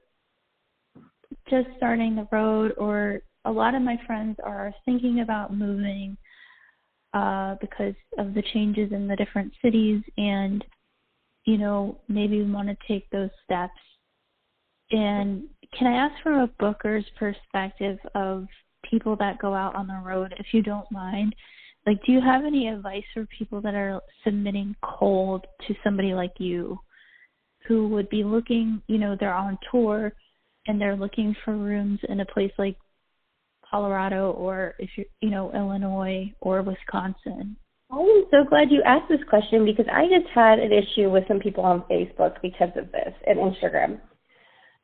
just 1.50 1.68
starting 1.76 2.16
the 2.16 2.26
road, 2.32 2.72
or 2.78 3.20
a 3.44 3.52
lot 3.52 3.74
of 3.74 3.82
my 3.82 3.98
friends 4.06 4.36
are 4.44 4.72
thinking 4.84 5.20
about 5.20 5.52
moving 5.54 6.16
uh, 7.14 7.56
because 7.60 7.94
of 8.18 8.34
the 8.34 8.42
changes 8.54 8.92
in 8.92 9.06
the 9.06 9.16
different 9.16 9.52
cities 9.62 10.02
and 10.16 10.64
you 11.44 11.58
know 11.58 11.98
maybe 12.08 12.42
we 12.42 12.50
want 12.50 12.68
to 12.68 12.76
take 12.88 13.08
those 13.10 13.30
steps. 13.44 13.72
And 14.90 15.48
can 15.76 15.86
i 15.86 15.96
ask 15.96 16.22
from 16.22 16.34
a 16.34 16.46
booker's 16.58 17.04
perspective 17.18 17.98
of 18.14 18.46
people 18.88 19.16
that 19.16 19.38
go 19.38 19.54
out 19.54 19.74
on 19.74 19.86
the 19.86 20.02
road 20.04 20.34
if 20.38 20.46
you 20.52 20.62
don't 20.62 20.90
mind 20.90 21.34
like 21.86 22.02
do 22.04 22.12
you 22.12 22.20
have 22.20 22.44
any 22.44 22.68
advice 22.68 23.04
for 23.14 23.26
people 23.26 23.60
that 23.60 23.74
are 23.74 24.00
submitting 24.24 24.74
cold 24.82 25.46
to 25.66 25.74
somebody 25.82 26.14
like 26.14 26.32
you 26.38 26.78
who 27.66 27.88
would 27.88 28.08
be 28.08 28.24
looking 28.24 28.82
you 28.86 28.98
know 28.98 29.16
they're 29.18 29.34
on 29.34 29.58
tour 29.70 30.12
and 30.66 30.80
they're 30.80 30.96
looking 30.96 31.34
for 31.44 31.56
rooms 31.56 31.98
in 32.08 32.20
a 32.20 32.26
place 32.26 32.52
like 32.58 32.76
Colorado 33.72 34.32
or 34.32 34.74
if 34.78 34.90
you're, 34.96 35.06
you 35.20 35.30
know, 35.30 35.50
Illinois 35.52 36.32
or 36.40 36.62
Wisconsin? 36.62 37.56
I'm 37.90 38.24
so 38.30 38.44
glad 38.48 38.70
you 38.70 38.82
asked 38.84 39.08
this 39.08 39.20
question 39.28 39.64
because 39.64 39.86
I 39.92 40.04
just 40.06 40.28
had 40.34 40.58
an 40.58 40.72
issue 40.72 41.10
with 41.10 41.24
some 41.26 41.40
people 41.40 41.64
on 41.64 41.82
Facebook 41.90 42.40
because 42.42 42.70
of 42.76 42.92
this 42.92 43.14
and 43.26 43.38
Instagram. 43.38 43.98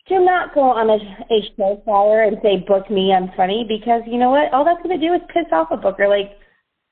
Do 0.09 0.24
not 0.24 0.55
go 0.55 0.62
on 0.62 0.89
a, 0.89 0.95
a 0.95 1.41
show 1.57 1.82
flyer 1.84 2.22
and 2.22 2.39
say, 2.43 2.64
book 2.66 2.91
me, 2.91 3.12
I'm 3.12 3.30
funny, 3.36 3.66
because 3.68 4.03
you 4.07 4.18
know 4.18 4.30
what? 4.30 4.53
All 4.53 4.64
that's 4.64 4.82
going 4.82 4.99
to 4.99 5.07
do 5.07 5.12
is 5.12 5.20
piss 5.28 5.53
off 5.53 5.68
a 5.70 5.76
booker. 5.76 6.09
Like, 6.09 6.32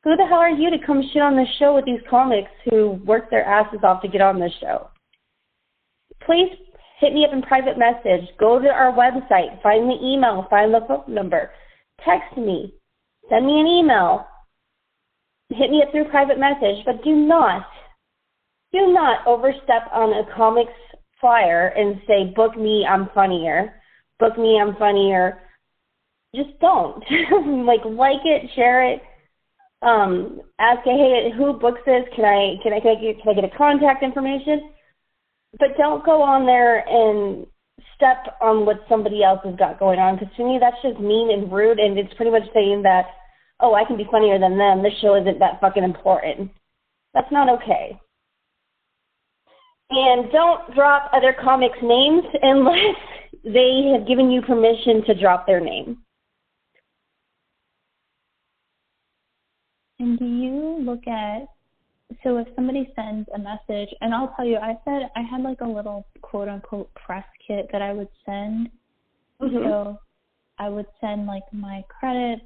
who 0.05 0.17
the 0.17 0.27
hell 0.27 0.39
are 0.39 0.51
you 0.51 0.71
to 0.71 0.87
come 0.87 1.03
shit 1.13 1.23
on 1.23 1.37
this 1.37 1.49
show 1.59 1.75
with 1.75 1.87
these 1.87 2.01
comics 2.11 2.51
who 2.69 3.01
work 3.07 3.31
their 3.31 3.45
asses 3.45 3.81
off 3.83 4.03
to 4.03 4.09
get 4.09 4.21
on 4.21 4.39
this 4.39 4.53
show? 4.61 4.91
Please 6.27 6.53
hit 7.01 7.15
me 7.15 7.25
up 7.25 7.33
in 7.33 7.41
private 7.41 7.79
message. 7.79 8.29
Go 8.39 8.59
to 8.59 8.69
our 8.69 8.93
website, 8.93 9.63
find 9.63 9.89
the 9.89 9.99
email, 10.03 10.47
find 10.51 10.73
the 10.73 10.81
phone 10.87 11.15
number 11.15 11.51
text 12.05 12.37
me, 12.37 12.73
send 13.29 13.47
me 13.47 13.61
an 13.61 13.67
email, 13.67 14.27
hit 15.51 15.71
me 15.71 15.83
up 15.83 15.91
through 15.93 16.09
private 16.11 16.39
message, 16.39 16.85
but 16.85 17.03
do 17.05 17.15
not, 17.15 17.67
do 18.73 18.93
not 18.93 19.27
overstep 19.27 19.89
on 19.93 20.13
a 20.13 20.35
comics 20.35 20.73
flyer 21.21 21.69
and 21.69 22.01
say, 22.07 22.33
book 22.35 22.57
me, 22.57 22.87
I'm 22.89 23.09
funnier. 23.15 23.81
Book 24.19 24.39
me, 24.39 24.61
I'm 24.61 24.77
funnier. 24.77 25.43
Just 26.35 26.59
don't. 26.61 27.03
like, 27.67 27.85
like 27.85 28.21
it, 28.25 28.51
share 28.55 28.91
it. 28.93 29.03
Um, 29.83 30.41
ask, 30.59 30.81
hey, 30.85 31.31
who 31.37 31.53
books 31.55 31.81
this? 31.87 32.05
Can 32.15 32.25
I, 32.25 32.57
can 32.63 32.73
I, 32.73 32.81
can 32.81 32.97
I 32.97 33.01
get, 33.01 33.23
can 33.23 33.31
I 33.31 33.35
get 33.41 33.53
a 33.53 33.57
contact 33.57 34.03
information? 34.03 34.71
But 35.59 35.77
don't 35.79 36.05
go 36.05 36.23
on 36.23 36.45
there 36.45 36.79
and 36.89 37.47
step 37.97 38.37
on 38.41 38.67
what 38.67 38.85
somebody 38.89 39.25
else 39.25 39.41
has 39.45 39.57
got 39.57 39.79
going 39.79 39.99
on 39.99 40.17
because 40.17 40.35
to 40.37 40.45
me 40.45 40.59
that's 40.61 40.81
just 40.83 41.01
mean 41.01 41.31
and 41.31 41.51
rude 41.51 41.79
and 41.79 41.99
it's 41.99 42.13
pretty 42.15 42.31
much 42.31 42.45
saying 42.55 42.83
that 42.83 43.07
oh 43.61 43.75
i 43.75 43.85
can 43.85 43.97
be 43.97 44.07
funnier 44.11 44.39
than 44.39 44.59
them. 44.59 44.83
This 44.83 44.93
show 45.01 45.17
isn't 45.17 45.39
that 45.39 45.61
fucking 45.61 45.83
important. 45.83 46.51
That's 47.15 47.33
not 47.33 47.49
okay. 47.49 47.99
And 49.89 50.31
don't 50.33 50.75
drop 50.75 51.11
other 51.15 51.35
comics 51.41 51.79
names 51.83 52.25
unless 52.43 52.97
they 53.45 53.93
have 53.97 54.07
given 54.07 54.31
you 54.31 54.43
permission 54.43 55.05
to 55.07 55.19
drop 55.19 55.47
their 55.47 55.61
name. 55.61 55.99
And 59.99 60.19
do 60.19 60.27
you 60.27 60.79
look 60.81 61.07
at 61.07 61.47
so 62.23 62.39
if 62.39 62.47
somebody 62.55 62.93
sends 62.95 63.29
a 63.35 63.39
message, 63.39 63.95
and 64.01 64.14
I'll 64.14 64.33
tell 64.37 64.45
you, 64.45 64.57
I 64.57 64.79
said 64.85 65.11
I 65.17 65.23
had 65.23 65.43
like 65.43 65.61
a 65.61 65.69
little 65.69 66.07
quote 66.23 66.49
unquote 66.49 66.93
press 66.95 67.25
kit 67.47 67.69
that 67.73 67.83
I 67.83 67.93
would 67.93 68.09
send. 68.25 68.71
Mm-hmm. 69.41 69.57
So 69.57 69.99
I 70.59 70.69
would 70.69 70.87
send 71.01 71.27
like 71.27 71.43
my 71.53 71.85
credits, 71.89 72.43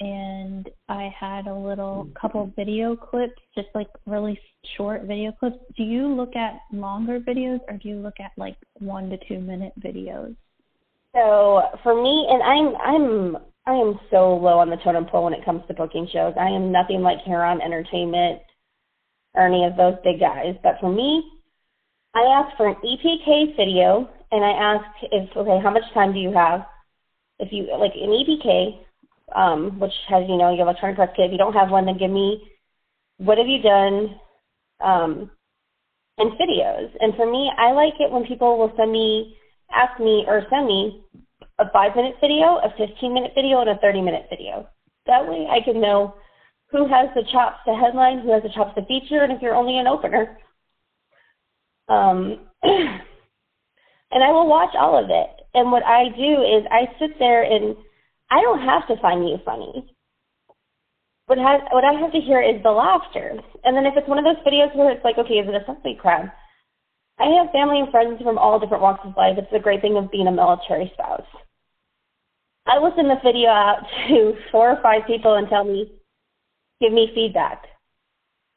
and 0.00 0.68
I 0.88 1.14
had 1.18 1.46
a 1.46 1.54
little 1.54 2.08
couple 2.20 2.52
video 2.56 2.96
clips, 2.96 3.40
just 3.54 3.68
like 3.74 3.88
really 4.06 4.38
short 4.76 5.02
video 5.02 5.32
clips. 5.32 5.58
Do 5.76 5.82
you 5.82 6.08
look 6.08 6.36
at 6.36 6.60
longer 6.72 7.20
videos, 7.20 7.60
or 7.68 7.78
do 7.78 7.88
you 7.88 7.96
look 7.96 8.20
at 8.20 8.32
like 8.36 8.56
one 8.78 9.08
to 9.10 9.18
two 9.28 9.40
minute 9.40 9.72
videos? 9.80 10.36
So 11.14 11.62
for 11.82 12.00
me, 12.00 12.26
and 12.28 12.42
I'm 12.42 12.76
I'm 12.76 13.36
I 13.66 13.72
am 13.72 13.98
so 14.10 14.36
low 14.36 14.58
on 14.58 14.68
the 14.68 14.76
totem 14.76 15.06
pole 15.06 15.24
when 15.24 15.32
it 15.32 15.44
comes 15.44 15.62
to 15.68 15.74
booking 15.74 16.08
shows. 16.12 16.34
I 16.38 16.48
am 16.48 16.70
nothing 16.70 17.00
like 17.00 17.18
Huron 17.24 17.62
Entertainment 17.62 18.42
or 19.34 19.46
any 19.46 19.64
of 19.64 19.76
those 19.76 19.94
big 20.04 20.20
guys. 20.20 20.54
But 20.62 20.76
for 20.80 20.90
me, 20.90 21.24
I 22.14 22.22
asked 22.22 22.56
for 22.56 22.68
an 22.68 22.76
EPK 22.76 23.56
video, 23.56 24.08
and 24.30 24.44
I 24.44 24.50
asked 24.50 24.98
if 25.10 25.36
okay, 25.36 25.60
how 25.62 25.70
much 25.70 25.82
time 25.92 26.12
do 26.12 26.20
you 26.20 26.32
have? 26.32 26.66
If 27.38 27.52
you 27.52 27.66
like 27.78 27.92
an 27.94 28.10
EPK, 28.10 28.78
um, 29.34 29.80
which 29.80 29.92
has 30.08 30.24
you 30.28 30.36
know 30.36 30.50
you 30.50 30.58
your 30.58 30.66
electronic 30.66 30.96
press 30.96 31.10
kit. 31.16 31.26
If 31.26 31.32
you 31.32 31.38
don't 31.38 31.54
have 31.54 31.70
one, 31.70 31.86
then 31.86 31.98
give 31.98 32.10
me 32.10 32.42
what 33.18 33.38
have 33.38 33.46
you 33.46 33.62
done, 33.62 34.16
um, 34.80 35.30
and 36.18 36.32
videos. 36.32 36.90
And 37.00 37.14
for 37.16 37.30
me, 37.30 37.50
I 37.58 37.72
like 37.72 37.94
it 37.98 38.10
when 38.10 38.24
people 38.24 38.58
will 38.58 38.72
send 38.76 38.92
me, 38.92 39.36
ask 39.72 39.98
me, 40.00 40.24
or 40.26 40.46
send 40.50 40.66
me 40.66 41.02
a 41.58 41.70
five 41.72 41.96
minute 41.96 42.16
video, 42.20 42.58
a 42.62 42.72
15 42.76 43.12
minute 43.12 43.32
video, 43.34 43.60
and 43.60 43.70
a 43.70 43.78
30 43.78 44.02
minute 44.02 44.26
video. 44.30 44.68
That 45.06 45.28
way 45.28 45.46
I 45.50 45.60
can 45.64 45.80
know 45.80 46.14
who 46.74 46.88
has 46.88 47.06
the 47.14 47.22
chops 47.30 47.62
to 47.64 47.72
headline, 47.72 48.18
who 48.18 48.32
has 48.32 48.42
the 48.42 48.48
chops 48.50 48.74
to 48.74 48.84
feature, 48.86 49.22
and 49.22 49.32
if 49.32 49.40
you're 49.40 49.54
only 49.54 49.78
an 49.78 49.86
opener. 49.86 50.36
Um, 51.88 52.40
and 52.64 54.24
I 54.24 54.32
will 54.32 54.48
watch 54.48 54.74
all 54.74 54.98
of 54.98 55.08
it. 55.08 55.30
And 55.54 55.70
what 55.70 55.84
I 55.84 56.08
do 56.08 56.42
is 56.42 56.66
I 56.72 56.90
sit 56.98 57.16
there 57.20 57.44
and 57.44 57.76
I 58.28 58.40
don't 58.40 58.66
have 58.66 58.88
to 58.88 59.00
find 59.00 59.28
you 59.28 59.38
funny. 59.44 59.94
What, 61.26 61.38
has, 61.38 61.60
what 61.70 61.84
I 61.84 61.92
have 61.92 62.10
to 62.10 62.20
hear 62.20 62.42
is 62.42 62.60
the 62.64 62.72
laughter. 62.72 63.38
And 63.62 63.76
then 63.76 63.86
if 63.86 63.94
it's 63.96 64.08
one 64.08 64.18
of 64.18 64.24
those 64.24 64.42
videos 64.44 64.74
where 64.74 64.90
it's 64.90 65.04
like, 65.04 65.16
okay, 65.16 65.34
is 65.34 65.48
it 65.48 65.54
a 65.54 65.64
something 65.64 65.96
crowd? 65.96 66.32
I 67.20 67.26
have 67.38 67.52
family 67.52 67.78
and 67.78 67.90
friends 67.90 68.20
from 68.20 68.36
all 68.36 68.58
different 68.58 68.82
walks 68.82 69.06
of 69.06 69.16
life. 69.16 69.38
It's 69.38 69.52
the 69.52 69.60
great 69.60 69.80
thing 69.80 69.96
of 69.96 70.10
being 70.10 70.26
a 70.26 70.32
military 70.32 70.90
spouse. 70.94 71.26
I 72.66 72.80
will 72.80 72.92
send 72.96 73.08
the 73.08 73.22
video 73.22 73.50
out 73.50 73.86
to 74.08 74.34
four 74.50 74.70
or 74.70 74.82
five 74.82 75.06
people 75.06 75.36
and 75.36 75.48
tell 75.48 75.62
me, 75.62 75.92
give 76.80 76.92
me 76.92 77.10
feedback. 77.14 77.62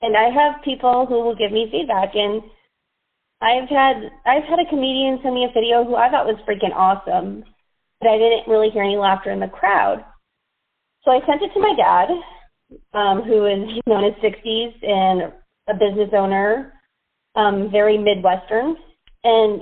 And 0.02 0.16
I 0.16 0.30
have 0.30 0.64
people 0.64 1.06
who 1.08 1.16
will 1.22 1.36
give 1.36 1.52
me 1.52 1.70
feedback 1.72 2.16
and 2.16 2.42
I've 3.42 3.70
had 3.70 3.98
I've 4.26 4.44
had 4.44 4.60
a 4.60 4.70
comedian 4.70 5.20
send 5.22 5.36
me 5.36 5.46
a 5.46 5.54
video 5.54 5.84
who 5.84 5.96
I 5.96 6.10
thought 6.10 6.26
was 6.26 6.42
freaking 6.48 6.76
awesome, 6.76 7.44
but 8.00 8.10
I 8.10 8.18
didn't 8.18 8.48
really 8.48 8.70
hear 8.70 8.84
any 8.84 8.98
laughter 8.98 9.32
in 9.32 9.40
the 9.40 9.48
crowd. 9.48 10.04
So 11.04 11.12
I 11.12 11.20
sent 11.26 11.44
it 11.44 11.54
to 11.54 11.60
my 11.60 11.74
dad, 11.78 12.10
um, 12.94 13.22
who 13.22 13.46
is 13.46 13.82
known 13.86 14.04
as 14.04 14.14
60s 14.24 14.74
and 14.84 15.34
a 15.70 15.74
business 15.74 16.10
owner, 16.14 16.74
um, 17.36 17.70
very 17.72 17.98
Midwestern, 17.98 18.76
and 19.24 19.62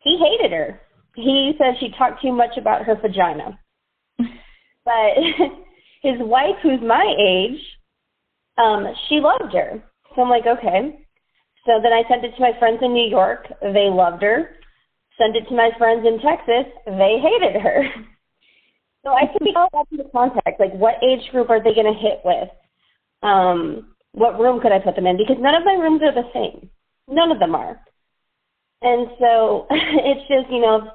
he 0.00 0.18
hated 0.18 0.52
her. 0.52 0.80
He 1.14 1.52
said 1.58 1.74
she 1.78 1.90
talked 1.98 2.22
too 2.22 2.32
much 2.32 2.56
about 2.56 2.84
her 2.84 2.96
vagina. 2.96 3.58
but 4.18 4.94
his 6.06 6.20
wife, 6.20 6.56
who's 6.62 6.80
my 6.80 7.14
age, 7.18 7.60
um, 8.58 8.86
she 9.08 9.20
loved 9.20 9.52
her. 9.52 9.82
So 10.14 10.22
I'm 10.22 10.30
like, 10.30 10.46
okay. 10.46 11.06
So 11.66 11.80
then 11.82 11.92
I 11.92 12.04
sent 12.08 12.24
it 12.24 12.34
to 12.36 12.40
my 12.40 12.52
friends 12.58 12.78
in 12.80 12.94
New 12.94 13.08
York. 13.08 13.46
They 13.60 13.88
loved 13.90 14.22
her. 14.22 14.50
Sent 15.18 15.34
it 15.34 15.48
to 15.48 15.54
my 15.54 15.70
friends 15.78 16.06
in 16.06 16.20
Texas. 16.20 16.72
They 16.86 17.18
hated 17.20 17.60
her. 17.60 17.82
So 19.04 19.12
I 19.12 19.26
could 19.32 19.44
be 19.44 19.54
all 19.54 19.68
up 19.78 19.86
the 19.92 20.02
context, 20.10 20.58
like 20.58 20.72
what 20.72 20.96
age 21.00 21.30
group 21.30 21.48
are 21.48 21.62
they 21.62 21.72
going 21.74 21.86
to 21.86 21.96
hit 21.96 22.22
with? 22.24 22.48
Um, 23.22 23.94
what 24.10 24.40
room 24.40 24.60
could 24.60 24.72
I 24.72 24.80
put 24.80 24.96
them 24.96 25.06
in? 25.06 25.16
Because 25.16 25.36
none 25.38 25.54
of 25.54 25.64
my 25.64 25.74
rooms 25.74 26.02
are 26.02 26.12
the 26.12 26.28
same. 26.34 26.68
None 27.06 27.30
of 27.30 27.38
them 27.38 27.54
are. 27.54 27.80
And 28.82 29.06
so 29.20 29.68
it's 29.70 30.26
just, 30.26 30.50
you 30.50 30.60
know, 30.60 30.90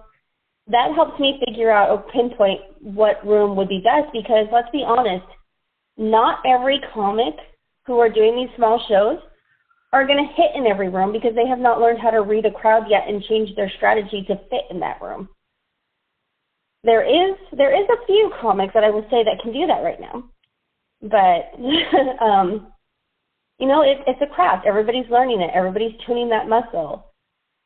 that 0.67 0.93
helps 0.95 1.19
me 1.19 1.41
figure 1.45 1.71
out 1.71 1.89
or 1.89 2.03
pinpoint 2.11 2.61
what 2.81 3.25
room 3.25 3.55
would 3.55 3.69
be 3.69 3.83
best 3.83 4.11
because 4.13 4.47
let's 4.51 4.69
be 4.71 4.83
honest, 4.85 5.25
not 5.97 6.39
every 6.45 6.79
comic 6.93 7.33
who 7.85 7.99
are 7.99 8.09
doing 8.09 8.35
these 8.35 8.55
small 8.55 8.83
shows 8.87 9.19
are 9.93 10.07
going 10.07 10.17
to 10.17 10.33
hit 10.41 10.51
in 10.55 10.67
every 10.67 10.89
room 10.89 11.11
because 11.11 11.35
they 11.35 11.47
have 11.47 11.59
not 11.59 11.79
learned 11.79 11.99
how 11.99 12.09
to 12.09 12.21
read 12.21 12.45
a 12.45 12.51
crowd 12.51 12.83
yet 12.89 13.07
and 13.07 13.23
change 13.23 13.53
their 13.55 13.71
strategy 13.77 14.23
to 14.27 14.35
fit 14.49 14.63
in 14.69 14.79
that 14.79 15.01
room. 15.01 15.27
There 16.83 17.03
is 17.03 17.37
there 17.55 17.75
is 17.75 17.87
a 17.89 18.05
few 18.07 18.31
comics 18.41 18.73
that 18.73 18.83
I 18.83 18.89
would 18.89 19.03
say 19.11 19.23
that 19.23 19.41
can 19.43 19.53
do 19.53 19.67
that 19.67 19.83
right 19.83 19.99
now, 19.99 20.23
but 21.01 22.23
um, 22.25 22.71
you 23.59 23.67
know 23.67 23.83
it, 23.83 23.99
it's 24.07 24.21
a 24.21 24.33
craft. 24.33 24.65
Everybody's 24.65 25.09
learning 25.11 25.41
it. 25.41 25.51
Everybody's 25.53 25.93
tuning 26.07 26.29
that 26.29 26.49
muscle. 26.49 27.10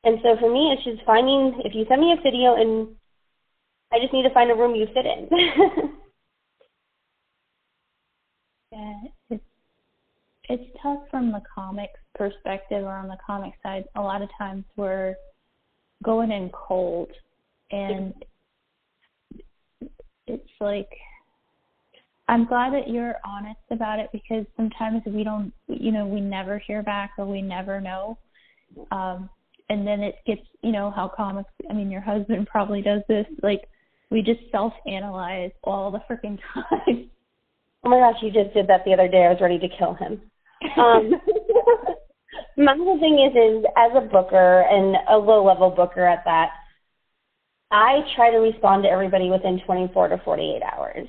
And 0.05 0.19
so 0.21 0.37
for 0.39 0.51
me, 0.51 0.71
it's 0.71 0.83
just 0.83 1.03
finding 1.05 1.59
if 1.65 1.73
you 1.73 1.85
send 1.89 1.99
me 2.01 2.13
a 2.13 2.21
video 2.21 2.55
and 2.55 2.95
I 3.91 3.99
just 3.99 4.13
need 4.13 4.23
to 4.23 4.33
find 4.33 4.51
a 4.51 4.55
room 4.55 4.75
you 4.75 4.87
fit 4.93 5.05
in. 5.05 5.27
yeah, 8.71 8.93
it's 9.31 9.43
it's 10.47 10.77
tough 10.81 10.99
from 11.09 11.31
the 11.31 11.41
comics 11.53 11.99
perspective 12.13 12.83
or 12.83 12.91
on 12.91 13.07
the 13.07 13.17
comic 13.25 13.53
side. 13.63 13.85
A 13.95 14.01
lot 14.01 14.21
of 14.21 14.29
times 14.37 14.63
we're 14.75 15.15
going 16.03 16.31
in 16.31 16.51
cold, 16.51 17.09
and 17.71 18.13
it's 20.27 20.49
like 20.59 20.89
I'm 22.27 22.45
glad 22.45 22.73
that 22.73 22.89
you're 22.89 23.15
honest 23.25 23.59
about 23.71 23.99
it 23.99 24.09
because 24.11 24.45
sometimes 24.55 25.01
we 25.05 25.23
don't, 25.23 25.51
you 25.67 25.91
know, 25.91 26.05
we 26.05 26.21
never 26.21 26.59
hear 26.59 26.81
back 26.81 27.11
or 27.17 27.25
we 27.25 27.41
never 27.41 27.79
know. 27.79 28.17
Um, 28.91 29.29
and 29.69 29.85
then 29.85 30.01
it 30.01 30.15
gets, 30.25 30.41
you 30.61 30.71
know, 30.71 30.91
how 30.91 31.07
comics, 31.07 31.49
I 31.69 31.73
mean, 31.73 31.91
your 31.91 32.01
husband 32.01 32.47
probably 32.51 32.81
does 32.81 33.01
this, 33.07 33.25
like, 33.41 33.67
we 34.11 34.21
just 34.21 34.39
self 34.51 34.73
analyze 34.87 35.51
all 35.63 35.91
the 35.91 35.99
freaking 36.09 36.39
time. 36.53 37.09
Oh 37.83 37.89
my 37.89 37.99
gosh, 37.99 38.21
you 38.21 38.31
just 38.31 38.53
did 38.53 38.67
that 38.67 38.85
the 38.85 38.93
other 38.93 39.07
day. 39.07 39.25
I 39.25 39.29
was 39.29 39.41
ready 39.41 39.59
to 39.59 39.67
kill 39.77 39.93
him. 39.93 40.21
Um, 40.77 41.11
my 42.57 42.75
whole 42.75 42.99
thing 42.99 43.19
is, 43.19 43.35
is 43.35 43.65
as 43.77 43.91
a 43.95 44.07
booker 44.07 44.61
and 44.61 44.95
a 45.09 45.17
low 45.17 45.43
level 45.43 45.69
booker 45.69 46.05
at 46.05 46.23
that, 46.25 46.51
I 47.71 48.01
try 48.15 48.31
to 48.31 48.37
respond 48.37 48.83
to 48.83 48.89
everybody 48.89 49.29
within 49.29 49.59
24 49.65 50.09
to 50.09 50.17
48 50.23 50.61
hours. 50.63 51.07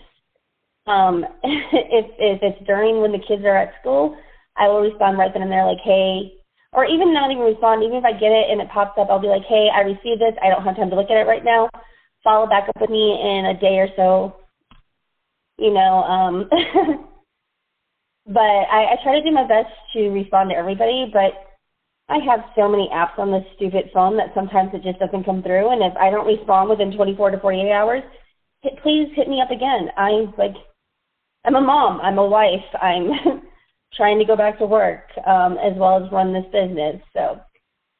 Um, 0.86 1.24
if, 1.42 2.06
if 2.18 2.40
it's 2.42 2.66
during 2.66 3.00
when 3.00 3.12
the 3.12 3.22
kids 3.26 3.42
are 3.44 3.56
at 3.56 3.74
school, 3.80 4.16
I 4.56 4.68
will 4.68 4.80
respond 4.80 5.18
right 5.18 5.30
then 5.32 5.42
and 5.42 5.52
there, 5.52 5.66
like, 5.66 5.82
hey, 5.84 6.32
or 6.76 6.84
even 6.84 7.14
not 7.14 7.32
even 7.32 7.42
respond, 7.42 7.82
even 7.82 7.96
if 7.96 8.04
I 8.04 8.12
get 8.12 8.30
it 8.30 8.50
and 8.50 8.60
it 8.60 8.68
pops 8.68 8.98
up, 9.00 9.08
I'll 9.08 9.18
be 9.18 9.32
like, 9.32 9.44
hey, 9.48 9.70
I 9.72 9.80
received 9.80 10.20
this. 10.20 10.36
I 10.44 10.50
don't 10.50 10.62
have 10.62 10.76
time 10.76 10.90
to 10.90 10.96
look 10.96 11.10
at 11.10 11.16
it 11.16 11.26
right 11.26 11.42
now. 11.42 11.70
Follow 12.22 12.46
back 12.46 12.68
up 12.68 12.78
with 12.78 12.90
me 12.90 13.16
in 13.16 13.46
a 13.46 13.58
day 13.58 13.78
or 13.80 13.88
so. 13.96 14.36
You 15.56 15.72
know, 15.72 16.04
um, 16.04 16.50
but 18.26 18.40
I, 18.68 18.92
I 18.92 18.96
try 19.02 19.18
to 19.18 19.24
do 19.24 19.32
my 19.32 19.48
best 19.48 19.72
to 19.94 20.10
respond 20.10 20.50
to 20.50 20.56
everybody, 20.56 21.08
but 21.10 21.32
I 22.10 22.18
have 22.28 22.44
so 22.54 22.68
many 22.68 22.90
apps 22.92 23.18
on 23.18 23.32
this 23.32 23.44
stupid 23.56 23.90
phone 23.94 24.18
that 24.18 24.34
sometimes 24.34 24.70
it 24.74 24.82
just 24.82 24.98
doesn't 24.98 25.24
come 25.24 25.42
through. 25.42 25.70
And 25.72 25.82
if 25.82 25.96
I 25.96 26.10
don't 26.10 26.26
respond 26.26 26.68
within 26.68 26.94
24 26.94 27.30
to 27.30 27.40
48 27.40 27.72
hours, 27.72 28.02
hit, 28.60 28.74
please 28.82 29.08
hit 29.16 29.28
me 29.28 29.40
up 29.40 29.50
again. 29.50 29.88
I'm 29.96 30.34
like, 30.36 30.54
I'm 31.46 31.56
a 31.56 31.60
mom. 31.60 32.02
I'm 32.02 32.18
a 32.18 32.26
wife. 32.26 32.68
I'm 32.82 33.08
trying 33.94 34.18
to 34.18 34.24
go 34.24 34.36
back 34.36 34.58
to 34.58 34.66
work 34.66 35.04
um, 35.26 35.56
as 35.58 35.72
well 35.76 36.04
as 36.04 36.12
run 36.12 36.32
this 36.32 36.44
business. 36.52 37.00
So 37.12 37.40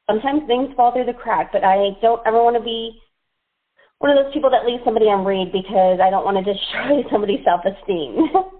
sometimes 0.09 0.43
things 0.47 0.73
fall 0.75 0.91
through 0.91 1.05
the 1.05 1.13
crack, 1.13 1.51
but 1.51 1.63
I 1.63 1.91
don't 2.01 2.21
ever 2.25 2.43
want 2.43 2.55
to 2.57 2.63
be 2.63 2.99
one 3.99 4.15
of 4.15 4.23
those 4.23 4.33
people 4.33 4.49
that 4.51 4.65
leaves 4.65 4.83
somebody 4.85 5.05
on 5.05 5.25
read 5.25 5.51
because 5.51 5.99
I 6.01 6.09
don't 6.09 6.25
want 6.25 6.37
to 6.37 6.53
destroy 6.53 7.03
somebody's 7.11 7.43
self-esteem. 7.45 8.29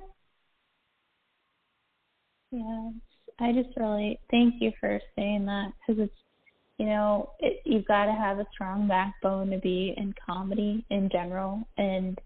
Yeah, 2.52 2.92
I 3.40 3.52
just 3.52 3.76
really 3.76 4.20
thank 4.32 4.56
you 4.62 4.72
for 4.80 5.00
saying 5.16 5.46
that 5.48 5.74
because 5.80 6.04
it's, 6.04 6.16
you 6.78 6.86
know, 6.86 7.32
it, 7.40 7.62
you've 7.66 7.86
got 7.86 8.06
to 8.06 8.14
have 8.14 8.40
a 8.40 8.48
strong 8.54 8.88
backbone 8.88 9.50
to 9.50 9.58
be 9.58 9.94
in 9.98 10.14
comedy 10.26 10.86
in 10.90 11.10
general. 11.12 11.68
And 11.78 12.18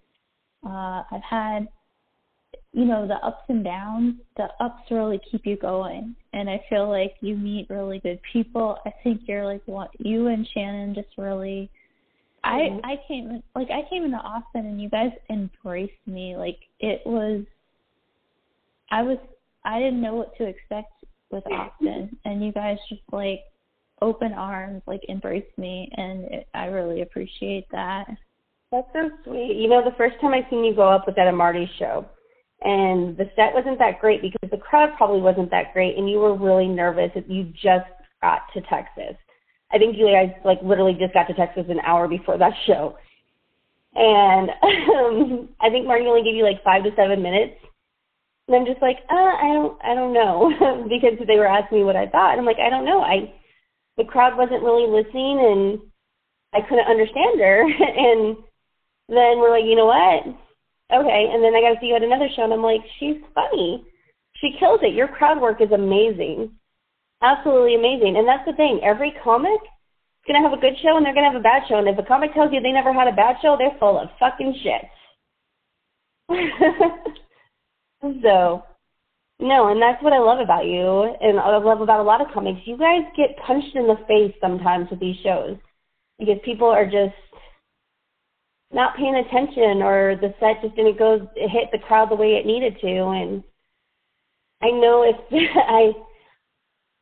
uh, 0.66 1.04
I've 1.12 1.24
had, 1.28 1.68
you 2.74 2.86
know, 2.86 3.06
the 3.08 3.16
ups 3.16 3.44
and 3.50 3.64
downs. 3.64 4.16
The 4.38 4.48
ups 4.60 4.84
really 4.90 5.20
keep 5.30 5.46
you 5.46 5.58
going, 5.58 6.16
and 6.34 6.50
I 6.50 6.64
feel 6.70 6.90
like 6.90 7.16
you 7.22 7.36
meet 7.36 7.70
really 7.70 8.00
good 8.00 8.20
people. 8.32 8.78
I 8.86 8.94
think 9.04 9.22
you're 9.26 9.46
like 9.46 9.62
what 9.66 9.90
you 10.00 10.28
and 10.28 10.48
Shannon 10.54 10.96
just 10.96 11.10
really. 11.18 11.70
I 12.44 12.70
mm-hmm. 12.72 12.86
I 12.86 12.96
came 13.08 13.44
like 13.56 13.70
I 13.70 13.88
came 13.90 14.04
into 14.04 14.18
Austin 14.18 14.66
and 14.66 14.82
you 14.82 14.90
guys 14.90 15.12
embraced 15.30 15.94
me 16.08 16.36
like 16.36 16.58
it 16.80 17.02
was 17.06 17.44
I 18.90 19.04
was 19.04 19.18
I 19.64 19.78
didn't 19.78 20.02
know 20.02 20.16
what 20.16 20.36
to 20.38 20.46
expect 20.46 20.92
with 21.30 21.44
Austin, 21.52 22.18
and 22.26 22.44
you 22.44 22.52
guys 22.52 22.78
just 22.90 23.02
like 23.12 23.42
open 24.02 24.34
arms, 24.34 24.82
like 24.88 25.02
embraced 25.10 25.58
me, 25.58 25.90
and 25.96 26.24
it, 26.26 26.48
I 26.54 26.66
really 26.66 27.02
appreciate 27.02 27.68
that. 27.72 28.08
That's 28.72 28.88
so 28.94 29.10
sweet. 29.26 29.58
You 29.58 29.68
know, 29.68 29.84
the 29.84 29.96
first 29.98 30.16
time 30.22 30.34
I 30.34 30.50
seen 30.50 30.64
you 30.64 30.74
go 30.74 30.90
up 30.90 31.06
was 31.06 31.16
at 31.20 31.28
a 31.28 31.32
Marty 31.32 31.70
show, 31.78 32.06
and 32.62 33.18
the 33.18 33.30
set 33.36 33.54
wasn't 33.54 33.80
that 33.80 34.00
great 34.00 34.22
because 34.22 34.50
the 34.50 34.58
crowd 34.58 34.92
probably 34.98 35.22
wasn't 35.22 35.52
that 35.52 35.74
great, 35.74 35.98
and 35.98 36.10
you 36.10 36.20
were 36.20 36.36
really 36.36 36.68
nervous. 36.68 37.12
You 37.28 37.46
just 37.54 37.90
got 38.22 38.42
to 38.54 38.62
Texas. 38.62 39.16
I 39.72 39.78
think 39.78 39.98
you 39.98 40.08
guys 40.08 40.32
like 40.44 40.60
literally 40.62 40.98
just 41.00 41.14
got 41.14 41.28
to 41.28 41.34
Texas 41.34 41.66
an 41.70 41.80
hour 41.80 42.08
before 42.08 42.38
that 42.38 42.54
show. 42.68 42.98
And 43.96 44.50
um, 44.64 45.50
I 45.60 45.70
think 45.70 45.88
Marty 45.88 46.06
only 46.06 46.24
gave 46.24 46.36
you 46.36 46.44
like 46.44 46.64
five 46.64 46.84
to 46.84 46.92
seven 46.96 47.22
minutes 47.22 47.56
and 48.52 48.60
I'm 48.60 48.66
just 48.66 48.82
like, 48.82 48.98
uh, 49.10 49.16
I 49.16 49.54
don't, 49.54 49.80
I 49.84 49.94
don't 49.94 50.14
know, 50.14 50.52
because 50.90 51.26
they 51.26 51.38
were 51.38 51.48
asking 51.48 51.80
me 51.80 51.84
what 51.84 51.96
I 51.96 52.08
thought, 52.08 52.32
and 52.32 52.40
I'm 52.40 52.46
like, 52.46 52.60
I 52.60 52.70
don't 52.70 52.86
know. 52.86 53.02
I, 53.02 53.34
the 53.98 54.04
crowd 54.04 54.38
wasn't 54.38 54.64
really 54.64 54.88
listening, 54.88 55.40
and 55.40 55.80
I 56.54 56.68
couldn't 56.68 56.90
understand 56.90 57.40
her. 57.40 57.64
and 57.64 58.36
then 59.08 59.40
we're 59.40 59.52
like, 59.52 59.66
you 59.66 59.76
know 59.76 59.86
what? 59.86 60.24
Okay. 60.94 61.30
And 61.32 61.44
then 61.44 61.56
I 61.56 61.62
got 61.62 61.74
to 61.76 61.80
see 61.80 61.88
you 61.88 61.96
at 61.96 62.04
another 62.04 62.30
show, 62.36 62.44
and 62.44 62.54
I'm 62.54 62.64
like, 62.64 62.82
she's 63.00 63.18
funny. 63.34 63.86
She 64.36 64.56
kills 64.60 64.80
it. 64.84 64.94
Your 64.94 65.08
crowd 65.08 65.40
work 65.42 65.62
is 65.62 65.72
amazing, 65.72 66.52
absolutely 67.22 67.76
amazing. 67.76 68.18
And 68.18 68.28
that's 68.28 68.46
the 68.46 68.54
thing. 68.54 68.82
Every 68.84 69.14
comic 69.24 69.62
is 69.62 70.28
gonna 70.28 70.42
have 70.42 70.58
a 70.58 70.62
good 70.62 70.74
show, 70.82 70.98
and 70.98 71.06
they're 71.06 71.14
gonna 71.14 71.32
have 71.32 71.40
a 71.40 71.44
bad 71.44 71.64
show. 71.70 71.78
And 71.78 71.88
if 71.88 71.98
a 72.00 72.04
comic 72.04 72.34
tells 72.34 72.52
you 72.52 72.60
they 72.60 72.72
never 72.72 72.92
had 72.92 73.08
a 73.08 73.16
bad 73.16 73.38
show, 73.42 73.56
they're 73.58 73.78
full 73.80 74.00
of 74.00 74.10
fucking 74.20 74.56
shit. 74.64 74.90
So, 78.24 78.64
no, 79.40 79.68
and 79.68 79.82
that's 79.82 80.02
what 80.04 80.14
I 80.14 80.20
love 80.20 80.40
about 80.40 80.66
you, 80.66 81.14
and 81.22 81.40
I 81.40 81.56
love 81.58 81.82
about 81.82 82.00
a 82.00 82.04
lot 82.04 82.22
of 82.22 82.34
comics. 82.34 82.62
You 82.66 82.78
guys 82.78 83.02
get 83.16 83.38
punched 83.46 83.76
in 83.76 83.88
the 83.88 83.98
face 84.08 84.34
sometimes 84.42 84.90
with 84.90 85.00
these 85.00 85.18
shows 85.24 85.58
because 86.18 86.38
people 86.44 86.68
are 86.68 86.86
just 86.86 87.14
not 88.74 88.96
paying 88.96 89.16
attention, 89.16 89.82
or 89.82 90.16
the 90.16 90.34
set 90.40 90.62
just 90.62 90.76
didn't 90.76 90.98
go 90.98 91.30
hit 91.36 91.70
the 91.72 91.80
crowd 91.80 92.10
the 92.10 92.16
way 92.16 92.36
it 92.36 92.46
needed 92.46 92.78
to. 92.82 92.88
And 92.88 93.44
I 94.62 94.72
know 94.72 95.04
if 95.04 95.16
I 95.56 95.92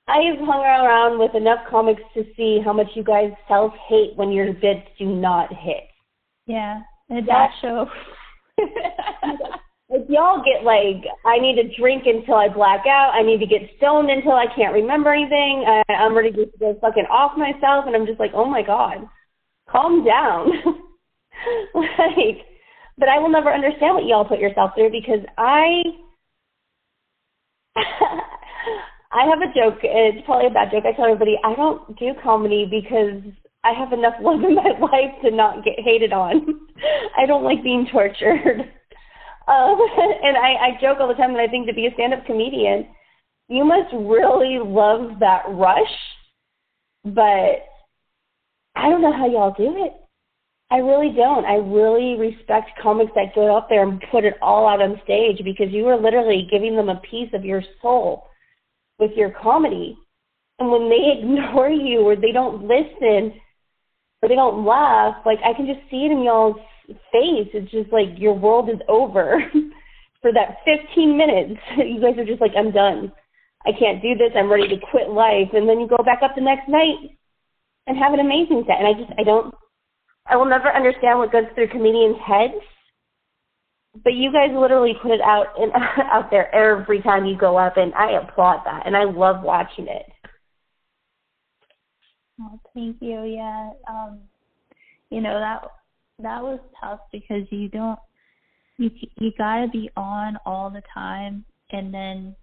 I've 0.09 0.39
hung 0.39 0.61
around 0.61 1.19
with 1.19 1.35
enough 1.35 1.59
comics 1.69 2.01
to 2.15 2.23
see 2.35 2.59
how 2.63 2.73
much 2.73 2.87
you 2.95 3.03
guys 3.03 3.31
self 3.47 3.73
hate 3.87 4.15
when 4.15 4.31
your 4.31 4.53
bits 4.53 4.87
do 4.97 5.05
not 5.05 5.53
hit. 5.53 5.83
Yeah, 6.47 6.81
and 7.09 7.27
that 7.27 7.51
show. 7.61 7.87
if 8.57 10.09
y'all 10.09 10.43
get 10.43 10.63
like, 10.63 11.05
I 11.25 11.37
need 11.37 11.61
to 11.61 11.75
drink 11.79 12.03
until 12.07 12.35
I 12.35 12.49
black 12.49 12.87
out. 12.87 13.11
I 13.13 13.21
need 13.21 13.39
to 13.39 13.45
get 13.45 13.69
stoned 13.77 14.09
until 14.09 14.31
I 14.31 14.47
can't 14.55 14.73
remember 14.73 15.13
anything. 15.13 15.65
I, 15.67 15.93
I'm 15.93 16.15
ready 16.15 16.31
to 16.31 16.49
go 16.59 16.75
fucking 16.81 17.05
off 17.05 17.37
myself, 17.37 17.85
and 17.85 17.95
I'm 17.95 18.07
just 18.07 18.19
like, 18.19 18.31
oh 18.33 18.45
my 18.45 18.63
god, 18.63 19.07
calm 19.69 20.03
down. 20.03 20.51
like, 21.73 22.45
but 22.97 23.09
I 23.09 23.19
will 23.19 23.29
never 23.29 23.53
understand 23.53 23.95
what 23.95 24.05
y'all 24.05 24.25
put 24.25 24.39
yourself 24.39 24.71
through 24.75 24.91
because 24.91 25.25
I, 25.37 25.81
I 29.11 29.25
have 29.25 29.41
a 29.41 29.53
joke. 29.53 29.79
It's 29.83 30.25
probably 30.25 30.47
a 30.47 30.51
bad 30.51 30.71
joke. 30.71 30.83
I 30.85 30.95
tell 30.95 31.05
everybody 31.05 31.37
I 31.43 31.55
don't 31.55 31.97
do 31.97 32.13
comedy 32.21 32.67
because 32.69 33.23
I 33.63 33.73
have 33.73 33.93
enough 33.93 34.15
love 34.21 34.43
in 34.43 34.55
my 34.55 34.71
life 34.79 35.15
to 35.23 35.31
not 35.31 35.63
get 35.63 35.79
hated 35.79 36.13
on. 36.13 36.59
I 37.17 37.25
don't 37.25 37.43
like 37.43 37.63
being 37.63 37.87
tortured. 37.91 38.71
Um, 39.47 39.79
and 40.23 40.37
I, 40.37 40.53
I 40.61 40.81
joke 40.81 40.99
all 40.99 41.07
the 41.07 41.15
time 41.15 41.33
that 41.33 41.41
I 41.41 41.47
think 41.47 41.67
to 41.67 41.73
be 41.73 41.87
a 41.87 41.93
stand-up 41.95 42.25
comedian, 42.25 42.87
you 43.47 43.65
must 43.65 43.91
really 43.93 44.59
love 44.59 45.19
that 45.21 45.43
rush. 45.49 45.95
But 47.03 47.65
I 48.75 48.89
don't 48.89 49.01
know 49.01 49.11
how 49.11 49.27
y'all 49.27 49.55
do 49.57 49.85
it. 49.85 49.93
I 50.71 50.77
really 50.77 51.11
don't. 51.15 51.45
I 51.45 51.55
really 51.55 52.15
respect 52.19 52.71
comics 52.81 53.11
that 53.15 53.33
go 53.33 53.55
out 53.55 53.69
there 53.69 53.87
and 53.87 54.03
put 54.11 54.23
it 54.23 54.35
all 54.41 54.67
out 54.67 54.81
on 54.81 55.01
stage 55.03 55.43
because 55.43 55.71
you 55.71 55.87
are 55.87 55.99
literally 55.99 56.47
giving 56.49 56.75
them 56.75 56.89
a 56.89 57.01
piece 57.09 57.29
of 57.33 57.43
your 57.43 57.63
soul 57.81 58.27
with 58.99 59.11
your 59.15 59.31
comedy. 59.31 59.97
And 60.59 60.69
when 60.69 60.89
they 60.89 61.17
ignore 61.19 61.69
you 61.69 62.01
or 62.01 62.15
they 62.15 62.31
don't 62.31 62.67
listen 62.67 63.33
or 64.21 64.29
they 64.29 64.35
don't 64.35 64.65
laugh, 64.65 65.15
like 65.25 65.39
I 65.43 65.53
can 65.53 65.65
just 65.65 65.89
see 65.89 66.05
it 66.05 66.11
in 66.11 66.23
y'all's 66.23 66.57
face. 67.11 67.49
It's 67.53 67.71
just 67.71 67.91
like 67.91 68.17
your 68.17 68.33
world 68.33 68.69
is 68.69 68.79
over 68.87 69.39
for 70.21 70.31
that 70.33 70.57
15 70.65 71.17
minutes. 71.17 71.59
You 71.77 71.99
guys 71.99 72.17
are 72.17 72.25
just 72.25 72.41
like, 72.41 72.53
I'm 72.57 72.71
done. 72.71 73.11
I 73.65 73.71
can't 73.77 74.01
do 74.01 74.15
this. 74.15 74.31
I'm 74.35 74.51
ready 74.51 74.67
to 74.67 74.85
quit 74.91 75.09
life. 75.09 75.49
And 75.53 75.67
then 75.67 75.79
you 75.79 75.87
go 75.87 76.03
back 76.03 76.19
up 76.23 76.35
the 76.35 76.41
next 76.41 76.69
night 76.69 77.17
and 77.87 77.97
have 77.97 78.13
an 78.13 78.19
amazing 78.19 78.63
set. 78.67 78.77
And 78.77 78.87
I 78.87 78.93
just, 78.93 79.11
I 79.19 79.23
don't, 79.23 79.53
I 80.29 80.35
will 80.35 80.45
never 80.45 80.71
understand 80.73 81.19
what 81.19 81.31
goes 81.31 81.45
through 81.55 81.69
comedians' 81.69 82.17
heads. 82.25 82.61
But 84.03 84.13
you 84.13 84.31
guys 84.31 84.51
literally 84.53 84.93
put 85.01 85.11
it 85.11 85.21
out 85.21 85.47
in, 85.57 85.71
out 86.11 86.29
there 86.29 86.53
every 86.53 87.01
time 87.01 87.25
you 87.25 87.37
go 87.37 87.57
up, 87.57 87.77
and 87.77 87.93
I 87.95 88.11
applaud 88.11 88.61
that, 88.65 88.85
and 88.85 88.95
I 88.95 89.03
love 89.03 89.41
watching 89.41 89.87
it. 89.87 90.05
Oh, 92.41 92.59
thank 92.73 92.97
you. 93.01 93.23
Yeah, 93.23 93.71
um, 93.89 94.19
you 95.09 95.21
know 95.21 95.39
that 95.39 95.63
that 96.19 96.41
was 96.41 96.59
tough 96.81 96.99
because 97.11 97.43
you 97.49 97.69
don't 97.69 97.99
you 98.77 98.89
you 99.19 99.31
got 99.37 99.61
to 99.61 99.67
be 99.69 99.89
on 99.95 100.37
all 100.45 100.69
the 100.69 100.83
time 100.93 101.45
and 101.71 101.93
then 101.93 102.35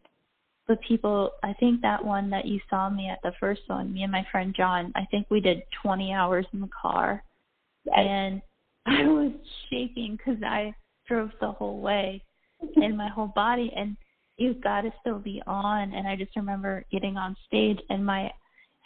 the 0.68 0.76
people 0.88 1.30
I 1.42 1.52
think 1.54 1.80
that 1.82 2.04
one 2.04 2.30
that 2.30 2.46
you 2.46 2.60
saw 2.68 2.90
me 2.90 3.08
at 3.08 3.20
the 3.22 3.32
first 3.38 3.62
one 3.66 3.92
me 3.92 4.02
and 4.02 4.12
my 4.12 4.26
friend 4.30 4.54
John 4.56 4.92
I 4.96 5.06
think 5.10 5.26
we 5.30 5.40
did 5.40 5.62
20 5.82 6.12
hours 6.12 6.46
in 6.52 6.60
the 6.60 6.70
car. 6.80 7.22
And 7.94 8.42
I 8.86 9.06
was 9.06 9.32
shaking 9.70 10.18
cuz 10.24 10.42
I 10.42 10.74
drove 11.06 11.30
the 11.40 11.52
whole 11.52 11.80
way 11.80 12.22
and 12.76 12.96
my 12.96 13.08
whole 13.08 13.32
body 13.34 13.72
and 13.76 13.96
you've 14.38 14.60
got 14.60 14.82
to 14.82 14.92
still 15.00 15.18
be 15.18 15.42
on 15.46 15.92
and 15.92 16.06
I 16.06 16.16
just 16.16 16.36
remember 16.36 16.84
getting 16.90 17.16
on 17.16 17.36
stage 17.46 17.80
and 17.90 18.04
my 18.04 18.32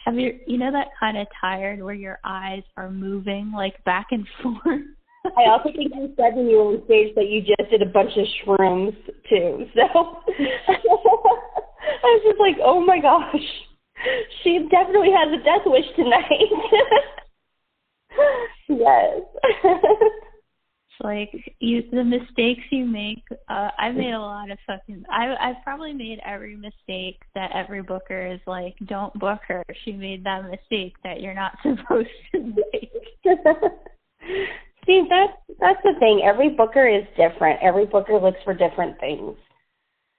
have 0.05 0.15
you 0.17 0.39
you 0.47 0.57
know 0.57 0.71
that 0.71 0.87
kind 0.99 1.17
of 1.17 1.27
tired 1.39 1.81
where 1.81 1.93
your 1.93 2.19
eyes 2.23 2.63
are 2.77 2.89
moving 2.89 3.51
like 3.55 3.83
back 3.83 4.07
and 4.11 4.27
forth? 4.43 4.81
I 5.37 5.49
also 5.49 5.69
think 5.75 5.93
you 5.93 6.13
said 6.17 6.35
when 6.35 6.47
you 6.47 6.57
were 6.57 6.73
on 6.73 6.85
stage 6.85 7.13
that 7.15 7.29
you 7.29 7.41
just 7.41 7.69
did 7.69 7.83
a 7.83 7.85
bunch 7.85 8.11
of 8.17 8.25
shrooms 8.41 8.95
too. 9.29 9.67
So 9.75 9.83
I 11.93 12.03
was 12.03 12.21
just 12.25 12.39
like, 12.39 12.57
oh 12.63 12.79
my 12.83 12.99
gosh, 12.99 13.35
she 14.43 14.67
definitely 14.71 15.11
has 15.11 15.31
a 15.31 15.43
death 15.43 15.61
wish 15.65 15.85
tonight. 15.95 16.49
Yes. 18.79 19.21
It's 19.63 20.15
like 21.03 21.31
you 21.59 21.83
the 21.91 22.03
mistakes 22.03 22.61
you 22.69 22.85
make 22.85 23.23
uh 23.49 23.69
i've 23.79 23.95
made 23.95 24.13
a 24.13 24.19
lot 24.19 24.51
of 24.51 24.57
fucking 24.67 25.03
i 25.09 25.33
i've 25.39 25.63
probably 25.63 25.93
made 25.93 26.19
every 26.25 26.55
mistake 26.55 27.19
that 27.33 27.51
every 27.53 27.81
booker 27.81 28.27
is 28.27 28.39
like 28.45 28.75
don't 28.85 29.13
book 29.19 29.39
her. 29.47 29.63
She 29.83 29.93
made 29.93 30.23
that 30.25 30.43
mistake 30.43 30.95
that 31.03 31.21
you're 31.21 31.33
not 31.33 31.57
supposed 31.63 32.09
to 32.33 32.39
make. 32.39 32.91
See 34.85 35.05
that's 35.09 35.33
that's 35.59 35.79
the 35.83 35.93
thing. 35.99 36.21
Every 36.23 36.49
booker 36.49 36.87
is 36.87 37.03
different. 37.17 37.59
Every 37.61 37.85
booker 37.85 38.19
looks 38.19 38.39
for 38.43 38.53
different 38.53 38.99
things. 38.99 39.35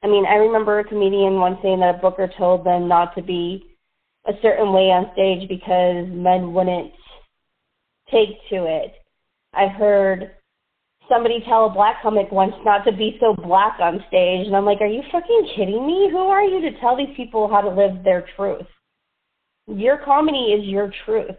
I 0.02 0.08
mean 0.08 0.24
i 0.26 0.34
remember 0.34 0.78
a 0.78 0.84
comedian 0.84 1.34
once 1.34 1.58
saying 1.62 1.80
that 1.80 1.96
a 1.96 1.98
booker 1.98 2.30
told 2.38 2.64
them 2.64 2.88
not 2.88 3.14
to 3.16 3.22
be 3.22 3.76
a 4.26 4.32
certain 4.40 4.72
way 4.72 4.90
on 4.90 5.10
stage 5.12 5.48
because 5.48 6.06
men 6.08 6.52
wouldn't 6.52 6.92
take 8.12 8.36
to 8.48 8.66
it 8.66 8.92
i 9.54 9.66
heard 9.66 10.30
somebody 11.08 11.40
tell 11.46 11.66
a 11.66 11.72
black 11.72 12.02
comic 12.02 12.30
once 12.30 12.54
not 12.64 12.84
to 12.84 12.92
be 12.92 13.16
so 13.20 13.34
black 13.34 13.78
on 13.80 14.02
stage, 14.08 14.46
and 14.46 14.56
I'm 14.56 14.64
like, 14.64 14.80
are 14.80 14.86
you 14.86 15.02
fucking 15.10 15.50
kidding 15.56 15.86
me? 15.86 16.08
Who 16.10 16.18
are 16.18 16.42
you 16.42 16.60
to 16.62 16.80
tell 16.80 16.96
these 16.96 17.14
people 17.16 17.48
how 17.48 17.60
to 17.60 17.68
live 17.68 18.02
their 18.04 18.26
truth? 18.36 18.66
Your 19.66 19.98
comedy 19.98 20.52
is 20.52 20.66
your 20.66 20.90
truth. 21.04 21.36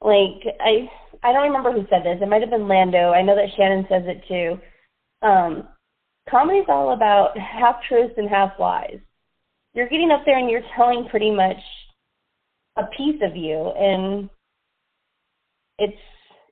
Like 0.00 0.42
I, 0.60 0.88
I 1.22 1.32
don't 1.32 1.44
remember 1.44 1.72
who 1.72 1.86
said 1.88 2.04
this. 2.04 2.18
It 2.20 2.28
might 2.28 2.40
have 2.40 2.50
been 2.50 2.68
Lando. 2.68 3.12
I 3.12 3.22
know 3.22 3.36
that 3.36 3.54
Shannon 3.56 3.86
says 3.88 4.02
it 4.06 4.22
too. 4.26 4.58
Um, 5.26 5.68
comedy's 6.28 6.66
all 6.68 6.92
about 6.92 7.38
half 7.38 7.76
truths 7.88 8.14
and 8.16 8.28
half 8.28 8.52
lies. 8.58 8.98
You're 9.74 9.88
getting 9.88 10.10
up 10.10 10.22
there 10.26 10.38
and 10.38 10.50
you're 10.50 10.62
telling 10.76 11.06
pretty 11.08 11.30
much 11.30 11.56
a 12.76 12.84
piece 12.96 13.20
of 13.22 13.36
you, 13.36 13.72
and 13.76 14.28
it's 15.82 15.98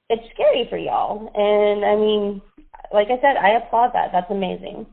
it's 0.09 0.35
scary 0.35 0.67
for 0.69 0.77
y'all. 0.77 1.31
And 1.35 1.85
I 1.85 1.95
mean, 1.95 2.43
like 2.93 3.09
I 3.09 3.21
said, 3.21 3.37
I 3.37 3.51
applaud 3.51 3.93
that. 3.95 4.11
That's 4.13 4.31
amazing. 4.31 4.87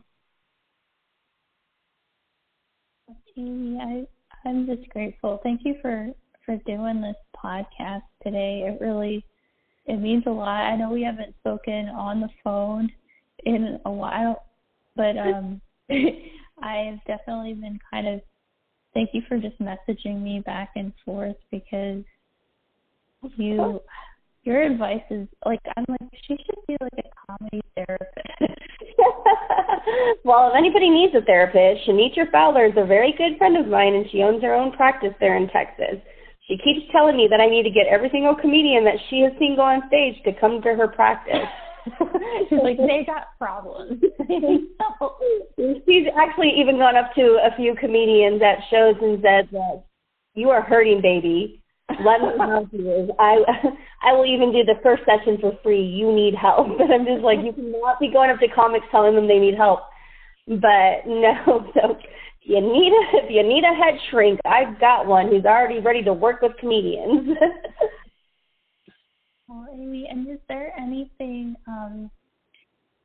Amy, 3.35 3.79
I 3.81 4.47
I'm 4.47 4.65
just 4.67 4.87
grateful. 4.89 5.39
Thank 5.43 5.61
you 5.65 5.75
for 5.81 6.09
for 6.45 6.57
doing 6.65 7.01
this 7.01 7.15
podcast 7.35 8.03
today. 8.23 8.63
It 8.67 8.83
really 8.83 9.25
it 9.85 9.97
means 9.97 10.23
a 10.27 10.31
lot. 10.31 10.65
I 10.65 10.75
know 10.75 10.91
we 10.91 11.03
haven't 11.03 11.35
spoken 11.39 11.89
on 11.89 12.21
the 12.21 12.29
phone 12.43 12.91
in 13.45 13.79
a 13.85 13.91
while, 13.91 14.43
but 14.95 15.17
um 15.17 15.61
I 15.89 16.77
have 16.77 16.99
definitely 17.07 17.53
been 17.53 17.79
kind 17.91 18.07
of 18.07 18.21
thank 18.93 19.11
you 19.13 19.21
for 19.27 19.37
just 19.37 19.59
messaging 19.59 20.21
me 20.21 20.41
back 20.45 20.71
and 20.75 20.93
forth 21.05 21.37
because 21.51 22.03
you 23.35 23.81
your 24.47 24.61
advice 24.61 25.03
is 25.11 25.27
like 25.45 25.59
I'm 25.75 25.85
like 25.87 26.09
she 26.25 26.37
should 26.37 26.63
be 26.67 26.77
like 26.81 27.05
a 27.05 27.09
comedy 27.27 27.61
therapist. 27.75 28.27
well, 30.23 30.49
if 30.49 30.55
anybody 30.57 30.89
needs 30.89 31.13
a 31.15 31.21
therapist, 31.21 31.87
Shanitra 31.87 32.31
Fowler 32.31 32.65
is 32.65 32.77
a 32.77 32.85
very 32.85 33.13
good 33.17 33.37
friend 33.37 33.57
of 33.57 33.67
mine, 33.67 33.93
and 33.95 34.05
she 34.11 34.23
owns 34.23 34.41
her 34.41 34.53
own 34.53 34.71
practice 34.71 35.13
there 35.19 35.37
in 35.37 35.47
Texas. 35.49 36.01
She 36.47 36.57
keeps 36.57 36.89
telling 36.91 37.17
me 37.17 37.27
that 37.29 37.41
I 37.41 37.47
need 37.47 37.63
to 37.63 37.69
get 37.69 37.87
every 37.91 38.09
single 38.09 38.35
comedian 38.35 38.85
that 38.85 38.95
she 39.09 39.19
has 39.21 39.33
seen 39.37 39.55
go 39.55 39.63
on 39.63 39.83
stage 39.87 40.15
to 40.23 40.31
come 40.39 40.61
to 40.61 40.75
her 40.75 40.87
practice. 40.87 41.47
She's 42.49 42.59
like, 42.63 42.77
they 42.77 43.05
got 43.05 43.37
problems. 43.37 44.01
She's 45.85 46.07
actually 46.15 46.53
even 46.57 46.77
gone 46.77 46.95
up 46.95 47.13
to 47.15 47.39
a 47.43 47.55
few 47.55 47.75
comedians 47.75 48.41
at 48.41 48.63
shows 48.71 48.95
and 49.01 49.21
said 49.21 49.49
that 49.51 49.83
you 50.35 50.49
are 50.49 50.61
hurting, 50.61 51.01
baby. 51.01 51.61
Let 51.89 52.21
me 52.21 52.29
help 52.37 52.69
you. 52.73 53.13
I 53.17 53.37
I 54.03 54.13
will 54.13 54.25
even 54.25 54.51
do 54.51 54.63
the 54.63 54.79
first 54.83 55.03
session 55.05 55.37
for 55.39 55.57
free. 55.63 55.81
You 55.81 56.11
need 56.11 56.35
help. 56.35 56.67
But 56.77 56.91
I'm 56.91 57.05
just 57.05 57.23
like, 57.23 57.39
you 57.43 57.53
cannot 57.53 57.99
be 57.99 58.11
going 58.11 58.29
up 58.29 58.39
to 58.39 58.47
comics 58.49 58.85
telling 58.91 59.15
them 59.15 59.27
they 59.27 59.39
need 59.39 59.55
help. 59.55 59.81
But 60.47 61.07
no, 61.07 61.71
so 61.73 61.97
you 62.41 62.61
need 62.61 62.91
a 62.91 63.23
if 63.23 63.31
you 63.31 63.43
need 63.43 63.63
a 63.63 63.73
head 63.73 63.99
shrink, 64.09 64.39
I've 64.45 64.79
got 64.79 65.07
one 65.07 65.29
who's 65.29 65.45
already 65.45 65.79
ready 65.79 66.03
to 66.03 66.13
work 66.13 66.41
with 66.41 66.57
comedians. 66.59 67.37
well, 69.47 69.67
Amy, 69.73 70.07
and 70.09 70.29
is 70.29 70.39
there 70.49 70.73
anything 70.77 71.55
um 71.67 72.11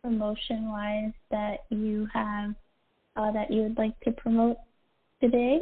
promotion 0.03 0.71
wise 0.71 1.13
that 1.31 1.61
you 1.71 2.09
have 2.13 2.55
uh, 3.17 3.31
that 3.31 3.51
you 3.51 3.63
would 3.63 3.79
like 3.79 3.99
to 4.01 4.11
promote 4.13 4.57
today? 5.21 5.61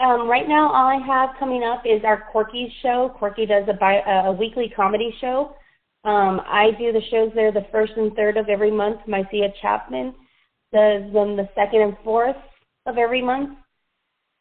Um, 0.00 0.28
right 0.28 0.48
now, 0.48 0.68
all 0.68 0.86
I 0.86 0.98
have 1.06 1.36
coming 1.38 1.62
up 1.62 1.82
is 1.84 2.02
our 2.04 2.24
Corky 2.32 2.72
show. 2.82 3.14
Corky 3.18 3.44
does 3.44 3.64
a, 3.68 3.74
bi- 3.74 4.02
a 4.24 4.32
weekly 4.32 4.72
comedy 4.74 5.14
show. 5.20 5.54
Um, 6.04 6.40
I 6.46 6.70
do 6.78 6.90
the 6.90 7.02
shows 7.10 7.32
there 7.34 7.52
the 7.52 7.66
first 7.70 7.92
and 7.96 8.14
third 8.14 8.38
of 8.38 8.48
every 8.48 8.70
month. 8.70 9.00
Mycia 9.06 9.52
Chapman 9.60 10.14
does 10.72 11.12
them 11.12 11.36
the 11.36 11.48
second 11.54 11.82
and 11.82 11.96
fourth 12.02 12.36
of 12.86 12.96
every 12.96 13.20
month. 13.20 13.58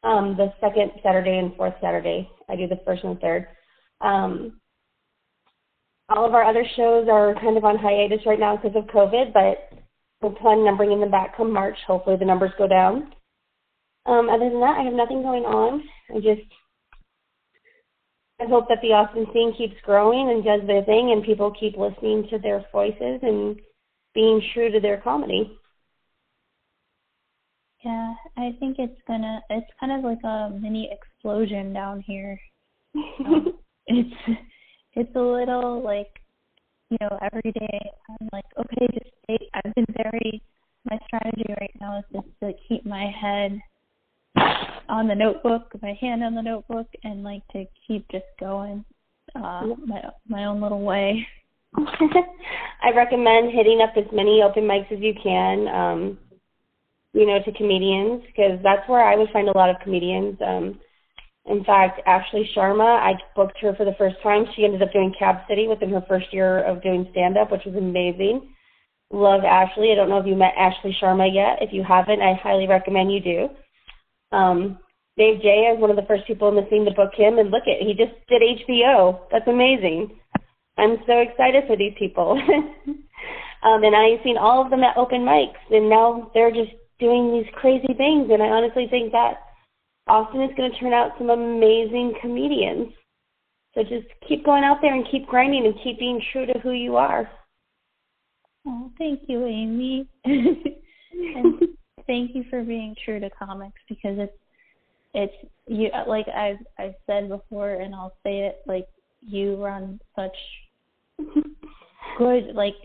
Um, 0.03 0.37
the 0.37 0.53
second 0.61 0.91
Saturday 1.03 1.37
and 1.37 1.53
fourth 1.57 1.73
Saturday. 1.81 2.29
I 2.47 2.55
do 2.55 2.67
the 2.67 2.79
first 2.85 3.03
and 3.03 3.19
third. 3.19 3.47
Um, 3.99 4.61
all 6.07 6.25
of 6.25 6.33
our 6.33 6.45
other 6.45 6.63
shows 6.77 7.09
are 7.11 7.35
kind 7.35 7.57
of 7.57 7.65
on 7.65 7.77
hiatus 7.77 8.25
right 8.25 8.39
now 8.39 8.55
because 8.55 8.77
of 8.77 8.85
COVID, 8.85 9.33
but 9.33 9.77
we're 10.21 10.39
planning 10.39 10.67
on 10.67 10.77
bringing 10.77 11.01
them 11.01 11.11
back 11.11 11.35
come 11.35 11.51
March. 11.51 11.77
Hopefully 11.85 12.15
the 12.17 12.23
numbers 12.23 12.51
go 12.57 12.67
down. 12.67 13.13
Um, 14.09 14.27
other 14.27 14.49
than 14.49 14.59
that, 14.61 14.79
I 14.79 14.83
have 14.83 14.93
nothing 14.93 15.21
going 15.21 15.43
on. 15.43 15.83
I 16.09 16.15
just 16.15 16.41
I 18.41 18.45
hope 18.45 18.67
that 18.69 18.79
the 18.81 18.93
Austin 18.93 19.27
scene 19.31 19.53
keeps 19.55 19.75
growing 19.83 20.31
and 20.31 20.43
does 20.43 20.65
their 20.65 20.83
thing, 20.83 21.11
and 21.11 21.23
people 21.23 21.53
keep 21.59 21.77
listening 21.77 22.25
to 22.31 22.39
their 22.39 22.65
voices 22.71 23.19
and 23.21 23.59
being 24.15 24.41
true 24.53 24.71
to 24.71 24.79
their 24.79 24.99
comedy. 25.01 25.55
Yeah, 27.85 28.13
I 28.35 28.55
think 28.59 28.77
it's 28.79 28.99
gonna. 29.07 29.41
It's 29.51 29.69
kind 29.79 29.91
of 29.91 30.03
like 30.03 30.23
a 30.23 30.57
mini 30.59 30.89
explosion 30.91 31.71
down 31.73 32.01
here. 32.01 32.39
Um, 33.25 33.53
it's 33.85 34.39
it's 34.93 35.15
a 35.15 35.19
little 35.19 35.83
like 35.83 36.09
you 36.89 36.97
know 37.01 37.17
every 37.21 37.51
day 37.51 37.79
I'm 38.09 38.29
like 38.33 38.45
okay 38.57 38.87
just 38.93 39.11
stay. 39.23 39.49
I've 39.53 39.75
been 39.75 39.85
very 39.95 40.41
my 40.89 40.97
strategy 41.05 41.45
right 41.59 41.73
now 41.79 41.99
is 41.99 42.05
just 42.11 42.27
to 42.41 42.53
keep 42.67 42.85
my 42.85 43.11
head 43.11 43.59
on 44.35 45.07
the 45.07 45.15
notebook, 45.15 45.71
my 45.81 45.97
hand 45.99 46.23
on 46.23 46.35
the 46.35 46.41
notebook, 46.41 46.87
and 47.03 47.23
like 47.23 47.47
to 47.53 47.65
keep 47.87 48.05
just 48.11 48.25
going 48.39 48.83
uh, 49.35 49.67
my 49.85 50.01
my 50.27 50.45
own 50.45 50.61
little 50.61 50.81
way. 50.81 51.25
I 51.77 52.91
recommend 52.95 53.51
hitting 53.53 53.81
up 53.81 53.93
as 53.95 54.11
many 54.11 54.41
open 54.41 54.63
mics 54.63 54.91
as 54.91 54.99
you 54.99 55.13
can. 55.21 55.67
Um, 55.67 56.17
you 57.13 57.25
know, 57.25 57.39
to 57.43 57.51
comedians 57.53 58.23
because 58.27 58.59
that's 58.63 58.87
where 58.87 59.03
I 59.03 59.15
would 59.15 59.29
find 59.31 59.49
a 59.49 59.57
lot 59.57 59.69
of 59.69 59.77
comedians. 59.83 60.37
Um, 60.45 60.79
in 61.45 61.63
fact, 61.63 62.01
Ashley 62.05 62.49
Sharma, 62.55 62.99
I 62.99 63.13
booked 63.35 63.57
her 63.61 63.73
for 63.75 63.85
the 63.85 63.95
first 63.97 64.17
time. 64.21 64.45
She 64.55 64.63
ended 64.63 64.83
up 64.83 64.93
doing 64.93 65.13
Cap 65.17 65.45
City 65.49 65.67
within 65.67 65.89
her 65.89 66.03
first 66.07 66.27
year 66.31 66.63
of 66.63 66.83
doing 66.83 67.07
stand 67.11 67.37
up, 67.37 67.51
which 67.51 67.65
was 67.65 67.75
amazing. 67.75 68.53
Love 69.11 69.43
Ashley. 69.43 69.91
I 69.91 69.95
don't 69.95 70.09
know 70.09 70.19
if 70.19 70.27
you 70.27 70.35
met 70.35 70.53
Ashley 70.55 70.95
Sharma 71.01 71.33
yet. 71.33 71.57
If 71.61 71.73
you 71.73 71.83
haven't, 71.83 72.21
I 72.21 72.35
highly 72.35 72.67
recommend 72.67 73.11
you 73.11 73.19
do. 73.19 73.49
Um, 74.31 74.79
Dave 75.17 75.41
J 75.41 75.73
is 75.73 75.81
one 75.81 75.89
of 75.89 75.95
the 75.95 76.07
first 76.07 76.25
people 76.25 76.47
in 76.49 76.55
the 76.55 76.67
scene 76.69 76.85
to 76.85 76.91
book 76.91 77.11
him, 77.13 77.39
and 77.39 77.51
look 77.51 77.63
at 77.67 77.85
he 77.85 77.93
just 77.93 78.13
did 78.27 78.41
HBO. 78.41 79.19
That's 79.31 79.47
amazing. 79.47 80.17
I'm 80.77 80.97
so 81.05 81.19
excited 81.19 81.65
for 81.67 81.75
these 81.75 81.93
people. 81.99 82.39
um, 83.63 83.83
and 83.83 83.95
I've 83.95 84.23
seen 84.23 84.37
all 84.37 84.63
of 84.63 84.69
them 84.69 84.83
at 84.83 84.95
open 84.95 85.21
mics, 85.21 85.59
and 85.69 85.89
now 85.89 86.31
they're 86.33 86.51
just 86.51 86.71
doing 86.99 87.33
these 87.33 87.51
crazy 87.53 87.93
things. 87.97 88.29
And 88.31 88.41
I 88.41 88.47
honestly 88.47 88.87
think 88.89 89.11
that 89.11 89.41
Austin 90.07 90.41
is 90.41 90.55
going 90.55 90.71
to 90.71 90.79
turn 90.79 90.93
out 90.93 91.11
some 91.17 91.29
amazing 91.29 92.13
comedians. 92.21 92.93
So 93.75 93.83
just 93.83 94.07
keep 94.27 94.45
going 94.45 94.63
out 94.63 94.77
there 94.81 94.95
and 94.95 95.05
keep 95.11 95.27
grinding 95.27 95.65
and 95.65 95.75
keep 95.83 95.99
being 95.99 96.21
true 96.31 96.45
to 96.45 96.57
who 96.59 96.71
you 96.71 96.95
are. 96.95 97.29
Oh, 98.65 98.91
thank 98.97 99.21
you, 99.27 99.45
Amy. 99.45 100.07
and 100.25 101.61
thank 102.09 102.33
you 102.33 102.43
for 102.49 102.63
being 102.63 102.95
true 103.05 103.19
to 103.19 103.29
comics 103.29 103.79
because 103.87 104.17
it's 104.17 104.33
it's 105.13 105.33
you 105.67 105.89
like 106.07 106.27
I've 106.27 106.57
I've 106.77 106.95
said 107.05 107.29
before 107.29 107.75
and 107.75 107.93
I'll 107.93 108.13
say 108.23 108.39
it 108.39 108.61
like 108.65 108.87
you 109.21 109.63
run 109.63 109.99
such 110.15 110.35
good 112.17 112.55
like 112.55 112.75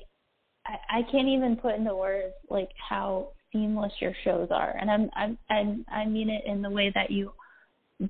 I, 0.67 0.99
I 0.99 1.03
can't 1.11 1.29
even 1.29 1.57
put 1.57 1.75
into 1.75 1.97
words 1.97 2.35
like 2.51 2.69
how 2.89 3.29
seamless 3.51 3.93
your 3.99 4.13
shows 4.25 4.49
are 4.51 4.77
and 4.79 4.91
I'm 4.91 5.11
I'm 5.49 5.85
I 5.91 6.05
mean 6.05 6.29
it 6.29 6.45
in 6.47 6.61
the 6.61 6.71
way 6.71 6.93
that 6.95 7.11
you 7.11 7.33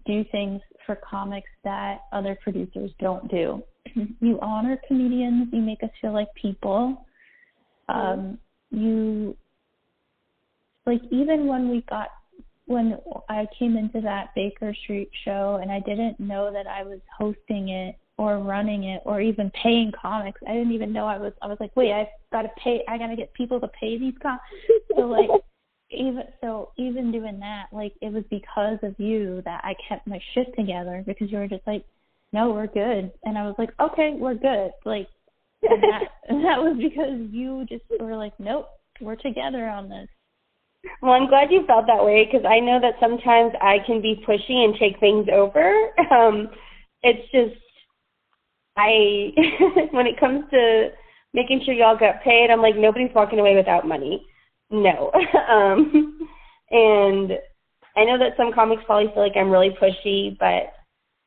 do 0.07 0.25
things 0.33 0.61
for 0.85 0.97
comics 1.09 1.51
that 1.63 2.01
other 2.13 2.37
producers 2.43 2.91
don't 2.99 3.31
do. 3.31 3.63
you 4.21 4.41
honor 4.41 4.81
comedians, 4.89 5.49
you 5.53 5.61
make 5.61 5.83
us 5.85 5.91
feel 6.01 6.13
like 6.13 6.29
people. 6.35 7.07
Um 7.89 8.39
you 8.71 9.37
like 10.87 11.01
even 11.11 11.47
when 11.47 11.71
we 11.71 11.83
got 11.89 12.09
when 12.67 12.97
I 13.29 13.47
came 13.59 13.77
into 13.77 14.01
that 14.01 14.35
Baker 14.35 14.75
Street 14.85 15.11
show 15.25 15.59
and 15.61 15.71
I 15.71 15.81
didn't 15.81 16.19
know 16.19 16.53
that 16.53 16.67
I 16.67 16.83
was 16.83 17.01
hosting 17.17 17.69
it 17.69 17.97
or 18.17 18.39
running 18.39 18.85
it 18.85 19.03
or 19.05 19.21
even 19.21 19.51
paying 19.63 19.93
comics. 20.01 20.41
I 20.49 20.53
didn't 20.53 20.73
even 20.73 20.93
know 20.93 21.07
I 21.07 21.19
was 21.19 21.33
I 21.43 21.47
was 21.47 21.59
like, 21.61 21.75
wait, 21.77 21.93
I've 21.93 22.07
gotta 22.33 22.51
pay 22.63 22.83
I 22.89 22.97
gotta 22.97 23.17
get 23.17 23.35
people 23.35 23.61
to 23.61 23.69
pay 23.69 23.99
these 23.99 24.15
comics. 24.23 24.45
So 24.97 25.03
like 25.03 25.29
even 25.91 26.23
so 26.41 26.71
even 26.79 27.13
doing 27.13 27.39
that, 27.41 27.67
like 27.73 27.93
it 28.01 28.13
was 28.13 28.25
because 28.31 28.79
of 28.83 28.99
you 28.99 29.43
that 29.45 29.63
I 29.65 29.75
kept 29.89 30.07
my 30.07 30.21
shit 30.35 30.55
together 30.57 31.03
because 31.07 31.31
you 31.31 31.39
were 31.39 31.49
just 31.49 31.67
like, 31.67 31.85
No, 32.33 32.51
we're 32.51 32.67
good 32.67 33.13
and 33.25 33.37
I 33.37 33.43
was 33.43 33.57
like, 33.59 33.71
Okay, 33.81 34.15
we're 34.19 34.35
good. 34.35 34.71
Like 34.85 35.09
and 35.63 35.83
that 35.83 36.03
that 36.29 36.63
was 36.63 36.77
because 36.79 37.21
you 37.31 37.67
just 37.69 37.85
were 38.01 38.17
like, 38.17 38.33
Nope, 38.39 38.69
we're 39.01 39.17
together 39.17 39.67
on 39.67 39.89
this. 39.89 40.09
Well, 41.01 41.13
I'm 41.13 41.29
glad 41.29 41.51
you 41.51 41.65
felt 41.67 41.87
that 41.87 42.05
way 42.05 42.25
because 42.25 42.47
I 42.49 42.61
know 42.61 42.81
that 42.81 42.95
sometimes 43.01 43.53
I 43.61 43.79
can 43.87 44.01
be 44.01 44.23
pushy 44.27 44.65
and 44.65 44.75
take 44.79 44.99
things 45.01 45.29
over. 45.33 45.73
Um, 46.11 46.49
it's 47.03 47.31
just 47.33 47.61
I 48.77 49.33
when 49.93 50.07
it 50.07 50.19
comes 50.19 50.45
to 50.51 50.89
making 51.33 51.63
sure 51.65 51.75
y'all 51.75 51.99
got 51.99 52.23
paid, 52.23 52.51
I'm 52.51 52.63
like 52.63 52.77
nobody's 52.77 53.15
walking 53.15 53.39
away 53.39 53.57
without 53.57 53.87
money. 53.87 54.25
No. 54.71 55.11
um, 55.49 56.29
and 56.71 57.33
I 57.97 58.05
know 58.05 58.19
that 58.19 58.37
some 58.37 58.53
comics 58.53 58.83
probably 58.87 59.13
feel 59.13 59.23
like 59.23 59.37
I'm 59.37 59.51
really 59.51 59.77
pushy, 59.81 60.37
but 60.39 60.47
at 60.47 60.73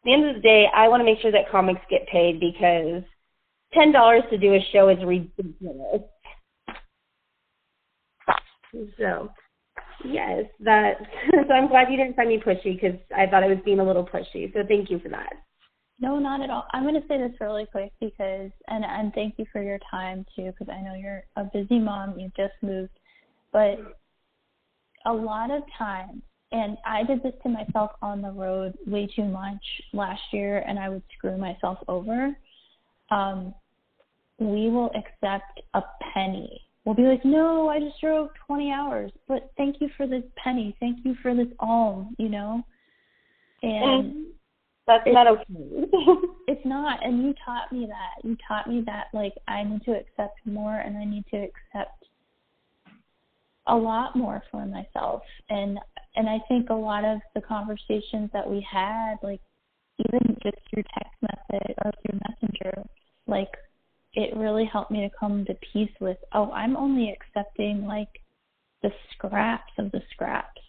the 0.04 0.14
end 0.14 0.28
of 0.28 0.36
the 0.36 0.42
day, 0.42 0.66
I 0.76 0.88
want 0.88 1.02
to 1.02 1.06
make 1.06 1.22
sure 1.22 1.32
that 1.32 1.52
comics 1.52 1.82
get 1.90 2.08
paid 2.08 2.40
because 2.40 3.04
ten 3.74 3.92
dollars 3.92 4.24
to 4.30 4.38
do 4.38 4.54
a 4.54 4.68
show 4.72 4.90
is 4.90 4.98
ridiculous. 5.04 6.02
So 8.98 9.30
Yes, 10.06 10.46
that. 10.60 10.98
So 11.48 11.54
I'm 11.54 11.68
glad 11.68 11.90
you 11.90 11.98
didn't 11.98 12.16
find 12.16 12.30
me 12.30 12.40
pushy 12.40 12.80
because 12.80 13.00
I 13.16 13.26
thought 13.28 13.44
I 13.44 13.48
was 13.48 13.58
being 13.64 13.80
a 13.80 13.84
little 13.84 14.06
pushy. 14.06 14.54
So 14.54 14.64
thank 14.68 14.90
you 14.90 15.00
for 15.00 15.10
that. 15.10 15.34
No, 16.00 16.20
not 16.20 16.42
at 16.42 16.50
all. 16.50 16.66
I'm 16.74 16.84
going 16.84 17.00
to 17.00 17.08
say 17.08 17.18
this 17.18 17.32
really 17.42 17.66
quick 17.66 17.92
because, 18.00 18.52
and 18.68 18.86
and 18.86 19.14
thank 19.14 19.36
you 19.38 19.46
for 19.52 19.64
your 19.64 19.80
time 19.90 20.26
too, 20.36 20.52
because 20.52 20.72
I 20.72 20.82
know 20.82 20.94
you're 20.94 21.24
a 21.36 21.46
busy 21.46 21.80
mom. 21.80 22.20
You 22.20 22.32
just 22.38 22.54
moved, 22.62 22.92
but 23.52 23.78
a 25.06 25.14
lot 25.14 25.50
of 25.50 25.64
times, 25.78 26.22
and 26.52 26.78
I 26.86 27.04
did 27.04 27.24
this 27.24 27.34
to 27.44 27.50
myself 27.50 27.92
on 28.02 28.22
the 28.22 28.32
road 28.32 28.78
way 28.86 29.10
too 29.16 29.26
much 29.26 29.64
last 29.94 30.22
year, 30.32 30.64
and 30.68 30.78
I 30.78 30.90
would 30.90 31.04
screw 31.18 31.38
myself 31.38 31.80
over. 31.88 32.36
Um, 33.10 33.56
we 34.40 34.70
will 34.70 34.92
accept 34.94 35.62
a 35.74 35.82
penny 36.14 36.67
will 36.88 36.94
be 36.94 37.04
like, 37.04 37.26
no, 37.26 37.68
I 37.68 37.82
just 37.82 38.00
drove 38.00 38.30
20 38.48 38.72
hours, 38.72 39.12
but 39.28 39.52
thank 39.58 39.82
you 39.82 39.90
for 39.98 40.08
this 40.08 40.24
penny. 40.42 40.74
Thank 40.80 41.00
you 41.04 41.16
for 41.22 41.36
this 41.36 41.50
alm, 41.60 42.16
you 42.18 42.30
know? 42.30 42.64
And 43.62 44.06
mm-hmm. 44.06 44.22
that's 44.88 45.04
not 45.06 45.28
okay. 45.28 45.44
it's 46.48 46.66
not. 46.66 47.06
And 47.06 47.24
you 47.24 47.34
taught 47.46 47.74
me 47.74 47.88
that. 47.88 48.26
You 48.26 48.38
taught 48.48 48.70
me 48.70 48.84
that, 48.86 49.08
like, 49.14 49.34
I 49.50 49.66
need 49.66 49.84
to 49.84 49.92
accept 49.92 50.40
more 50.46 50.78
and 50.78 50.98
I 50.98 51.04
need 51.04 51.26
to 51.32 51.36
accept 51.36 52.06
a 53.68 53.76
lot 53.76 54.16
more 54.16 54.42
for 54.50 54.66
myself. 54.66 55.24
And, 55.50 55.78
and 56.16 56.30
I 56.30 56.40
think 56.48 56.70
a 56.70 56.74
lot 56.74 57.04
of 57.04 57.20
the 57.36 57.42
conversations 57.42 58.30
that 58.32 58.50
we 58.50 58.66
had, 58.72 59.16
like, 59.22 59.42
even 60.00 60.38
just 60.42 60.56
through 60.70 60.84
text 60.98 61.16
message 61.22 61.76
or 61.84 61.92
through 61.92 62.20
messenger, 62.30 62.84
like 63.26 63.52
it 64.18 64.36
really 64.36 64.66
helped 64.66 64.90
me 64.90 65.02
to 65.02 65.16
come 65.18 65.46
to 65.46 65.54
peace 65.72 65.92
with 66.02 66.18
oh 66.34 66.52
i'm 66.52 66.76
only 66.76 67.16
accepting 67.16 67.86
like 67.86 68.10
the 68.84 68.90
scraps 69.14 69.72
of 69.78 69.92
the 69.92 70.02
scraps. 70.12 70.62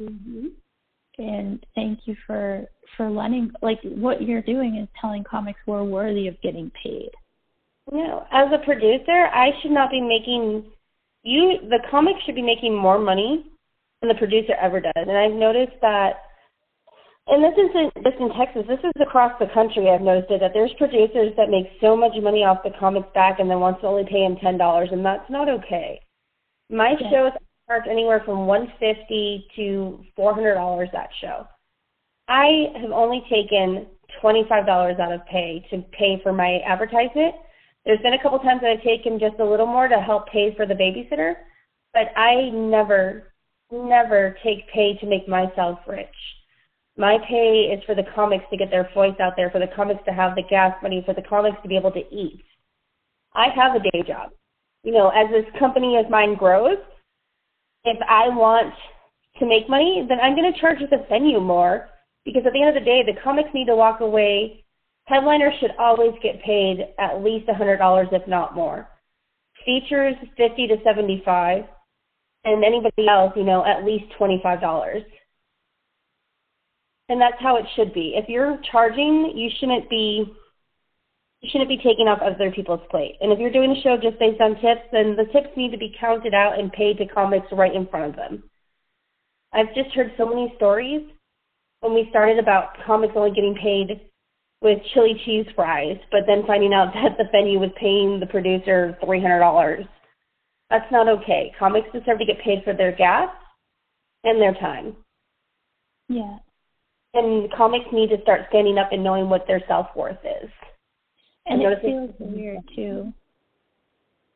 Mm-hmm. 0.00 0.46
and 1.18 1.64
thank 1.74 2.00
you 2.04 2.16
for 2.26 2.66
for 2.96 3.08
letting 3.08 3.50
like 3.62 3.78
what 3.82 4.22
you're 4.22 4.42
doing 4.42 4.76
is 4.76 4.88
telling 5.00 5.24
comics 5.24 5.60
we're 5.66 5.84
worthy 5.84 6.28
of 6.28 6.40
getting 6.42 6.70
paid. 6.82 7.10
No 7.90 8.26
as 8.32 8.48
a 8.52 8.64
producer 8.64 9.26
i 9.32 9.50
should 9.62 9.70
not 9.70 9.90
be 9.90 10.00
making 10.00 10.64
you 11.22 11.58
the 11.68 11.78
comic 11.90 12.16
should 12.24 12.34
be 12.34 12.42
making 12.42 12.76
more 12.76 12.98
money 12.98 13.46
than 14.00 14.08
the 14.08 14.14
producer 14.16 14.54
ever 14.60 14.80
does. 14.80 14.92
And 14.96 15.16
i've 15.16 15.32
noticed 15.32 15.80
that 15.80 16.25
and 17.28 17.42
this 17.42 17.54
isn't 17.58 17.92
just 18.04 18.18
in 18.20 18.30
Texas. 18.38 18.64
This 18.68 18.78
is 18.84 18.92
across 19.00 19.32
the 19.40 19.46
country. 19.52 19.90
I've 19.90 20.00
noticed 20.00 20.30
it 20.30 20.40
that 20.40 20.52
there's 20.54 20.72
producers 20.78 21.32
that 21.36 21.50
make 21.50 21.66
so 21.80 21.96
much 21.96 22.12
money 22.22 22.44
off 22.44 22.62
the 22.62 22.70
comics 22.78 23.08
back 23.14 23.40
and 23.40 23.50
then 23.50 23.60
wants 23.60 23.80
to 23.80 23.86
only 23.88 24.04
pay 24.04 24.22
them 24.22 24.36
ten 24.36 24.56
dollars, 24.58 24.90
and 24.92 25.04
that's 25.04 25.28
not 25.28 25.48
okay. 25.48 26.00
My 26.70 26.96
Yeah. 27.00 27.10
shows 27.10 27.32
charge 27.68 27.88
anywhere 27.88 28.20
from 28.24 28.46
one 28.46 28.68
fifty 28.78 29.46
to 29.56 30.04
four 30.14 30.34
hundred 30.34 30.54
dollars 30.54 30.88
that 30.92 31.10
show. 31.20 31.46
I 32.28 32.72
have 32.80 32.92
only 32.92 33.24
taken 33.28 33.86
twenty 34.20 34.44
five 34.48 34.66
dollars 34.66 34.98
out 35.00 35.12
of 35.12 35.26
pay 35.26 35.66
to 35.70 35.82
pay 35.92 36.20
for 36.22 36.32
my 36.32 36.60
advertisement. 36.64 37.34
There's 37.84 38.00
been 38.00 38.14
a 38.14 38.22
couple 38.22 38.38
times 38.40 38.60
that 38.62 38.70
I've 38.70 38.82
taken 38.82 39.18
just 39.18 39.38
a 39.40 39.44
little 39.44 39.66
more 39.66 39.88
to 39.88 40.00
help 40.00 40.28
pay 40.28 40.54
for 40.56 40.66
the 40.66 40.74
babysitter, 40.74 41.34
but 41.92 42.08
I 42.16 42.50
never, 42.50 43.32
never 43.70 44.36
take 44.42 44.68
pay 44.68 44.96
to 44.98 45.06
make 45.06 45.28
myself 45.28 45.78
rich. 45.86 46.08
My 46.96 47.18
pay 47.28 47.70
is 47.76 47.84
for 47.84 47.94
the 47.94 48.06
comics 48.14 48.44
to 48.50 48.56
get 48.56 48.70
their 48.70 48.88
voice 48.94 49.18
out 49.20 49.34
there, 49.36 49.50
for 49.50 49.58
the 49.58 49.68
comics 49.76 50.00
to 50.06 50.12
have 50.12 50.34
the 50.34 50.42
gas 50.42 50.74
money, 50.82 51.02
for 51.04 51.12
the 51.12 51.22
comics 51.22 51.58
to 51.62 51.68
be 51.68 51.76
able 51.76 51.92
to 51.92 52.14
eat. 52.14 52.42
I 53.34 53.48
have 53.54 53.74
a 53.74 53.80
day 53.80 54.02
job. 54.06 54.30
You 54.82 54.92
know, 54.92 55.08
as 55.10 55.28
this 55.30 55.44
company 55.58 55.98
of 55.98 56.08
mine 56.08 56.36
grows, 56.36 56.78
if 57.84 57.98
I 58.08 58.28
want 58.28 58.72
to 59.38 59.46
make 59.46 59.68
money, 59.68 60.06
then 60.08 60.20
I'm 60.20 60.34
going 60.34 60.50
to 60.50 60.58
charge 60.58 60.78
the 60.78 61.04
venue 61.08 61.40
more 61.40 61.88
because 62.24 62.42
at 62.46 62.52
the 62.52 62.62
end 62.62 62.76
of 62.76 62.82
the 62.82 62.88
day, 62.88 63.02
the 63.04 63.20
comics 63.22 63.50
need 63.52 63.66
to 63.66 63.76
walk 63.76 64.00
away. 64.00 64.64
Headliners 65.04 65.54
should 65.60 65.72
always 65.78 66.12
get 66.22 66.42
paid 66.42 66.88
at 66.98 67.22
least 67.22 67.46
$100, 67.46 68.12
if 68.12 68.26
not 68.26 68.54
more. 68.54 68.88
Features 69.64 70.14
50 70.36 70.66
to 70.68 70.76
75, 70.82 71.64
and 72.44 72.64
anybody 72.64 73.08
else, 73.08 73.32
you 73.36 73.44
know, 73.44 73.64
at 73.64 73.84
least 73.84 74.06
$25. 74.18 75.04
And 77.08 77.20
that's 77.20 77.40
how 77.40 77.56
it 77.56 77.64
should 77.76 77.94
be. 77.94 78.14
If 78.16 78.28
you're 78.28 78.58
charging, 78.70 79.32
you 79.36 79.50
shouldn't 79.58 79.88
be 79.88 80.24
you 81.42 81.50
shouldn't 81.52 81.68
be 81.68 81.76
taking 81.76 82.08
off 82.08 82.18
other 82.22 82.50
people's 82.50 82.80
plate. 82.90 83.16
And 83.20 83.30
if 83.30 83.38
you're 83.38 83.52
doing 83.52 83.70
a 83.70 83.82
show 83.82 83.96
just 84.00 84.18
based 84.18 84.40
on 84.40 84.54
tips, 84.56 84.88
then 84.90 85.14
the 85.14 85.30
tips 85.32 85.54
need 85.56 85.70
to 85.70 85.78
be 85.78 85.94
counted 86.00 86.34
out 86.34 86.58
and 86.58 86.72
paid 86.72 86.96
to 86.98 87.06
comics 87.06 87.46
right 87.52 87.74
in 87.74 87.86
front 87.86 88.10
of 88.10 88.16
them. 88.16 88.42
I've 89.52 89.74
just 89.74 89.94
heard 89.94 90.12
so 90.16 90.26
many 90.26 90.52
stories 90.56 91.02
when 91.80 91.94
we 91.94 92.08
started 92.10 92.38
about 92.38 92.76
comics 92.84 93.14
only 93.16 93.30
getting 93.30 93.54
paid 93.54 94.00
with 94.62 94.78
chili 94.94 95.20
cheese 95.24 95.46
fries, 95.54 95.98
but 96.10 96.22
then 96.26 96.44
finding 96.46 96.72
out 96.72 96.92
that 96.94 97.16
the 97.18 97.28
venue 97.30 97.58
was 97.58 97.70
paying 97.78 98.18
the 98.18 98.26
producer 98.26 98.96
three 99.04 99.20
hundred 99.20 99.40
dollars. 99.40 99.84
That's 100.70 100.90
not 100.90 101.08
okay. 101.08 101.52
Comics 101.58 101.88
deserve 101.92 102.18
to 102.18 102.24
get 102.24 102.40
paid 102.42 102.64
for 102.64 102.74
their 102.74 102.92
gas 102.92 103.28
and 104.24 104.40
their 104.40 104.54
time. 104.54 104.96
Yeah. 106.08 106.38
And 107.16 107.50
comics 107.52 107.86
need 107.92 108.10
to 108.10 108.20
start 108.22 108.42
standing 108.50 108.78
up 108.78 108.92
and 108.92 109.02
knowing 109.02 109.28
what 109.28 109.46
their 109.46 109.62
self 109.66 109.86
worth 109.96 110.18
is. 110.22 110.50
And 111.46 111.66
I 111.66 111.72
it 111.72 111.78
feels 111.80 112.10
weird 112.18 112.58
too. 112.74 113.12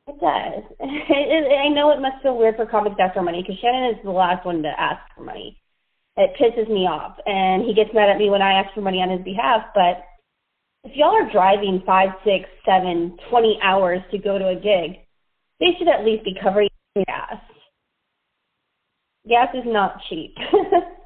It 0.07 0.19
does. 0.21 0.65
I 0.81 1.69
know 1.69 1.91
it 1.91 2.01
must 2.01 2.23
feel 2.23 2.37
weird 2.37 2.57
for 2.57 2.67
comics 2.67 2.97
to 2.97 3.03
ask 3.03 3.15
for 3.15 3.23
money 3.23 3.43
because 3.43 3.61
Shannon 3.61 3.95
is 3.95 4.05
the 4.05 4.11
last 4.11 4.47
one 4.47 4.63
to 4.63 4.81
ask 4.81 5.01
for 5.15 5.25
money. 5.25 5.61
It 6.17 6.33
pisses 6.41 6.69
me 6.69 6.87
off, 6.87 7.17
and 7.27 7.65
he 7.65 7.75
gets 7.75 7.95
mad 7.95 8.11
at 8.11 8.19
me 8.19 8.31
when 8.31 8.43
I 8.43 8.61
ask 8.61 8.75
for 8.75 8.81
money 8.81 8.99
on 8.99 9.11
his 9.11 9.23
behalf. 9.23 9.67
But 9.75 10.03
if 10.85 10.97
y'all 10.97 11.15
are 11.15 11.31
driving 11.31 11.83
five, 11.87 12.11
six, 12.25 12.49
seven, 12.65 13.17
twenty 13.31 13.59
hours 13.63 14.01
to 14.11 14.19
go 14.19 14.39
to 14.39 14.49
a 14.49 14.55
gig, 14.55 15.01
they 15.61 15.77
should 15.79 15.89
at 15.89 16.05
least 16.05 16.25
be 16.25 16.35
covering 16.43 16.69
gas. 16.97 17.37
Gas 19.29 19.49
is 19.55 19.65
not 19.67 20.01
cheap. 20.09 20.35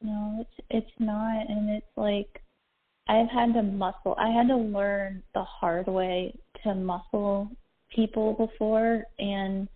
No, 0.00 0.38
it's 0.40 0.66
it's 0.70 1.00
not, 1.00 1.48
and 1.48 1.70
it's 1.70 1.96
like 1.96 2.42
I've 3.08 3.28
had 3.30 3.54
to 3.54 3.62
muscle. 3.62 4.14
I 4.18 4.28
had 4.30 4.48
to 4.48 4.56
learn 4.56 5.22
the 5.34 5.42
hard 5.42 5.86
way 5.86 6.34
to 6.62 6.74
muscle 6.74 7.50
people 7.94 8.34
before, 8.34 9.04
and 9.18 9.68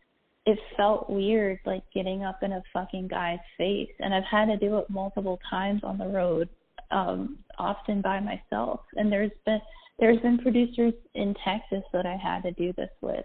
it 0.47 0.59
felt 0.77 1.09
weird, 1.09 1.61
like 1.65 1.83
getting 1.95 2.25
up 2.25 2.43
in 2.43 2.53
a 2.53 2.63
fucking 2.73 3.09
guy's 3.09 3.39
face. 3.57 3.91
And 4.01 4.15
I've 4.15 4.25
had 4.31 4.47
to 4.47 4.57
do 4.57 4.79
it 4.79 4.91
multiple 4.91 5.39
times 5.49 5.83
on 5.85 5.99
the 5.99 6.09
road, 6.09 6.49
um, 6.91 7.39
often 7.59 8.01
by 8.01 8.21
myself. 8.21 8.81
And 8.95 9.11
there's 9.11 9.31
been 9.45 9.61
there's 9.99 10.21
been 10.21 10.39
producers 10.39 10.95
in 11.15 11.35
Texas 11.45 11.83
that 11.93 12.07
I 12.07 12.17
had 12.17 12.43
to 12.43 12.53
do 12.53 12.73
this 12.77 12.91
with, 13.01 13.25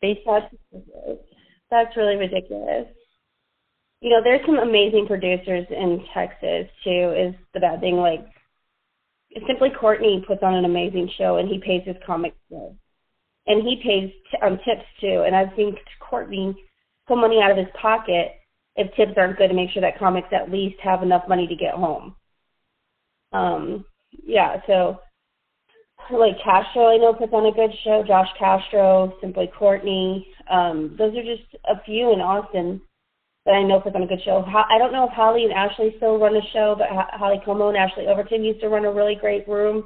based 0.00 0.20
That's 0.26 0.54
that's 1.70 1.96
really 1.96 2.16
ridiculous. 2.16 2.86
You 4.02 4.10
know, 4.10 4.20
there's 4.22 4.44
some 4.44 4.58
amazing 4.58 5.06
producers 5.06 5.64
in 5.70 6.04
Texas 6.12 6.66
too. 6.82 7.14
Is 7.16 7.34
the 7.54 7.60
bad 7.60 7.78
thing 7.80 7.98
like 7.98 8.26
Simply 9.46 9.70
Courtney 9.70 10.24
puts 10.26 10.42
on 10.42 10.54
an 10.54 10.64
amazing 10.64 11.08
show 11.16 11.36
and 11.36 11.48
he 11.48 11.60
pays 11.64 11.82
his 11.86 11.94
comics 12.04 12.36
good, 12.48 12.76
and 13.46 13.62
he 13.62 13.76
pays 13.76 14.10
t- 14.28 14.38
um, 14.42 14.58
tips 14.64 14.84
too. 15.00 15.22
And 15.24 15.36
I've 15.36 15.54
seen 15.56 15.76
Courtney 16.00 16.52
pull 17.06 17.16
money 17.16 17.40
out 17.40 17.52
of 17.52 17.56
his 17.56 17.68
pocket 17.80 18.32
if 18.74 18.92
tips 18.96 19.12
aren't 19.16 19.38
good 19.38 19.48
to 19.48 19.54
make 19.54 19.70
sure 19.70 19.82
that 19.82 20.00
comics 20.00 20.28
at 20.32 20.50
least 20.50 20.80
have 20.82 21.04
enough 21.04 21.28
money 21.28 21.46
to 21.46 21.54
get 21.54 21.74
home. 21.74 22.16
Um, 23.32 23.84
yeah, 24.24 24.56
so 24.66 24.98
like 26.10 26.42
Castro, 26.42 26.88
I 26.88 26.96
know 26.96 27.14
puts 27.14 27.32
on 27.32 27.46
a 27.46 27.52
good 27.52 27.70
show. 27.84 28.02
Josh 28.04 28.28
Castro, 28.36 29.14
Simply 29.20 29.48
Courtney. 29.56 30.26
Um, 30.50 30.96
those 30.98 31.16
are 31.16 31.22
just 31.22 31.54
a 31.70 31.80
few 31.84 32.12
in 32.12 32.20
Austin 32.20 32.80
that 33.46 33.52
I 33.52 33.62
know 33.62 33.80
puts 33.80 33.96
on 33.96 34.02
a 34.02 34.06
good 34.06 34.22
show. 34.24 34.42
Ho- 34.42 34.70
I 34.70 34.78
don't 34.78 34.92
know 34.92 35.04
if 35.04 35.12
Holly 35.12 35.44
and 35.44 35.52
Ashley 35.52 35.94
still 35.96 36.18
run 36.18 36.36
a 36.36 36.40
show, 36.52 36.74
but 36.78 36.88
Ho- 36.88 37.18
Holly 37.18 37.40
Como 37.44 37.68
and 37.68 37.76
Ashley 37.76 38.06
Overton 38.06 38.44
used 38.44 38.60
to 38.60 38.68
run 38.68 38.84
a 38.84 38.92
really 38.92 39.14
great 39.14 39.46
room. 39.48 39.84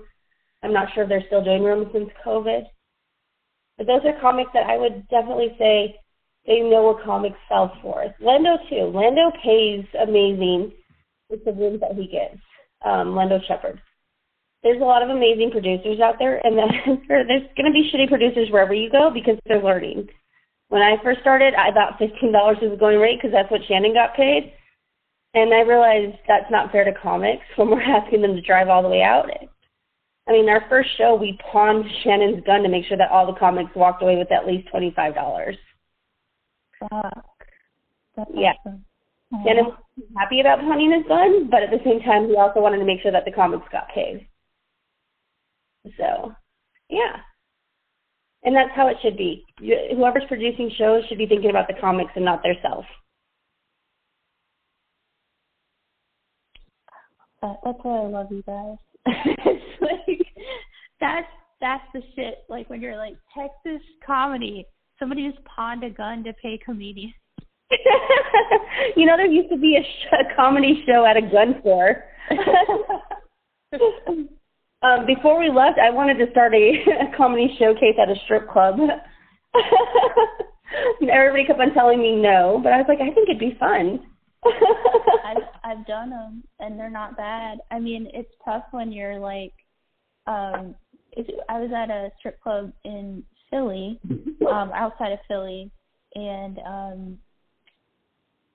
I'm 0.62 0.72
not 0.72 0.88
sure 0.94 1.04
if 1.04 1.09
they're 1.09 1.24
still 1.26 1.44
doing 1.44 1.62
rooms 1.62 1.88
since 1.92 2.11
COVID. 2.24 2.62
But 3.78 3.86
those 3.86 4.00
are 4.04 4.20
comics 4.20 4.50
that 4.54 4.66
I 4.66 4.76
would 4.76 5.07
definitely 5.09 5.54
say 5.59 5.96
they 6.46 6.61
know 6.61 6.82
what 6.82 7.04
comics 7.04 7.38
sell 7.48 7.72
for. 7.82 8.04
Lando 8.20 8.57
too. 8.70 8.90
Lando 8.94 9.30
pays 9.42 9.84
amazing 10.00 10.72
with 11.28 11.44
the 11.44 11.52
rooms 11.52 11.80
that 11.80 11.94
he 11.94 12.07
gets. 12.07 12.40
Um, 12.84 13.14
Lando 13.14 13.38
Shepard 13.46 13.80
there's 14.66 14.82
a 14.82 14.84
lot 14.84 15.02
of 15.02 15.11
amazing 15.11 15.52
producers 15.52 16.00
out 16.00 16.16
there, 16.18 16.44
and 16.44 16.59
then 16.59 16.66
there's 17.09 17.46
going 17.57 17.70
to 17.70 17.72
be 17.72 17.88
shitty 17.92 18.09
producers 18.09 18.48
wherever 18.50 18.74
you 18.74 18.90
go 18.90 19.11
because 19.14 19.38
they're 19.46 19.62
learning. 19.62 20.09
When 20.69 20.83
I 20.83 20.97
first 21.03 21.21
started, 21.21 21.55
I 21.55 21.71
thought 21.73 21.99
fifteen 21.99 22.33
dollars 22.33 22.59
was 22.61 22.71
the 22.73 22.77
going 22.77 22.99
rate 22.99 23.19
because 23.21 23.33
that's 23.33 23.51
what 23.51 23.61
Shannon 23.69 23.95
got 23.95 24.14
paid, 24.17 24.53
and 25.35 25.55
I 25.55 25.61
realized 25.61 26.17
that's 26.27 26.51
not 26.51 26.73
fair 26.73 26.85
to 26.85 26.93
comics 26.93 27.45
when 27.57 27.71
we're 27.71 27.83
asking 27.97 28.23
them 28.23 28.35
to 28.35 28.43
drive 28.43 28.69
all 28.69 28.83
the 28.83 28.89
way 28.89 29.03
out. 29.03 29.27
I 30.29 30.33
mean, 30.33 30.49
our 30.49 30.64
first 30.69 30.89
show, 30.99 31.14
we 31.14 31.39
pawned 31.53 31.85
Shannon's 32.03 32.43
gun 32.45 32.62
to 32.64 32.69
make 32.69 32.85
sure 32.87 32.97
that 32.97 33.12
all 33.12 33.27
the 33.27 33.39
comics 33.39 33.71
walked 33.77 34.03
away 34.03 34.17
with 34.17 34.33
at 34.33 34.47
least 34.47 34.69
twenty 34.69 34.93
five 34.95 35.14
dollars. 35.14 35.57
fuck. 36.81 37.25
That's 38.17 38.31
Yeah. 38.35 38.55
awesome. 38.67 38.85
Aw. 39.35 39.45
Shannon 39.45 39.64
was 39.67 39.75
happy 40.17 40.41
about 40.41 40.61
pawning 40.61 40.91
his 40.93 41.07
gun, 41.07 41.49
but 41.49 41.62
at 41.62 41.71
the 41.71 41.81
same 41.85 42.01
time, 42.01 42.29
he 42.29 42.37
also 42.37 42.61
wanted 42.61 42.79
to 42.79 42.85
make 42.85 43.01
sure 43.03 43.12
that 43.12 43.25
the 43.25 43.31
comics 43.33 43.67
got 43.71 43.89
paid. 43.91 44.27
So, 45.97 46.35
yeah. 46.89 47.21
And 48.47 48.55
that's 48.55 48.70
how 48.74 48.86
it 48.86 48.97
should 49.03 49.16
be. 49.16 49.44
You- 49.61 49.88
Whoever's 49.97 50.22
producing 50.28 50.70
shows 50.78 51.05
should 51.09 51.18
be 51.18 51.26
thinking 51.26 51.51
about 51.51 51.66
the 51.66 51.74
comics 51.74 52.12
and 52.14 52.24
not 52.24 52.42
their 52.42 52.55
self. 52.62 52.84
That, 57.42 57.49
uh, 57.49 57.55
that's 57.64 57.78
why 57.82 57.99
I 57.99 58.07
love 58.07 58.28
you 58.30 58.42
guys. 58.47 58.76
it's 59.07 59.82
like 59.82 60.26
that's 61.01 61.26
that's 61.61 61.84
the 61.92 62.03
shit. 62.14 62.44
Like 62.49 62.70
when 62.70 62.80
you're 62.80 62.97
like 62.97 63.16
Texas 63.36 63.82
comedy, 64.05 64.64
somebody 64.99 65.30
just 65.30 65.44
pawned 65.44 65.84
a 65.84 65.90
gun 65.90 66.24
to 66.24 66.32
pay 66.34 66.59
comedians. 66.64 67.12
you 68.97 69.07
know, 69.07 69.16
there 69.16 69.26
used 69.26 69.51
to 69.51 69.59
be 69.59 69.76
a, 69.76 69.82
sh- 69.82 70.07
a 70.12 70.34
comedy 70.36 70.84
show 70.86 71.05
at 71.05 71.16
a 71.16 71.22
gun 71.22 71.57
store. 71.61 72.05
um, 74.83 75.07
before 75.07 75.39
we 75.39 75.49
left, 75.49 75.79
I 75.79 75.91
wanted 75.91 76.18
to 76.18 76.31
start 76.31 76.55
a, 76.55 76.72
a 77.12 77.16
comedy 77.16 77.55
showcase 77.59 77.97
at 78.01 78.11
a 78.11 78.16
strip 78.24 78.49
club. 78.51 78.79
Everybody 81.11 81.47
kept 81.47 81.61
on 81.61 81.72
telling 81.72 82.01
me 82.01 82.16
no, 82.16 82.61
but 82.62 82.72
I 82.72 82.79
was 82.79 82.87
like, 82.89 83.01
I 83.01 83.12
think 83.14 83.29
it'd 83.29 83.39
be 83.39 83.57
fun. 83.59 84.01
I've 85.24 85.43
I've 85.64 85.87
done 85.87 86.11
them 86.11 86.45
and 86.61 86.79
they're 86.79 86.91
not 86.91 87.16
bad. 87.16 87.59
I 87.70 87.81
mean, 87.81 88.09
it's 88.12 88.31
tough 88.45 88.64
when 88.70 88.93
you're 88.93 89.18
like, 89.18 89.53
um, 90.27 90.74
it's, 91.12 91.31
I 91.49 91.61
was 91.61 91.70
at 91.74 91.91
a 91.91 92.11
strip 92.18 92.41
club 92.41 92.72
in 92.85 93.24
Philly, 93.51 93.99
um, 94.49 94.70
outside 94.74 95.12
of 95.12 95.18
Philly, 95.27 95.70
and 96.14 96.59
um, 96.66 97.18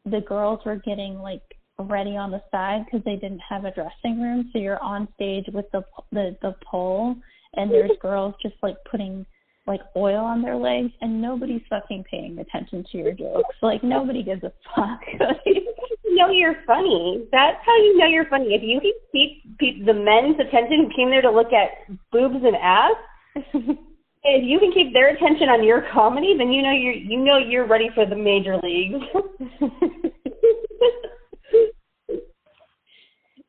the 0.05 0.21
girls 0.21 0.59
were 0.65 0.77
getting 0.77 1.19
like 1.19 1.41
ready 1.83 2.17
on 2.17 2.31
the 2.31 2.41
side 2.51 2.85
because 2.85 3.03
they 3.05 3.15
didn't 3.15 3.41
have 3.47 3.65
a 3.65 3.71
dressing 3.71 4.21
room. 4.21 4.49
So 4.51 4.59
you're 4.59 4.81
on 4.81 5.07
stage 5.15 5.45
with 5.53 5.65
the 5.71 5.83
the 6.11 6.37
the 6.41 6.55
pole, 6.69 7.15
and 7.55 7.71
there's 7.71 7.91
girls 8.01 8.35
just 8.41 8.55
like 8.61 8.77
putting 8.89 9.25
like 9.67 9.81
oil 9.95 10.23
on 10.25 10.41
their 10.41 10.55
legs 10.55 10.91
and 11.01 11.21
nobody's 11.21 11.61
fucking 11.69 12.03
paying 12.09 12.39
attention 12.39 12.83
to 12.91 12.97
your 12.97 13.11
jokes. 13.13 13.55
Like 13.61 13.83
nobody 13.83 14.23
gives 14.23 14.43
a 14.43 14.51
fuck. 14.75 15.01
you 15.45 16.15
know 16.15 16.29
you're 16.29 16.55
funny. 16.65 17.27
That's 17.31 17.57
how 17.65 17.75
you 17.77 17.97
know 17.97 18.07
you're 18.07 18.25
funny. 18.25 18.53
If 18.53 18.63
you 18.63 18.79
can 18.81 18.91
keep, 19.11 19.59
keep 19.59 19.85
the 19.85 19.93
men's 19.93 20.39
attention 20.39 20.85
who 20.85 20.95
came 20.95 21.09
there 21.09 21.21
to 21.21 21.31
look 21.31 21.53
at 21.53 21.87
boobs 22.11 22.43
and 22.43 22.55
ass, 22.55 22.95
if 23.35 24.43
you 24.43 24.59
can 24.59 24.71
keep 24.73 24.93
their 24.93 25.09
attention 25.09 25.49
on 25.49 25.63
your 25.63 25.85
comedy, 25.93 26.35
then 26.37 26.51
you 26.51 26.61
know 26.61 26.71
you're 26.71 26.93
you 26.93 27.17
know 27.17 27.37
you're 27.37 27.67
ready 27.67 27.89
for 27.93 28.05
the 28.05 28.15
major 28.15 28.57
leagues. 28.63 29.03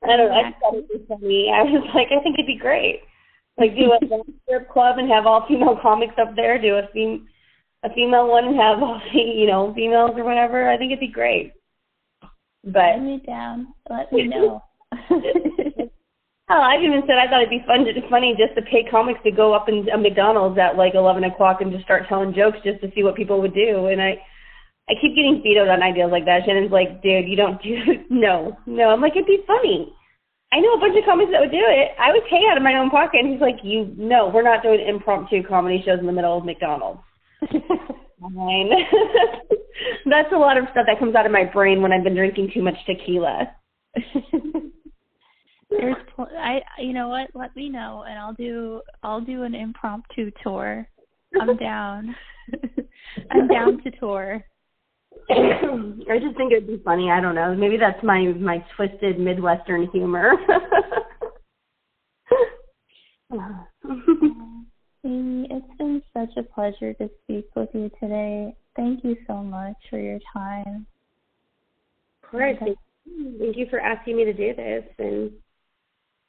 I 0.05 0.17
don't 0.17 0.29
know. 0.29 0.35
I 0.35 0.53
thought 0.61 0.75
it 0.75 0.89
was 0.91 1.03
funny. 1.09 1.51
I 1.55 1.63
was 1.63 1.89
like, 1.95 2.09
I 2.11 2.23
think 2.23 2.35
it'd 2.35 2.47
be 2.47 2.59
great. 2.59 3.01
Like 3.59 3.77
do 3.77 3.93
a 3.93 3.99
strip 4.45 4.71
club 4.71 4.99
and 4.99 5.11
have 5.11 5.27
all 5.27 5.47
female 5.47 5.79
comics 5.81 6.15
up 6.21 6.35
there. 6.37 6.61
Do 6.61 6.77
a 6.77 6.89
fem- 6.93 7.29
a 7.85 7.93
female 7.95 8.29
one 8.29 8.47
and 8.47 8.57
have 8.57 8.83
all 8.83 9.01
the 9.13 9.21
you 9.21 9.47
know 9.47 9.73
females 9.75 10.13
or 10.17 10.25
whatever. 10.25 10.69
I 10.69 10.77
think 10.79 10.91
it'd 10.93 11.01
be 11.01 11.09
great. 11.09 11.53
But 12.65 12.97
Let 12.97 13.03
me 13.03 13.23
down. 13.27 13.69
Let 13.91 14.13
me 14.13 14.29
know. 14.29 14.63
Oh, 16.51 16.61
I 16.61 16.77
even 16.85 17.03
said 17.07 17.17
I 17.17 17.29
thought 17.29 17.41
it'd 17.41 17.49
be 17.49 17.65
fun, 17.67 17.87
just 17.87 18.07
funny, 18.11 18.35
just 18.37 18.55
to 18.57 18.63
pay 18.63 18.85
comics 18.85 19.21
to 19.25 19.31
go 19.31 19.55
up 19.55 19.71
in 19.71 19.89
a 19.89 19.97
McDonald's 19.97 20.59
at 20.59 20.77
like 20.77 20.95
eleven 20.95 21.25
o'clock 21.25 21.63
and 21.63 21.73
just 21.73 21.85
start 21.85 22.05
telling 22.11 22.35
jokes 22.35 22.59
just 22.63 22.83
to 22.83 22.91
see 22.95 23.03
what 23.03 23.15
people 23.17 23.41
would 23.41 23.55
do. 23.55 23.87
And 23.87 24.03
I, 24.03 24.21
I 24.93 25.01
keep 25.01 25.17
getting 25.17 25.41
vetoed 25.43 25.69
on 25.69 25.83
ideas 25.83 26.11
like 26.13 26.27
that. 26.27 26.45
Shannon's 26.45 26.71
like, 26.71 27.03
dude, 27.03 27.27
you 27.27 27.37
don't 27.37 27.63
do 27.63 27.79
no, 28.11 28.59
no. 28.67 28.91
I'm 28.91 29.01
like, 29.01 29.13
it'd 29.13 29.27
be 29.27 29.43
funny. 29.47 29.91
I 30.53 30.61
know 30.61 30.75
a 30.75 30.81
bunch 30.81 30.99
of 30.99 31.05
comics 31.07 31.33
that 31.33 31.41
would 31.41 31.51
do 31.51 31.65
it. 31.65 31.93
I 31.99 32.13
would 32.13 32.29
pay 32.29 32.43
out 32.51 32.59
of 32.59 32.63
my 32.63 32.75
own 32.75 32.91
pocket. 32.91 33.21
And 33.25 33.33
he's 33.33 33.41
like, 33.41 33.57
you 33.65 33.95
no, 33.97 34.29
we're 34.29 34.43
not 34.43 34.63
doing 34.63 34.87
impromptu 34.87 35.43
comedy 35.49 35.83
shows 35.85 35.99
in 35.99 36.05
the 36.05 36.13
middle 36.13 36.37
of 36.37 36.45
McDonald's. 36.45 37.01
Fine. 37.41 38.71
That's 40.07 40.31
a 40.33 40.37
lot 40.37 40.59
of 40.59 40.65
stuff 40.73 40.85
that 40.87 40.99
comes 40.99 41.15
out 41.15 41.25
of 41.25 41.33
my 41.33 41.45
brain 41.45 41.81
when 41.81 41.91
I've 41.91 42.05
been 42.05 42.15
drinking 42.15 42.51
too 42.53 42.63
much 42.63 42.77
tequila. 42.87 43.51
There's, 45.71 45.97
pl- 46.15 46.29
I, 46.39 46.61
you 46.79 46.93
know 46.93 47.09
what? 47.09 47.31
Let 47.35 47.57
me 47.57 47.71
know, 47.71 48.05
and 48.07 48.19
I'll 48.19 48.35
do, 48.35 48.83
I'll 49.03 49.23
do 49.23 49.45
an 49.45 49.55
impromptu 49.55 50.31
tour. 50.43 50.87
I'm 51.41 51.57
down. 51.57 52.15
I'm 53.31 53.49
down 53.49 53.83
to 53.83 53.91
tour. 53.93 54.45
I 55.31 56.19
just 56.19 56.37
think 56.37 56.53
it'd 56.53 56.67
be 56.67 56.81
funny. 56.85 57.11
I 57.11 57.21
don't 57.21 57.35
know. 57.35 57.55
Maybe 57.55 57.77
that's 57.77 58.03
my 58.03 58.21
my 58.39 58.65
twisted 58.77 59.19
Midwestern 59.19 59.89
humor. 59.93 60.33
Amy, 65.05 65.49
it's 65.51 65.79
been 65.79 66.03
such 66.13 66.31
a 66.37 66.43
pleasure 66.43 66.95
to 66.95 67.11
speak 67.23 67.47
with 67.57 67.69
you 67.73 67.91
today. 68.01 68.55
Thank 68.77 69.05
you 69.05 69.17
so 69.27 69.43
much 69.43 69.77
for 69.91 69.99
your 69.99 70.19
time. 70.33 70.87
Of 72.23 72.31
course. 72.31 72.57
Thank 72.61 72.77
you. 73.05 73.37
Thank 73.39 73.57
you 73.57 73.67
for 73.69 73.81
asking 73.81 74.17
me 74.17 74.25
to 74.25 74.33
do 74.33 74.55
this, 74.55 74.85
and 74.99 75.33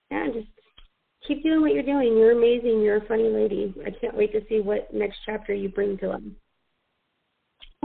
yeah, 0.10 0.28
just 0.34 0.48
keep 1.28 1.44
doing 1.44 1.62
what 1.62 1.74
you're 1.74 1.84
doing. 1.84 2.18
You're 2.18 2.32
amazing. 2.32 2.82
You're 2.82 2.98
a 2.98 3.08
funny 3.08 3.30
lady. 3.30 3.74
I 3.86 3.92
can't 4.02 4.18
wait 4.18 4.32
to 4.34 4.42
see 4.50 4.60
what 4.60 4.94
next 4.94 5.18
chapter 5.26 5.54
you 5.54 5.70
bring 5.70 5.98
to 6.00 6.08
them. 6.08 6.36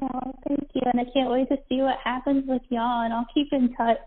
Oh, 0.01 0.33
thank 0.47 0.69
you. 0.75 0.83
And 0.85 1.01
I 1.01 1.05
can't 1.13 1.31
wait 1.31 1.49
to 1.49 1.57
see 1.69 1.81
what 1.83 1.97
happens 2.03 2.45
with 2.47 2.63
y'all, 2.69 3.05
and 3.05 3.13
I'll 3.13 3.27
keep 3.33 3.53
in 3.53 3.75
touch 3.75 3.99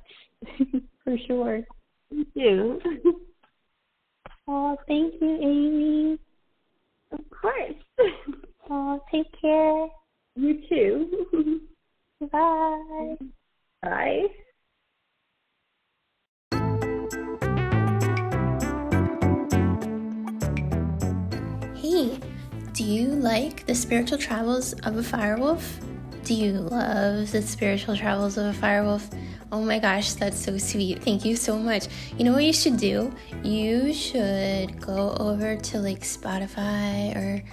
for 1.03 1.17
sure. 1.27 1.61
Thank 2.09 2.27
you. 2.33 2.79
Oh, 4.47 4.75
thank 4.87 5.13
you, 5.21 5.37
Amy. 5.41 6.19
Of 7.11 7.19
course. 7.29 7.75
Oh, 8.69 9.01
take 9.11 9.27
care. 9.39 9.87
You 10.35 10.61
too. 10.69 11.61
Bye. 12.31 13.15
Bye. 13.81 14.23
You 22.91 23.07
like 23.07 23.65
the 23.65 23.75
spiritual 23.75 24.17
travels 24.17 24.73
of 24.73 24.97
a 24.97 25.01
firewolf? 25.01 25.63
Do 26.23 26.33
you 26.33 26.53
love 26.53 27.31
the 27.31 27.41
spiritual 27.41 27.95
travels 27.95 28.37
of 28.37 28.45
a 28.45 28.59
firewolf? 28.59 29.11
Oh 29.51 29.61
my 29.61 29.79
gosh, 29.79 30.13
that's 30.13 30.43
so 30.43 30.57
sweet. 30.57 31.03
Thank 31.03 31.25
you 31.25 31.35
so 31.35 31.57
much. 31.57 31.87
You 32.17 32.25
know 32.25 32.33
what 32.33 32.43
you 32.43 32.53
should 32.53 32.77
do? 32.77 33.13
You 33.43 33.93
should 33.93 34.79
go 34.79 35.15
over 35.19 35.55
to 35.57 35.79
like 35.79 36.01
Spotify 36.01 37.15
or 37.15 37.43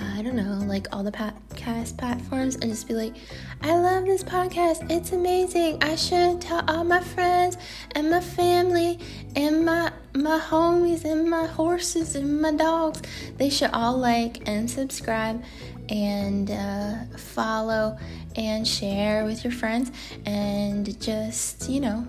I 0.00 0.22
don't 0.22 0.36
know, 0.36 0.64
like 0.66 0.86
all 0.92 1.02
the 1.02 1.12
podcast 1.12 1.96
platforms 1.98 2.56
and 2.56 2.64
just 2.64 2.88
be 2.88 2.94
like, 2.94 3.14
I 3.62 3.74
love 3.76 4.06
this 4.06 4.22
podcast. 4.22 4.90
It's 4.90 5.12
amazing. 5.12 5.82
I 5.82 5.96
should 5.96 6.40
tell 6.40 6.64
all 6.68 6.84
my 6.84 7.00
friends 7.00 7.58
and 7.92 8.10
my 8.10 8.20
family 8.20 8.98
and 9.36 9.64
my 9.64 9.92
my 10.14 10.40
homies 10.40 11.04
and 11.04 11.28
my 11.28 11.46
horses 11.46 12.16
and 12.16 12.40
my 12.40 12.52
dogs. 12.52 13.02
They 13.36 13.50
should 13.50 13.70
all 13.72 13.96
like 13.96 14.48
and 14.48 14.70
subscribe 14.70 15.42
and 15.88 16.50
uh, 16.50 17.16
follow 17.16 17.98
and 18.36 18.66
share 18.66 19.24
with 19.24 19.44
your 19.44 19.52
friends 19.52 19.92
and 20.24 21.00
just, 21.00 21.68
you 21.68 21.80
know, 21.80 22.06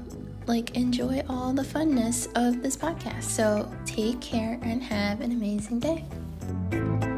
like 0.47 0.75
enjoy 0.75 1.23
all 1.29 1.53
the 1.53 1.63
funness 1.63 2.27
of 2.35 2.63
this 2.63 2.77
podcast. 2.77 3.23
So 3.23 3.71
take 3.85 4.21
care 4.21 4.59
and 4.61 4.81
have 4.81 5.21
an 5.21 5.31
amazing 5.31 5.79
day. 5.79 7.10